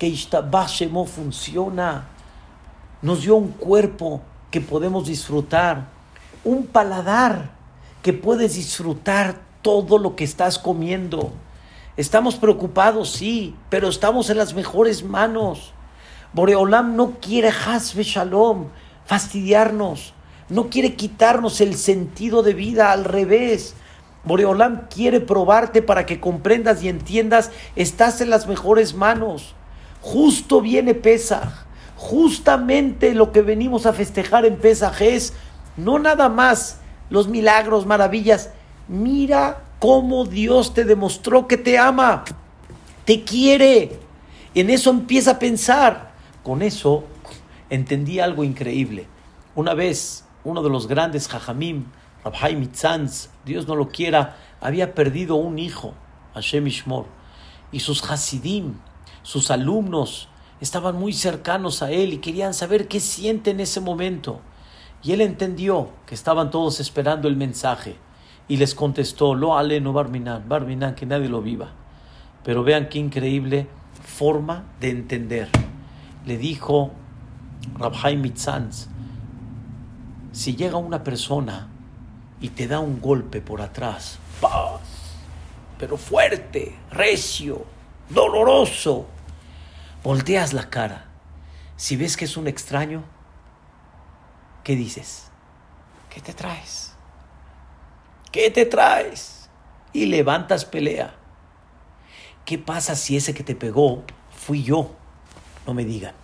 que 0.00 0.08
Ishtabashemo 0.08 1.04
funciona. 1.04 2.08
Nos 3.02 3.22
dio 3.22 3.36
un 3.36 3.52
cuerpo 3.52 4.20
que 4.50 4.60
podemos 4.60 5.06
disfrutar 5.06 5.94
un 6.46 6.64
paladar 6.64 7.50
que 8.02 8.12
puedes 8.12 8.54
disfrutar 8.54 9.34
todo 9.62 9.98
lo 9.98 10.14
que 10.14 10.22
estás 10.22 10.60
comiendo. 10.60 11.32
Estamos 11.96 12.36
preocupados, 12.36 13.10
sí, 13.10 13.56
pero 13.68 13.88
estamos 13.88 14.30
en 14.30 14.38
las 14.38 14.54
mejores 14.54 15.02
manos. 15.02 15.72
Boreolam 16.32 16.94
no 16.94 17.14
quiere 17.20 17.50
shalom, 17.50 18.66
fastidiarnos, 19.06 20.14
no 20.48 20.70
quiere 20.70 20.94
quitarnos 20.94 21.60
el 21.60 21.74
sentido 21.74 22.44
de 22.44 22.54
vida, 22.54 22.92
al 22.92 23.04
revés. 23.04 23.74
Boreolam 24.26 24.88
quiere 24.88 25.20
probarte 25.20 25.82
para 25.82 26.04
que 26.04 26.20
comprendas 26.20 26.82
y 26.82 26.88
entiendas, 26.88 27.52
estás 27.76 28.20
en 28.20 28.28
las 28.28 28.46
mejores 28.46 28.94
manos. 28.94 29.54
Justo 30.02 30.60
viene 30.60 30.94
Pesaj. 30.94 31.64
Justamente 31.96 33.14
lo 33.14 33.32
que 33.32 33.40
venimos 33.40 33.86
a 33.86 33.92
festejar 33.92 34.44
en 34.44 34.56
Pesaj 34.56 35.00
es 35.00 35.32
no 35.76 35.98
nada 35.98 36.28
más 36.28 36.80
los 37.08 37.28
milagros, 37.28 37.86
maravillas. 37.86 38.50
Mira 38.88 39.62
cómo 39.78 40.24
Dios 40.24 40.74
te 40.74 40.84
demostró 40.84 41.46
que 41.46 41.56
te 41.56 41.78
ama, 41.78 42.24
te 43.04 43.22
quiere. 43.22 43.98
En 44.54 44.70
eso 44.70 44.90
empieza 44.90 45.32
a 45.32 45.38
pensar. 45.38 46.12
Con 46.42 46.62
eso 46.62 47.04
entendí 47.70 48.20
algo 48.20 48.42
increíble. 48.42 49.06
Una 49.54 49.74
vez, 49.74 50.24
uno 50.44 50.62
de 50.62 50.70
los 50.70 50.86
grandes 50.86 51.28
Jajamim, 51.28 51.86
Rabhai 52.24 52.56
Mitzanz, 52.56 53.28
Dios 53.46 53.68
no 53.68 53.76
lo 53.76 53.88
quiera, 53.88 54.36
había 54.60 54.92
perdido 54.92 55.36
un 55.36 55.60
hijo, 55.60 55.94
Hashem 56.34 56.66
Ishmor. 56.66 57.06
Y 57.70 57.78
sus 57.78 58.02
Hasidim, 58.10 58.74
sus 59.22 59.52
alumnos, 59.52 60.28
estaban 60.60 60.96
muy 60.96 61.12
cercanos 61.12 61.80
a 61.80 61.92
él 61.92 62.12
y 62.12 62.18
querían 62.18 62.54
saber 62.54 62.88
qué 62.88 62.98
siente 62.98 63.52
en 63.52 63.60
ese 63.60 63.80
momento. 63.80 64.40
Y 65.04 65.12
él 65.12 65.20
entendió 65.20 65.90
que 66.06 66.16
estaban 66.16 66.50
todos 66.50 66.80
esperando 66.80 67.28
el 67.28 67.36
mensaje 67.36 67.96
y 68.48 68.56
les 68.56 68.74
contestó, 68.74 69.36
lo 69.36 69.56
ale 69.56 69.80
no 69.80 69.92
barminan, 69.92 70.48
barminan, 70.48 70.96
que 70.96 71.06
nadie 71.06 71.28
lo 71.28 71.40
viva. 71.40 71.70
Pero 72.42 72.64
vean 72.64 72.88
qué 72.88 72.98
increíble 72.98 73.68
forma 74.02 74.64
de 74.80 74.90
entender. 74.90 75.48
Le 76.24 76.36
dijo 76.36 76.90
Rabhai 77.78 78.16
Mitzanz, 78.16 78.88
si 80.32 80.56
llega 80.56 80.78
una 80.78 81.04
persona 81.04 81.68
y 82.46 82.50
te 82.50 82.68
da 82.68 82.78
un 82.78 83.00
golpe 83.00 83.40
por 83.40 83.60
atrás, 83.60 84.20
¡paz! 84.40 84.80
pero 85.80 85.96
fuerte, 85.96 86.78
recio, 86.92 87.66
doloroso, 88.08 89.08
volteas 90.04 90.52
la 90.52 90.70
cara. 90.70 91.06
Si 91.74 91.96
ves 91.96 92.16
que 92.16 92.24
es 92.24 92.36
un 92.36 92.46
extraño, 92.46 93.02
¿qué 94.62 94.76
dices? 94.76 95.32
¿Qué 96.08 96.20
te 96.20 96.34
traes? 96.34 96.94
¿Qué 98.30 98.48
te 98.52 98.64
traes? 98.64 99.50
Y 99.92 100.06
levantas 100.06 100.64
pelea. 100.64 101.16
¿Qué 102.44 102.58
pasa 102.58 102.94
si 102.94 103.16
ese 103.16 103.34
que 103.34 103.42
te 103.42 103.56
pegó 103.56 104.04
fui 104.30 104.62
yo? 104.62 104.92
No 105.66 105.74
me 105.74 105.84
digan. 105.84 106.14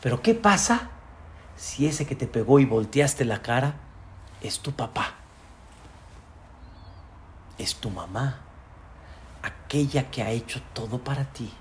Pero 0.00 0.22
¿qué 0.22 0.34
pasa 0.34 0.88
si 1.56 1.86
ese 1.86 2.06
que 2.06 2.14
te 2.14 2.26
pegó 2.26 2.58
y 2.58 2.64
volteaste 2.64 3.26
la 3.26 3.42
cara 3.42 3.89
es 4.40 4.60
tu 4.60 4.72
papá, 4.72 5.14
es 7.58 7.76
tu 7.76 7.90
mamá, 7.90 8.40
aquella 9.42 10.10
que 10.10 10.22
ha 10.22 10.30
hecho 10.30 10.62
todo 10.72 11.02
para 11.02 11.24
ti, 11.24 11.52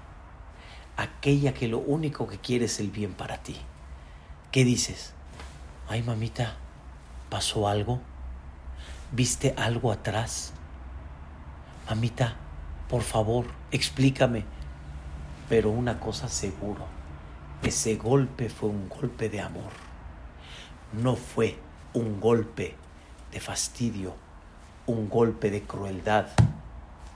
aquella 0.98 1.54
que 1.54 1.68
lo 1.68 1.80
único 1.80 2.28
que 2.28 2.38
quiere 2.38 2.66
es 2.66 2.80
el 2.80 2.90
bien 2.90 3.14
para 3.14 3.38
ti. 3.38 3.58
¿Qué 4.52 4.64
dices? 4.64 5.14
Ay, 5.88 6.04
mamita, 6.04 6.56
¿pasó 7.30 7.68
algo? 7.68 8.00
¿Viste 9.12 9.54
algo 9.58 9.92
atrás? 9.92 10.54
Mamita, 11.90 12.36
por 12.90 13.02
favor, 13.02 13.46
explícame. 13.72 14.46
Pero 15.50 15.72
una 15.72 16.00
cosa 16.00 16.28
seguro, 16.28 16.86
ese 17.64 17.96
golpe 17.96 18.50
fue 18.50 18.70
un 18.70 18.88
golpe 18.88 19.30
de 19.30 19.42
amor. 19.42 19.72
No 20.94 21.16
fue 21.16 21.58
un 21.94 22.20
golpe 22.20 22.76
de 23.32 23.40
fastidio, 23.40 24.16
un 24.88 25.10
golpe 25.10 25.50
de 25.52 25.64
crueldad, 25.64 26.28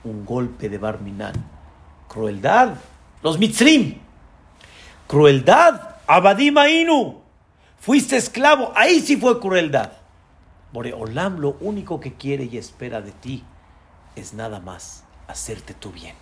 un 0.03 0.25
golpe 0.25 0.69
de 0.69 0.77
Barminan. 0.77 1.33
Crueldad, 2.07 2.75
los 3.21 3.39
mitzrim. 3.39 3.97
Crueldad, 5.07 5.95
Abadim. 6.07 6.55
Fuiste 7.79 8.17
esclavo, 8.17 8.71
ahí 8.75 9.01
sí 9.01 9.17
fue 9.17 9.39
crueldad. 9.39 9.91
Boreolam 10.71 11.39
lo 11.39 11.57
único 11.59 11.99
que 11.99 12.13
quiere 12.13 12.45
y 12.45 12.57
espera 12.57 13.01
de 13.01 13.11
ti 13.11 13.43
es 14.15 14.33
nada 14.33 14.59
más 14.59 15.03
hacerte 15.27 15.73
tu 15.73 15.91
bien. 15.91 16.15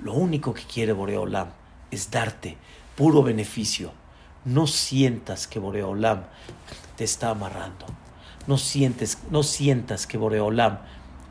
Lo 0.00 0.12
único 0.12 0.54
que 0.54 0.62
quiere 0.62 0.92
Boreolam 0.92 1.48
es 1.90 2.10
darte 2.10 2.56
puro 2.96 3.22
beneficio. 3.22 3.92
No 4.44 4.66
sientas 4.66 5.46
que 5.46 5.58
Boreolam 5.58 6.24
te 6.98 7.04
está 7.04 7.30
amarrando. 7.30 7.86
No, 8.48 8.58
sientes, 8.58 9.18
no 9.30 9.44
sientas 9.44 10.08
que 10.08 10.18
Boreolam 10.18 10.78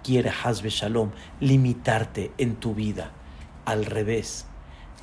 quiere 0.02 0.32
Hazbe 0.32 0.70
Shalom 0.70 1.12
limitarte 1.42 2.32
en 2.38 2.56
tu 2.56 2.74
vida. 2.74 3.12
Al 3.66 3.86
revés, 3.86 4.46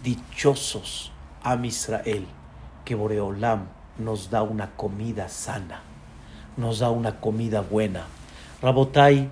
dichosos 0.03 1.13
a 1.43 1.55
Israel 1.67 2.27
que 2.87 2.95
Boreolam 2.95 3.67
nos 3.99 4.31
da 4.31 4.43
una 4.43 4.71
comida 4.71 5.29
sana, 5.29 5.83
nos 6.57 6.79
da 6.79 6.89
una 6.89 7.21
comida 7.21 7.61
buena. 7.61 8.07
Rabotai 8.63 9.31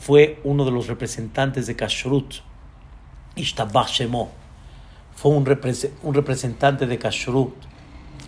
fue 0.00 0.38
uno 0.44 0.66
de 0.66 0.70
los 0.70 0.86
representantes 0.86 1.66
de 1.66 1.76
Kashrut, 1.76 2.34
Ishtabach 3.36 3.88
Shemo, 3.88 4.30
fue 5.16 5.30
un, 5.30 5.46
representante 5.46 6.86
de 6.86 6.98
Kashrut 6.98 7.54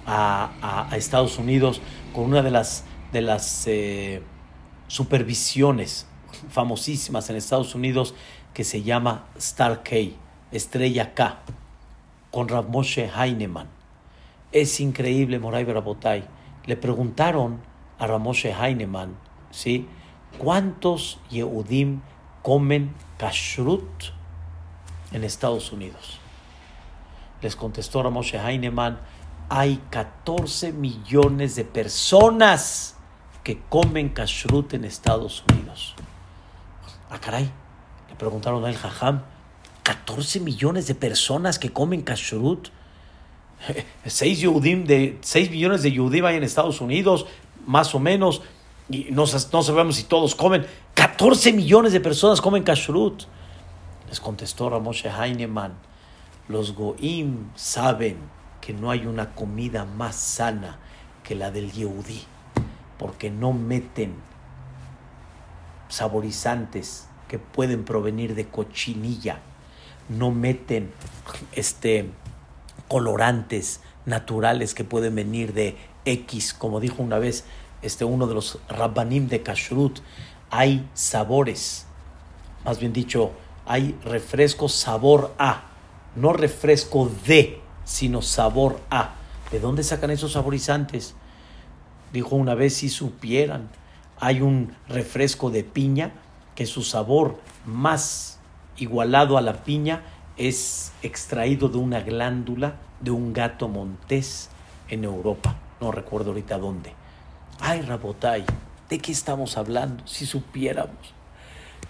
a, 0.07 0.89
Estados 0.93 1.39
Unidos 1.39 1.81
con 2.17 2.25
una 2.25 2.41
de 2.41 2.51
las, 2.51 2.85
de 3.13 3.21
las 3.21 3.67
eh, 3.67 4.23
supervisiones 4.89 6.07
famosísimas 6.49 7.29
en 7.29 7.37
Estados 7.37 7.75
Unidos 7.75 8.15
que 8.55 8.65
se 8.65 8.83
llama 8.83 9.27
Star 9.37 9.83
K, 9.83 9.97
Estrella 10.51 11.13
K, 11.13 11.41
con 12.31 12.49
Rav 12.49 12.71
Moshe 12.71 13.11
Heinemann. 13.15 13.69
Es 14.51 14.81
increíble, 14.81 15.39
Moray 15.39 15.65
Barabotay. 15.65 16.25
Le 16.65 16.77
preguntaron 16.79 17.61
a 17.99 18.07
Rav 18.07 18.21
Moshe 18.21 18.51
Heinemann, 18.51 19.15
¿sí? 19.51 19.87
¿Cuántos 20.39 21.21
Yehudim 21.29 22.01
comen 22.41 22.95
kashrut 23.19 24.05
en 25.13 25.23
Estados 25.23 25.71
Unidos? 25.71 26.19
Les 27.43 27.55
contestó 27.55 28.03
Ramoshe 28.03 28.39
Heinemann, 28.39 29.01
hay 29.49 29.81
14 29.91 30.73
millones 30.73 31.57
de 31.57 31.65
personas 31.65 32.97
que 33.45 33.61
comen 33.69 34.09
kashrut 34.09 34.75
en 34.75 34.85
Estados 34.85 35.45
Unidos. 35.51 35.95
Ah, 37.11 37.21
caray, 37.21 37.51
le 38.09 38.15
preguntaron 38.17 38.65
a 38.65 38.69
el 38.69 38.77
Jajam, 38.77 39.23
14 39.83 40.41
millones 40.41 40.89
de 40.89 40.95
personas 40.95 41.59
que 41.59 41.73
comen 41.73 42.03
kashrut. 42.03 42.69
6, 44.05 44.41
de, 44.87 45.19
6 45.21 45.51
millones 45.51 45.83
de 45.83 45.93
Yehudim 45.93 46.25
hay 46.25 46.37
en 46.37 46.45
Estados 46.45 46.81
Unidos, 46.81 47.27
más 47.67 47.95
o 47.95 47.99
menos 47.99 48.43
y 48.89 49.09
no, 49.11 49.25
no, 49.25 49.63
sabemos 49.63 49.97
si 49.97 50.05
todos 50.05 50.35
comen. 50.35 50.67
14 50.95 51.53
millones 51.53 51.93
de 51.93 52.01
personas 52.01 52.41
comen 52.41 52.63
kashrut. 52.63 53.25
Les 54.09 54.21
contestó 54.21 54.71
Ramoshe 54.71 55.09
Heinemann, 55.09 55.75
los 56.49 56.75
goim 56.75 57.51
saben 57.57 58.36
que 58.67 58.73
no 58.73 58.91
hay 58.91 59.07
una 59.07 59.33
comida 59.33 59.85
más 59.85 60.17
sana 60.17 60.81
que 61.23 61.37
la 61.37 61.53
del 61.53 61.71
Yehudí, 61.71 62.25
porque 62.99 63.31
no 63.31 63.53
meten 63.53 64.17
saborizantes 65.89 67.07
que 67.29 67.39
pueden 67.39 67.85
provenir 67.85 68.35
de 68.35 68.49
cochinilla, 68.49 69.39
no 70.09 70.33
meten 70.33 70.91
este 71.53 72.11
colorantes 72.89 73.83
naturales 74.05 74.75
que 74.75 74.83
pueden 74.83 75.15
venir 75.15 75.53
de 75.53 75.77
X, 76.05 76.53
como 76.53 76.81
dijo 76.81 77.05
una 77.05 77.21
vez 77.21 77.45
este, 77.83 78.05
uno 78.05 78.27
de 78.27 78.35
los 78.35 78.59
rabbanim 78.69 79.29
de 79.29 79.45
Kashrut, 79.45 80.01
hay 80.51 80.91
sabores, 80.93 81.87
más 82.65 82.81
bien 82.81 82.93
dicho, 82.93 83.31
hay 83.65 83.97
refresco 84.03 84.69
sabor 84.69 85.33
a, 85.39 85.67
no 86.17 86.33
refresco 86.33 87.09
de, 87.29 87.61
sino 87.87 88.21
sabor 88.21 88.81
a. 88.91 89.15
¿De 89.51 89.61
dónde 89.61 89.83
sacan 89.83 90.11
esos 90.11 90.33
saborizantes? 90.33 91.15
Dijo 92.13 92.37
una 92.37 92.55
vez, 92.55 92.75
si 92.75 92.91
supieran, 92.91 93.71
hay 94.21 94.43
un 94.43 94.75
refresco 94.89 95.51
de 95.51 95.65
piña 95.65 96.13
que 96.55 96.67
su 96.67 96.83
sabor 96.83 97.39
más 97.65 98.39
igualado 98.77 99.39
a 99.39 99.41
la 99.41 99.65
piña 99.65 100.03
es 100.37 100.93
extraído 101.03 101.69
de 101.69 101.79
una 101.79 102.01
glándula 102.01 102.77
de 103.01 103.13
un 103.13 103.33
gato 103.33 103.69
montés 103.69 104.51
en 104.89 105.05
Europa. 105.05 105.57
No 105.81 105.93
recuerdo 105.93 106.31
ahorita 106.31 106.59
dónde. 106.59 106.93
Ay, 107.61 107.83
Rabotay, 107.83 108.45
¿de 108.89 108.99
qué 108.99 109.13
estamos 109.13 109.57
hablando? 109.57 110.07
Si 110.07 110.27
supiéramos. 110.27 111.15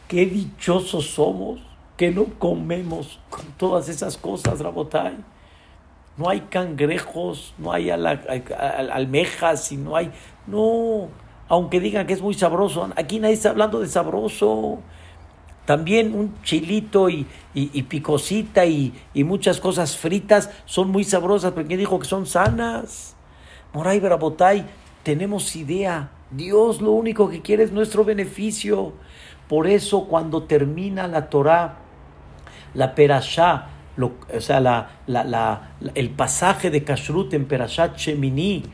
Qué 0.08 0.26
dichosos 0.26 1.10
somos 1.10 1.60
que 1.96 2.10
no 2.10 2.26
comemos 2.38 3.18
con 3.30 3.46
todas 3.56 3.88
esas 3.88 4.16
cosas, 4.16 4.60
Rabotay. 4.60 5.16
No 6.16 6.28
hay 6.28 6.40
cangrejos, 6.42 7.54
no 7.58 7.72
hay 7.72 7.90
almejas 7.90 9.72
y 9.72 9.76
no 9.76 9.96
hay... 9.96 10.10
No, 10.46 11.08
aunque 11.48 11.80
digan 11.80 12.06
que 12.06 12.14
es 12.14 12.22
muy 12.22 12.34
sabroso, 12.34 12.88
aquí 12.96 13.18
nadie 13.18 13.34
está 13.34 13.50
hablando 13.50 13.80
de 13.80 13.88
sabroso. 13.88 14.78
También 15.66 16.14
un 16.14 16.40
chilito 16.42 17.10
y, 17.10 17.26
picosita 17.88 18.64
y, 18.64 18.94
y, 19.12 19.24
muchas 19.24 19.60
cosas 19.60 19.96
fritas 19.96 20.50
son 20.64 20.90
muy 20.90 21.04
sabrosas, 21.04 21.52
pero 21.54 21.66
¿quién 21.66 21.80
dijo 21.80 21.98
que 21.98 22.06
son 22.06 22.24
sanas? 22.24 23.16
Moray 23.72 23.98
Rabotay, 23.98 24.64
tenemos 25.02 25.54
idea. 25.56 26.10
Dios 26.30 26.80
lo 26.80 26.92
único 26.92 27.28
que 27.28 27.42
quiere 27.42 27.64
es 27.64 27.72
nuestro 27.72 28.04
beneficio. 28.04 28.92
Por 29.48 29.66
eso 29.66 30.06
cuando 30.06 30.44
termina 30.44 31.06
la 31.08 31.28
Torah, 31.28 31.78
la 32.74 32.94
Perashá, 32.94 33.68
o 33.98 34.40
sea, 34.40 34.60
la, 34.60 35.70
el 35.94 36.10
pasaje 36.10 36.70
de 36.70 36.84
Kashrut 36.84 37.32
en 37.34 37.46
Perashat 37.46 37.96
Shemini, 37.96 38.64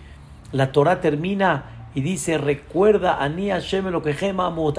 la 0.52 0.72
Torah 0.72 1.00
termina 1.00 1.88
y 1.94 2.00
dice, 2.00 2.38
recuerda, 2.38 3.22
Ani 3.22 3.50
Hashem 3.50 3.88
lo 3.88 4.02
que 4.02 4.14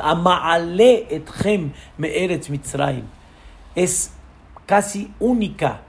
amaale 0.02 1.08
etchem 1.10 1.72
me'eretz 1.98 2.50
Mitzrayim. 2.50 3.06
Es 3.76 4.12
casi 4.66 5.12
única 5.20 5.82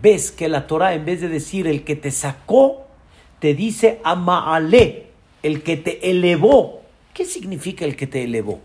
vez 0.00 0.30
que 0.30 0.48
la 0.48 0.66
Torah, 0.66 0.94
en 0.94 1.04
vez 1.04 1.20
de 1.20 1.28
decir 1.28 1.66
el 1.66 1.84
que 1.84 1.96
te 1.96 2.10
sacó, 2.10 2.86
te 3.38 3.54
dice 3.54 4.00
Amaale, 4.04 5.06
el 5.42 5.62
que 5.62 5.76
te 5.76 6.10
elevó. 6.10 6.82
¿Qué 7.14 7.24
significa 7.24 7.84
el 7.84 7.96
que 7.96 8.06
te 8.06 8.24
elevó? 8.24 8.60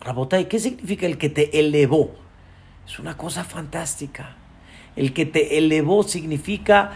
Rabotay, 0.00 0.46
¿qué 0.46 0.58
significa 0.58 1.06
el 1.06 1.18
que 1.18 1.28
te 1.28 1.58
elevó? 1.58 2.12
Es 2.88 2.98
una 2.98 3.16
cosa 3.18 3.44
fantástica. 3.44 4.34
El 4.96 5.12
que 5.12 5.26
te 5.26 5.58
elevó 5.58 6.02
significa 6.02 6.92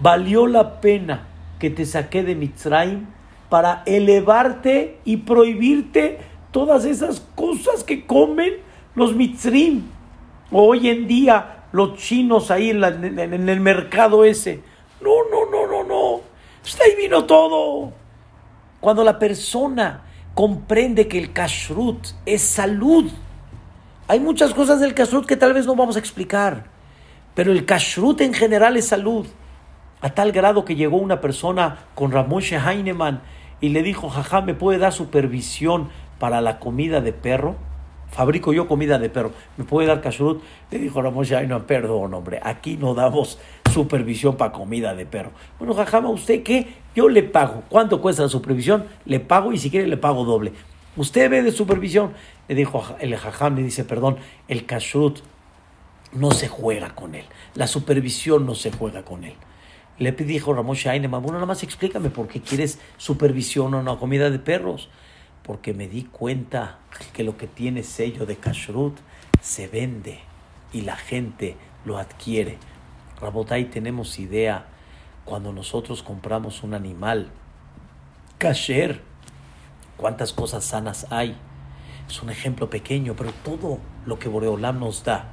valió 0.00 0.48
la 0.48 0.80
pena 0.80 1.28
que 1.60 1.70
te 1.70 1.86
saqué 1.86 2.24
de 2.24 2.34
Mitzrayim 2.34 3.06
para 3.48 3.84
elevarte 3.86 4.98
y 5.04 5.18
prohibirte 5.18 6.18
todas 6.50 6.84
esas 6.84 7.20
cosas 7.36 7.84
que 7.84 8.04
comen 8.04 8.54
los 8.96 9.14
Mitzrim. 9.14 9.84
Hoy 10.50 10.88
en 10.88 11.06
día 11.06 11.66
los 11.70 11.98
chinos 11.98 12.50
ahí 12.50 12.70
en, 12.70 13.48
el 13.48 13.60
mercado 13.60 14.24
ese. 14.24 14.60
No, 15.00 15.10
no, 15.30 15.50
no, 15.50 15.66
no, 15.68 15.84
no. 15.84 16.20
Pues 16.62 16.78
ahí 16.80 16.96
vino 17.00 17.24
todo. 17.24 17.92
Cuando 18.80 19.04
la 19.04 19.20
persona 19.20 20.02
comprende 20.34 21.06
que 21.06 21.18
el 21.18 21.32
kashrut 21.32 22.08
es 22.26 22.42
salud, 22.42 23.08
hay 24.12 24.20
muchas 24.20 24.52
cosas 24.52 24.78
del 24.78 24.92
kashrut 24.92 25.24
que 25.24 25.38
tal 25.38 25.54
vez 25.54 25.64
no 25.64 25.74
vamos 25.74 25.96
a 25.96 25.98
explicar, 25.98 26.64
pero 27.34 27.50
el 27.50 27.64
kashrut 27.64 28.20
en 28.20 28.34
general 28.34 28.76
es 28.76 28.88
salud. 28.88 29.26
A 30.02 30.10
tal 30.10 30.32
grado 30.32 30.66
que 30.66 30.74
llegó 30.74 30.98
una 30.98 31.22
persona 31.22 31.86
con 31.94 32.12
Ramoshe 32.12 32.58
Heinemann 32.58 33.22
y 33.62 33.70
le 33.70 33.82
dijo, 33.82 34.10
jaja, 34.10 34.42
¿me 34.42 34.52
puede 34.52 34.78
dar 34.78 34.92
supervisión 34.92 35.88
para 36.18 36.42
la 36.42 36.58
comida 36.58 37.00
de 37.00 37.14
perro? 37.14 37.56
Fabrico 38.10 38.52
yo 38.52 38.68
comida 38.68 38.98
de 38.98 39.08
perro, 39.08 39.32
¿me 39.56 39.64
puede 39.64 39.88
dar 39.88 40.02
kashrut? 40.02 40.42
Le 40.70 40.78
dijo 40.78 41.00
Ramoshe 41.00 41.34
Heinemann, 41.34 41.64
perdón, 41.64 42.12
hombre, 42.12 42.38
aquí 42.42 42.76
no 42.76 42.92
damos 42.92 43.38
supervisión 43.72 44.36
para 44.36 44.52
comida 44.52 44.94
de 44.94 45.06
perro. 45.06 45.30
Bueno, 45.58 45.72
jajama, 45.72 46.10
¿usted 46.10 46.42
qué? 46.42 46.74
Yo 46.94 47.08
le 47.08 47.22
pago. 47.22 47.62
¿Cuánto 47.70 48.02
cuesta 48.02 48.24
la 48.24 48.28
supervisión? 48.28 48.84
Le 49.06 49.20
pago 49.20 49.54
y 49.54 49.58
si 49.58 49.70
quiere 49.70 49.86
le 49.86 49.96
pago 49.96 50.26
doble. 50.26 50.52
¿Usted 50.94 51.30
ve 51.30 51.42
de 51.42 51.52
supervisión? 51.52 52.12
Le 52.48 52.54
dijo 52.54 52.84
el 53.00 53.16
jajam, 53.16 53.56
le 53.56 53.62
dice, 53.62 53.84
perdón, 53.84 54.16
el 54.48 54.66
kashrut 54.66 55.20
no 56.12 56.30
se 56.32 56.48
juega 56.48 56.94
con 56.94 57.14
él. 57.14 57.24
La 57.54 57.66
supervisión 57.66 58.46
no 58.46 58.54
se 58.54 58.72
juega 58.72 59.04
con 59.04 59.24
él. 59.24 59.34
Le 59.98 60.12
dijo 60.12 60.52
Ramón 60.52 60.76
Shaineman, 60.76 61.22
bueno, 61.22 61.38
nada 61.38 61.46
más 61.46 61.62
explícame 61.62 62.10
por 62.10 62.28
qué 62.28 62.40
quieres 62.40 62.78
supervisión 62.96 63.74
o 63.74 63.80
una 63.80 63.96
comida 63.96 64.30
de 64.30 64.38
perros. 64.38 64.88
Porque 65.42 65.74
me 65.74 65.88
di 65.88 66.04
cuenta 66.04 66.78
que 67.12 67.24
lo 67.24 67.36
que 67.36 67.46
tiene 67.46 67.82
sello 67.82 68.26
de 68.26 68.36
kashrut 68.36 68.96
se 69.40 69.66
vende 69.66 70.20
y 70.72 70.82
la 70.82 70.96
gente 70.96 71.56
lo 71.84 71.98
adquiere. 71.98 72.58
Rabotai, 73.20 73.66
tenemos 73.66 74.18
idea 74.18 74.66
cuando 75.24 75.52
nosotros 75.52 76.02
compramos 76.02 76.62
un 76.62 76.74
animal 76.74 77.30
kasher, 78.38 79.00
cuántas 79.96 80.32
cosas 80.32 80.64
sanas 80.64 81.06
hay. 81.10 81.36
Es 82.08 82.22
un 82.22 82.30
ejemplo 82.30 82.68
pequeño, 82.68 83.14
pero 83.16 83.32
todo 83.44 83.78
lo 84.06 84.18
que 84.18 84.28
Boreolam 84.28 84.80
nos 84.80 85.04
da, 85.04 85.30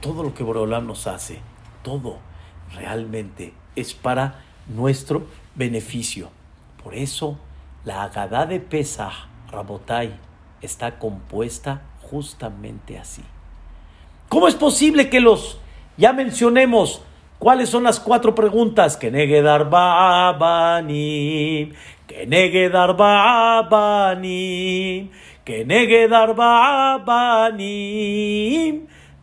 todo 0.00 0.22
lo 0.22 0.34
que 0.34 0.42
Boreolam 0.42 0.86
nos 0.86 1.06
hace, 1.06 1.40
todo 1.82 2.18
realmente 2.74 3.54
es 3.76 3.94
para 3.94 4.42
nuestro 4.66 5.26
beneficio. 5.54 6.30
Por 6.82 6.94
eso 6.94 7.38
la 7.84 8.02
Agadá 8.04 8.46
de 8.46 8.60
Pesach, 8.60 9.12
Rabotai, 9.50 10.14
está 10.60 10.98
compuesta 10.98 11.82
justamente 12.10 12.98
así. 12.98 13.22
¿Cómo 14.28 14.48
es 14.48 14.54
posible 14.54 15.08
que 15.08 15.20
los, 15.20 15.58
ya 15.96 16.12
mencionemos, 16.12 17.02
cuáles 17.38 17.70
son 17.70 17.84
las 17.84 17.98
cuatro 18.00 18.34
preguntas? 18.34 18.96
Que 18.96 19.10
negue 19.10 19.40
darbanim, 19.40 20.92
que 22.06 22.26
negue 22.26 22.68
darbanim, 22.68 23.08
que 25.37 25.37
negue 25.64 26.08
darbanim, 26.08 26.46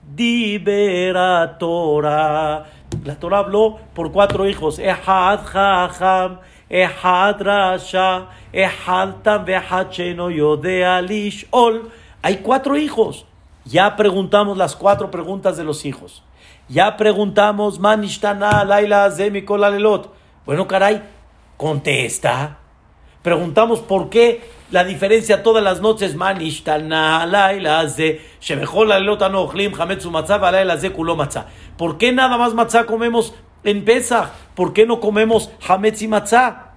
dibera 0.03 1.57
Torah. 1.59 2.65
La 3.03 3.15
Torah 3.15 3.39
habló 3.39 3.77
por 3.93 4.11
cuatro 4.11 4.47
hijos. 4.47 4.79
Ehad 4.79 5.45
Jajam, 5.45 6.39
Ehad 6.69 7.41
Rasha, 7.41 8.27
Ehad 8.51 9.21
Tam, 9.23 9.45
Cheno 9.89 10.29
Yodea 10.29 11.01
Lishol. 11.01 11.91
Hay 12.21 12.37
cuatro 12.37 12.77
hijos. 12.77 13.25
Ya 13.65 13.95
preguntamos 13.95 14.57
las 14.57 14.75
cuatro 14.75 15.11
preguntas 15.11 15.57
de 15.57 15.63
los 15.63 15.85
hijos. 15.85 16.23
Ya 16.67 16.97
preguntamos, 16.97 17.79
Manishtana, 17.79 18.63
Laila, 18.63 19.11
Zemikol, 19.11 19.63
Alelot. 19.63 20.11
Bueno, 20.45 20.67
caray, 20.67 21.03
contesta. 21.57 22.57
Preguntamos 23.21 23.79
por 23.81 24.09
qué 24.09 24.41
la 24.71 24.83
diferencia 24.83 25.43
todas 25.43 25.63
las 25.63 25.81
noches. 25.81 26.15
¿Por 31.77 31.97
qué 31.97 32.11
nada 32.11 32.37
más 32.37 32.53
matzá 32.53 32.85
comemos 32.85 33.33
en 33.63 33.85
Pesach? 33.85 34.29
¿Por 34.55 34.73
qué 34.73 34.85
no 34.85 34.99
comemos 34.99 35.51
hametz 35.67 36.01
y 36.01 36.07
matzá? 36.07 36.71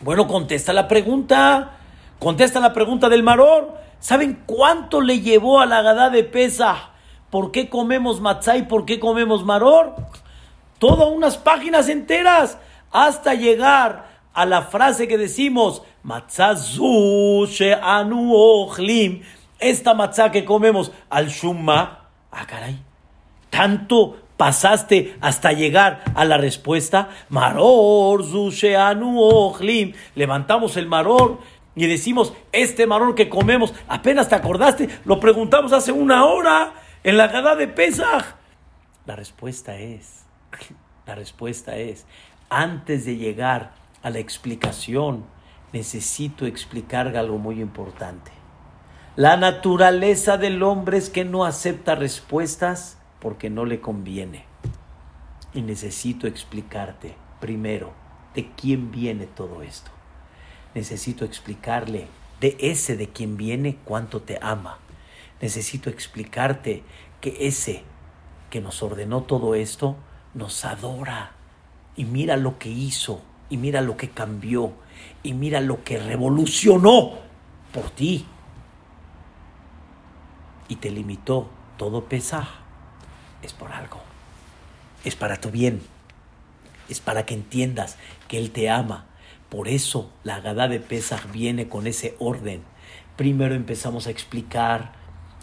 Bueno, 0.00 0.26
contesta 0.26 0.72
la 0.72 0.88
pregunta. 0.88 1.76
Contesta 2.18 2.60
la 2.60 2.72
pregunta 2.72 3.08
del 3.08 3.22
maror. 3.22 3.74
¿Saben 3.98 4.42
cuánto 4.46 5.00
le 5.00 5.20
llevó 5.20 5.60
a 5.60 5.66
la 5.66 5.82
gada 5.82 6.10
de 6.10 6.24
Pesach? 6.24 6.90
¿Por 7.30 7.52
qué 7.52 7.68
comemos 7.68 8.20
matzá 8.20 8.56
y 8.56 8.62
por 8.62 8.84
qué 8.84 8.98
comemos 8.98 9.44
maror? 9.44 9.94
Todas 10.78 11.08
unas 11.08 11.36
páginas 11.36 11.88
enteras 11.88 12.58
hasta 12.90 13.34
llegar 13.34 14.08
a 14.32 14.46
la 14.46 14.62
frase 14.62 15.06
que 15.06 15.18
decimos 15.18 15.82
matzá 16.02 16.54
anu 17.82 18.32
ochlim. 18.32 19.22
Esta 19.58 19.94
matzá 19.94 20.30
que 20.30 20.44
comemos 20.44 20.92
al 21.10 21.28
shumma. 21.28 22.08
Ah, 22.32 22.46
caray. 22.46 22.78
Tanto 23.50 24.16
pasaste 24.36 25.18
hasta 25.20 25.52
llegar 25.52 26.02
a 26.14 26.24
la 26.24 26.38
respuesta. 26.38 27.10
Maror, 27.28 28.24
Zusheanu, 28.24 29.20
Ochlim. 29.20 29.92
Levantamos 30.14 30.78
el 30.78 30.86
maror 30.86 31.40
y 31.74 31.86
decimos, 31.86 32.32
este 32.52 32.86
maror 32.86 33.14
que 33.14 33.28
comemos, 33.28 33.74
apenas 33.86 34.28
te 34.28 34.34
acordaste, 34.34 34.88
lo 35.04 35.20
preguntamos 35.20 35.72
hace 35.72 35.92
una 35.92 36.24
hora 36.24 36.72
en 37.04 37.16
la 37.16 37.28
gada 37.28 37.54
de 37.54 37.68
Pesach. 37.68 38.34
La 39.06 39.14
respuesta 39.14 39.76
es, 39.76 40.24
la 41.06 41.14
respuesta 41.14 41.76
es, 41.76 42.06
antes 42.48 43.04
de 43.04 43.16
llegar 43.16 43.72
a 44.02 44.10
la 44.10 44.18
explicación, 44.18 45.24
necesito 45.72 46.46
explicar 46.46 47.16
algo 47.16 47.38
muy 47.38 47.60
importante. 47.60 48.32
La 49.16 49.36
naturaleza 49.36 50.36
del 50.36 50.62
hombre 50.62 50.98
es 50.98 51.10
que 51.10 51.24
no 51.24 51.44
acepta 51.44 51.94
respuestas 51.94 52.98
porque 53.20 53.50
no 53.50 53.64
le 53.64 53.80
conviene. 53.80 54.44
Y 55.52 55.62
necesito 55.62 56.26
explicarte 56.26 57.16
primero 57.40 57.92
de 58.34 58.50
quién 58.52 58.90
viene 58.90 59.26
todo 59.26 59.62
esto. 59.62 59.90
Necesito 60.74 61.24
explicarle 61.24 62.06
de 62.40 62.56
ese 62.60 62.96
de 62.96 63.08
quien 63.08 63.36
viene 63.36 63.76
cuánto 63.84 64.22
te 64.22 64.38
ama. 64.40 64.78
Necesito 65.40 65.90
explicarte 65.90 66.82
que 67.20 67.36
ese 67.46 67.82
que 68.48 68.60
nos 68.60 68.82
ordenó 68.82 69.22
todo 69.22 69.54
esto 69.54 69.96
nos 70.34 70.64
adora. 70.64 71.32
Y 71.96 72.04
mira 72.04 72.36
lo 72.36 72.58
que 72.58 72.68
hizo, 72.68 73.22
y 73.50 73.58
mira 73.58 73.82
lo 73.82 73.96
que 73.96 74.08
cambió, 74.08 74.72
y 75.22 75.34
mira 75.34 75.60
lo 75.60 75.84
que 75.84 75.98
revolucionó 75.98 77.18
por 77.72 77.90
ti. 77.90 78.24
Y 80.68 80.76
te 80.76 80.90
limitó 80.90 81.48
todo 81.76 82.04
pesar 82.04 82.60
es 83.42 83.52
por 83.52 83.72
algo. 83.72 84.00
Es 85.04 85.16
para 85.16 85.36
tu 85.36 85.50
bien. 85.50 85.80
Es 86.88 87.00
para 87.00 87.24
que 87.26 87.34
entiendas 87.34 87.96
que 88.28 88.38
Él 88.38 88.50
te 88.50 88.68
ama. 88.68 89.06
Por 89.48 89.68
eso 89.68 90.10
la 90.24 90.36
Agadá 90.36 90.68
de 90.68 90.80
Pesach 90.80 91.30
viene 91.32 91.68
con 91.68 91.86
ese 91.86 92.16
orden. 92.18 92.62
Primero 93.16 93.54
empezamos 93.54 94.06
a 94.06 94.10
explicar 94.10 94.92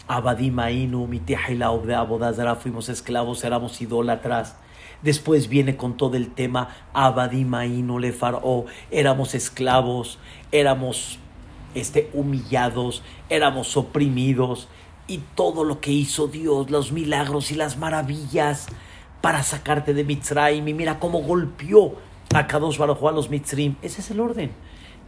Abadimainu, 0.06 1.06
Mitihaila 1.06 1.70
de 1.84 1.94
Abodazara, 1.94 2.56
fuimos 2.56 2.88
esclavos, 2.88 3.44
éramos 3.44 3.80
idólatras. 3.80 4.56
Después 5.02 5.48
viene 5.48 5.76
con 5.76 5.96
todo 5.96 6.16
el 6.16 6.30
tema 6.30 6.68
Abadimainu 6.92 7.98
le 7.98 8.12
Faro, 8.12 8.66
éramos 8.90 9.34
esclavos, 9.34 10.18
éramos 10.50 11.18
este, 11.74 12.10
humillados, 12.12 13.02
éramos 13.28 13.76
oprimidos 13.76 14.68
y 15.06 15.20
todo 15.34 15.64
lo 15.64 15.80
que 15.80 15.92
hizo 15.92 16.26
Dios, 16.26 16.70
los 16.70 16.92
milagros 16.92 17.50
y 17.50 17.54
las 17.54 17.78
maravillas 17.78 18.66
para 19.20 19.42
sacarte 19.42 19.94
de 19.94 20.04
Mitzrayim. 20.04 20.66
Y 20.68 20.74
mira 20.74 20.98
cómo 20.98 21.20
golpeó 21.20 21.94
a 22.34 22.46
Kadosh 22.46 22.78
Baruj 22.78 23.06
a 23.08 23.12
los 23.12 23.30
Mitzrim. 23.30 23.76
Ese 23.82 24.00
es 24.00 24.10
el 24.10 24.20
orden. 24.20 24.50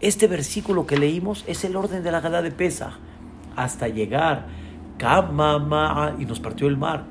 Este 0.01 0.26
versículo 0.26 0.86
que 0.86 0.97
leímos 0.97 1.45
es 1.47 1.64
el 1.64 1.76
orden 1.76 2.03
de 2.03 2.11
la 2.11 2.20
Gada 2.20 2.43
de 2.43 2.51
Pesach. 2.51 2.95
Hasta 3.57 3.88
llegar, 3.88 4.47
y 6.18 6.26
nos 6.26 6.40
partió 6.40 6.68
el 6.68 6.76
mar. 6.76 7.07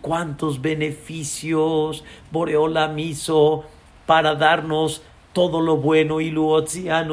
Cuántos 0.00 0.60
beneficios 0.60 2.04
Boreolam 2.32 2.98
hizo 2.98 3.64
para 4.06 4.34
darnos 4.34 5.02
todo 5.32 5.60
lo 5.60 5.76
bueno 5.76 6.20
y 6.20 6.32
lo 6.32 6.56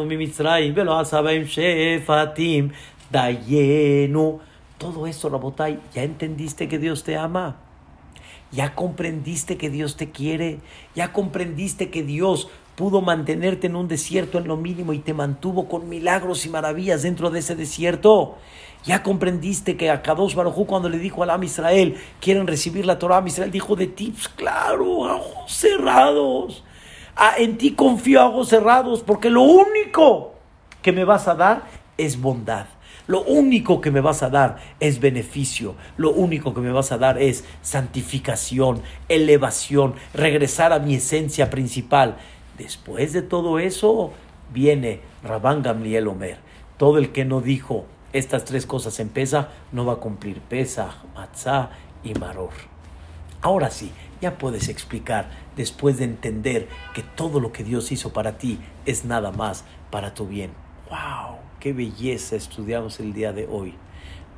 mi 0.06 0.18
velo 0.72 1.04
shefatim, 1.44 2.72
dayenu. 3.12 4.40
Todo 4.80 5.06
esto, 5.06 5.30
Rabotai, 5.30 5.80
¿ya 5.94 6.04
entendiste 6.04 6.68
que 6.68 6.80
Dios 6.80 7.04
te 7.04 7.18
ama? 7.18 7.58
¿Ya 8.52 8.74
comprendiste 8.74 9.58
que 9.58 9.70
Dios 9.70 9.96
te 9.98 10.10
quiere? 10.10 10.60
¿Ya 10.96 11.14
comprendiste 11.14 11.92
que 11.92 12.02
Dios 12.02 12.50
pudo 12.78 13.02
mantenerte 13.02 13.66
en 13.66 13.76
un 13.76 13.88
desierto 13.88 14.38
en 14.38 14.48
lo 14.48 14.56
mínimo 14.56 14.94
y 14.94 15.00
te 15.00 15.16
mantuvo 15.16 15.68
con 15.68 15.90
milagros 15.90 16.46
y 16.46 16.50
maravillas 16.50 17.02
dentro 17.02 17.32
de 17.32 17.40
ese 17.40 17.56
desierto? 17.56 18.36
¿Ya 18.86 19.02
comprendiste 19.02 19.76
que 19.76 19.90
a 19.90 20.04
Kadosh 20.04 20.36
Baruj 20.36 20.68
cuando 20.68 20.88
le 20.88 21.00
dijo 21.00 21.24
al 21.24 21.32
Am 21.32 21.44
Israel, 21.44 21.98
quieren 22.22 22.46
recibir 22.46 22.86
la 22.86 23.00
Torah, 23.00 23.18
Am 23.18 23.28
Israel 23.28 23.50
dijo 23.50 23.76
de 23.76 23.88
ti, 23.88 24.12
pues 24.12 24.30
claro, 24.30 25.00
ojos 25.00 25.52
cerrados. 25.52 26.64
Ah, 27.16 27.34
en 27.40 27.58
ti 27.58 27.72
confío 27.72 28.28
ojos 28.28 28.50
cerrados, 28.50 29.02
porque 29.02 29.32
lo 29.32 29.42
único 29.42 30.36
que 30.84 30.92
me 30.92 31.04
vas 31.04 31.28
a 31.28 31.34
dar 31.34 31.64
es 31.98 32.22
bondad. 32.22 32.68
Lo 33.08 33.24
único 33.24 33.82
que 33.82 33.90
me 33.90 34.02
vas 34.02 34.22
a 34.22 34.30
dar 34.30 34.58
es 34.80 35.00
beneficio. 35.00 35.76
Lo 35.96 36.12
único 36.12 36.54
que 36.54 36.60
me 36.60 36.72
vas 36.72 36.92
a 36.92 36.98
dar 36.98 37.20
es 37.20 37.44
santificación, 37.62 38.84
elevación, 39.10 39.96
regresar 40.14 40.74
a 40.74 40.80
mi 40.80 40.96
esencia 40.96 41.50
principal. 41.50 42.18
Después 42.58 43.14
de 43.14 43.22
todo 43.22 43.60
eso 43.60 44.14
viene 44.54 45.02
Rabán 45.24 45.62
Gamliel 45.62 46.08
Omer. 46.08 46.38
Todo 46.78 46.98
el 46.98 47.12
que 47.12 47.26
no 47.26 47.42
dijo 47.42 47.86
estas 48.14 48.46
tres 48.46 48.66
cosas 48.66 49.00
en 49.00 49.10
Pesa 49.10 49.50
no 49.72 49.86
va 49.86 49.94
a 49.94 49.98
cumplir 49.98 50.42
Pesa, 50.42 50.96
Matzah 51.16 51.70
y 52.04 52.14
Maror. 52.16 52.52
Ahora 53.42 53.70
sí, 53.70 53.92
ya 54.22 54.38
puedes 54.38 54.70
explicar, 54.70 55.30
después 55.56 55.98
de 56.00 56.06
entender 56.06 56.68
que 56.96 57.04
todo 57.04 57.40
lo 57.40 57.52
que 57.52 57.64
Dios 57.64 57.92
hizo 57.92 58.12
para 58.12 58.38
ti 58.38 58.60
es 58.86 59.06
nada 59.06 59.32
más 59.32 59.64
para 59.92 60.14
tu 60.14 60.28
bien. 60.28 60.52
¡Wow! 60.90 61.38
¡Qué 61.60 61.74
belleza 61.74 62.36
estudiamos 62.36 63.00
el 63.00 63.14
día 63.14 63.34
de 63.34 63.48
hoy! 63.48 63.76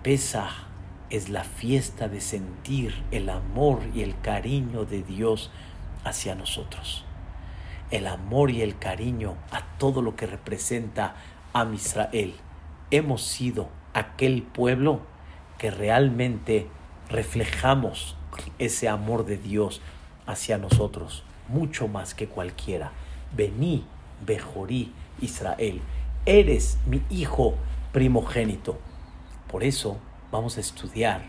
Pesaj 0.03 0.67
es 1.09 1.30
la 1.30 1.43
fiesta 1.43 2.07
de 2.07 2.22
sentir 2.22 2.93
el 3.11 3.30
amor 3.30 3.80
y 3.93 4.01
el 4.01 4.20
cariño 4.20 4.86
de 4.86 5.03
Dios 5.03 5.51
hacia 6.03 6.36
nosotros. 6.36 7.05
El 7.92 8.08
amor 8.08 8.52
y 8.52 8.62
el 8.62 8.78
cariño 8.78 9.36
a 9.52 9.64
todo 9.78 10.02
lo 10.02 10.16
que 10.16 10.28
representa 10.28 11.16
a 11.54 11.66
Israel. 11.74 12.36
Hemos 12.92 13.24
sido 13.24 13.70
aquel 13.94 14.44
pueblo 14.44 15.02
que 15.58 15.72
realmente 15.72 16.68
reflejamos 17.10 18.16
ese 18.60 18.88
amor 18.88 19.26
de 19.26 19.38
Dios 19.38 19.82
hacia 20.26 20.58
nosotros, 20.58 21.24
mucho 21.48 21.88
más 21.88 22.14
que 22.14 22.28
cualquiera. 22.28 22.92
Vení, 23.36 23.86
Bejorí, 24.26 24.94
Israel, 25.22 25.82
eres 26.26 26.78
mi 26.86 27.02
hijo 27.10 27.56
primogénito. 27.92 28.78
Por 29.52 29.64
eso 29.64 29.98
vamos 30.32 30.58
a 30.58 30.62
estudiar 30.62 31.24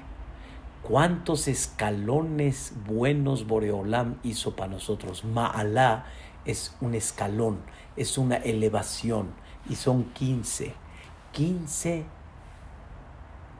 cuántos 0.82 1.48
escalones 1.48 2.74
buenos 2.86 3.46
Boreolam 3.46 4.16
hizo 4.22 4.56
para 4.56 4.72
nosotros. 4.72 5.24
Ma'alá 5.24 6.04
es 6.44 6.76
un 6.80 6.94
escalón, 6.94 7.60
es 7.96 8.18
una 8.18 8.36
elevación 8.36 9.30
y 9.68 9.76
son 9.76 10.04
15. 10.12 10.74
15 11.32 12.04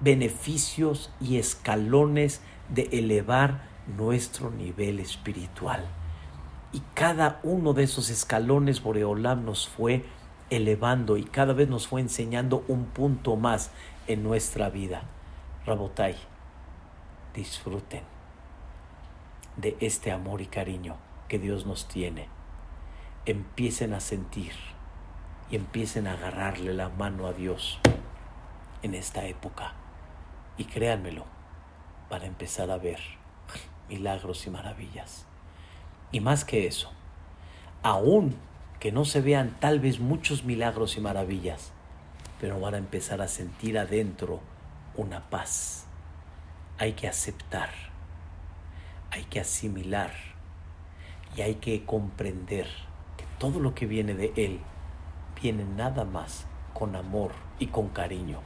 beneficios 0.01 1.11
y 1.21 1.37
escalones 1.37 2.41
de 2.69 2.89
elevar 2.93 3.69
nuestro 3.97 4.51
nivel 4.51 4.99
espiritual. 4.99 5.87
Y 6.73 6.83
cada 6.95 7.41
uno 7.43 7.73
de 7.73 7.85
esos 7.85 8.11
escalones 8.11 8.83
Boreolam 8.83 9.45
nos 9.45 9.69
fue 9.69 10.05
elevando 10.51 11.17
y 11.17 11.25
cada 11.25 11.53
vez 11.53 11.69
nos 11.69 11.87
fue 11.87 12.01
enseñando 12.01 12.65
un 12.69 12.87
punto 12.87 13.37
más 13.37 13.71
en 14.07 14.23
nuestra 14.23 14.71
vida. 14.71 15.03
Rabotai, 15.67 16.17
disfruten 17.35 18.03
de 19.57 19.77
este 19.81 20.11
amor 20.11 20.41
y 20.41 20.47
cariño 20.47 20.97
que 21.29 21.39
Dios 21.39 21.67
nos 21.67 21.87
tiene. 21.87 22.40
Empiecen 23.27 23.93
a 23.93 24.01
sentir 24.01 24.53
y 25.51 25.57
empiecen 25.57 26.07
a 26.07 26.15
agarrarle 26.15 26.73
la 26.73 26.89
mano 26.89 27.27
a 27.27 27.33
Dios 27.33 27.79
en 28.83 28.95
esta 28.95 29.27
época. 29.27 29.75
Y 30.57 30.65
créanmelo, 30.65 31.25
para 32.09 32.27
empezar 32.27 32.71
a 32.71 32.79
ver 32.79 32.99
milagros 33.89 34.47
y 34.47 34.51
maravillas. 34.51 35.27
Y 36.13 36.21
más 36.21 36.45
que 36.45 36.67
eso, 36.67 36.91
aún 37.83 38.37
que 38.81 38.93
no 38.93 39.05
se 39.05 39.21
vean 39.21 39.57
tal 39.61 39.81
vez 39.81 40.01
muchos 40.01 40.45
milagros 40.45 40.97
y 40.97 41.01
maravillas, 41.01 41.73
pero 42.41 42.59
van 42.59 42.75
a 42.75 42.79
empezar 42.79 43.21
a 43.21 43.29
sentir 43.29 43.79
adentro 43.79 44.41
una 44.97 45.29
paz. 45.29 45.87
Hay 46.79 46.95
que 46.95 47.07
aceptar, 47.07 47.71
hay 49.11 49.25
que 49.25 49.41
asimilar 49.41 50.13
y 51.37 51.43
hay 51.43 51.57
que 51.57 51.85
comprender 51.85 52.67
todo 53.41 53.59
lo 53.59 53.75
que 53.75 53.87
viene 53.87 54.13
de 54.13 54.35
Él 54.37 54.61
viene 55.41 55.65
nada 55.65 56.05
más 56.05 56.45
con 56.75 56.95
amor 56.95 57.33
y 57.59 57.69
con 57.69 57.89
cariño. 57.89 58.41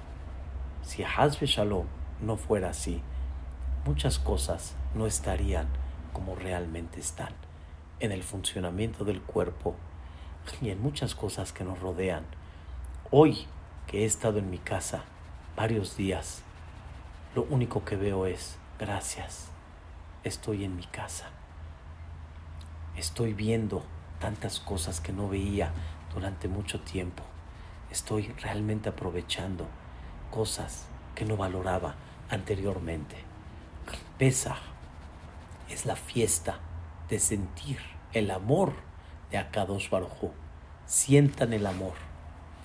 Si 0.83 1.03
Hazbe 1.03 1.49
Shalom 1.49 1.87
no 2.21 2.37
fuera 2.37 2.71
así, 2.71 3.03
muchas 3.85 4.21
cosas 4.21 4.77
no 4.95 5.09
estarían 5.09 5.67
como 6.13 6.37
realmente 6.37 7.01
están 7.01 7.33
en 7.99 8.13
el 8.13 8.23
funcionamiento 8.23 9.05
del 9.05 9.21
cuerpo 9.21 9.75
y 10.63 10.71
en 10.71 10.81
muchas 10.81 11.17
cosas 11.17 11.53
que 11.53 11.65
nos 11.65 11.81
rodean. 11.81 12.25
Hoy 13.11 13.49
que 13.89 14.03
he 14.03 14.05
estado 14.05 14.39
en 14.39 14.49
mi 14.49 14.59
casa 14.59 15.03
varios 15.57 15.97
días, 15.97 16.45
lo 17.35 17.43
único 17.51 17.85
que 17.85 17.97
veo 17.97 18.27
es 18.27 18.59
gracias, 18.79 19.49
estoy 20.23 20.63
en 20.63 20.77
mi 20.77 20.85
casa. 20.85 21.31
Estoy 22.97 23.33
viendo 23.33 23.83
tantas 24.25 24.59
cosas 24.59 25.03
que 25.03 25.13
no 25.13 25.29
veía 25.29 25.71
durante 26.15 26.49
mucho 26.49 26.81
tiempo. 26.81 27.23
Estoy 27.91 28.29
realmente 28.41 28.89
aprovechando 28.89 29.67
cosas 30.31 30.87
que 31.15 31.27
no 31.27 31.37
valoraba 31.37 31.97
anteriormente. 32.31 33.17
Pesa 34.17 34.57
es 35.69 35.85
la 35.85 35.95
fiesta 35.95 36.59
de 37.11 37.19
sentir 37.19 37.81
el 38.15 38.31
amor 38.31 38.73
de 39.31 39.37
Akadosh 39.37 39.91
Baruj 39.91 40.31
Sientan 40.87 41.53
el 41.53 41.67
amor, 41.67 41.93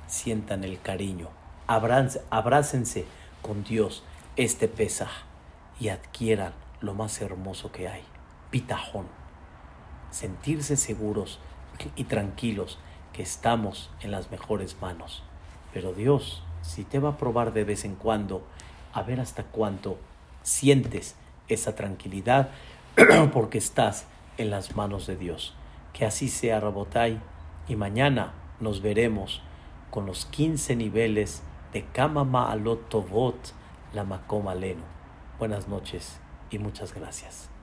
sientan 0.08 0.64
el 0.64 0.80
cariño, 0.80 1.28
abrácense 1.68 3.04
con 3.42 3.66
Dios 3.66 4.06
este 4.38 4.70
Pesaj 4.70 5.12
y 5.78 5.90
adquieran 5.90 6.54
lo 6.80 6.94
más 6.94 7.20
hermoso 7.20 7.74
que 7.74 7.90
hay, 7.90 8.04
pitajón. 8.50 9.08
Sentirse 10.10 10.78
seguros 10.78 11.40
y 11.96 12.06
tranquilos 12.06 12.78
que 13.14 13.24
estamos 13.24 13.90
en 14.02 14.12
las 14.12 14.32
mejores 14.32 14.78
manos. 14.82 15.24
Pero 15.74 15.94
Dios, 15.94 16.44
si 16.62 16.84
te 16.84 17.00
va 17.00 17.10
a 17.10 17.18
probar 17.18 17.54
de 17.54 17.64
vez 17.64 17.86
en 17.86 17.96
cuando, 17.96 18.44
a 18.94 19.04
ver 19.04 19.20
hasta 19.20 19.44
cuánto 19.44 19.98
sientes 20.44 21.16
esa 21.48 21.76
tranquilidad 21.76 22.50
porque 23.34 23.58
estás 23.58 24.06
en 24.38 24.50
las 24.50 24.76
manos 24.76 25.08
de 25.08 25.16
Dios. 25.16 25.54
Que 25.94 26.06
así 26.06 26.30
sea, 26.30 26.60
Rabotai, 26.60 27.20
y 27.68 27.76
mañana 27.76 28.34
nos 28.60 28.82
veremos 28.82 29.42
con 29.92 30.06
los 30.06 30.26
15 30.26 30.76
niveles 30.76 31.44
de 31.74 31.86
Kama 31.86 32.24
Ma'alot 32.24 32.90
Tovot 32.90 33.54
la 33.94 34.04
Makom 34.04 34.48
Alenu. 34.48 34.84
Buenas 35.38 35.68
noches 35.68 36.20
y 36.50 36.60
muchas 36.60 36.94
gracias. 36.94 37.59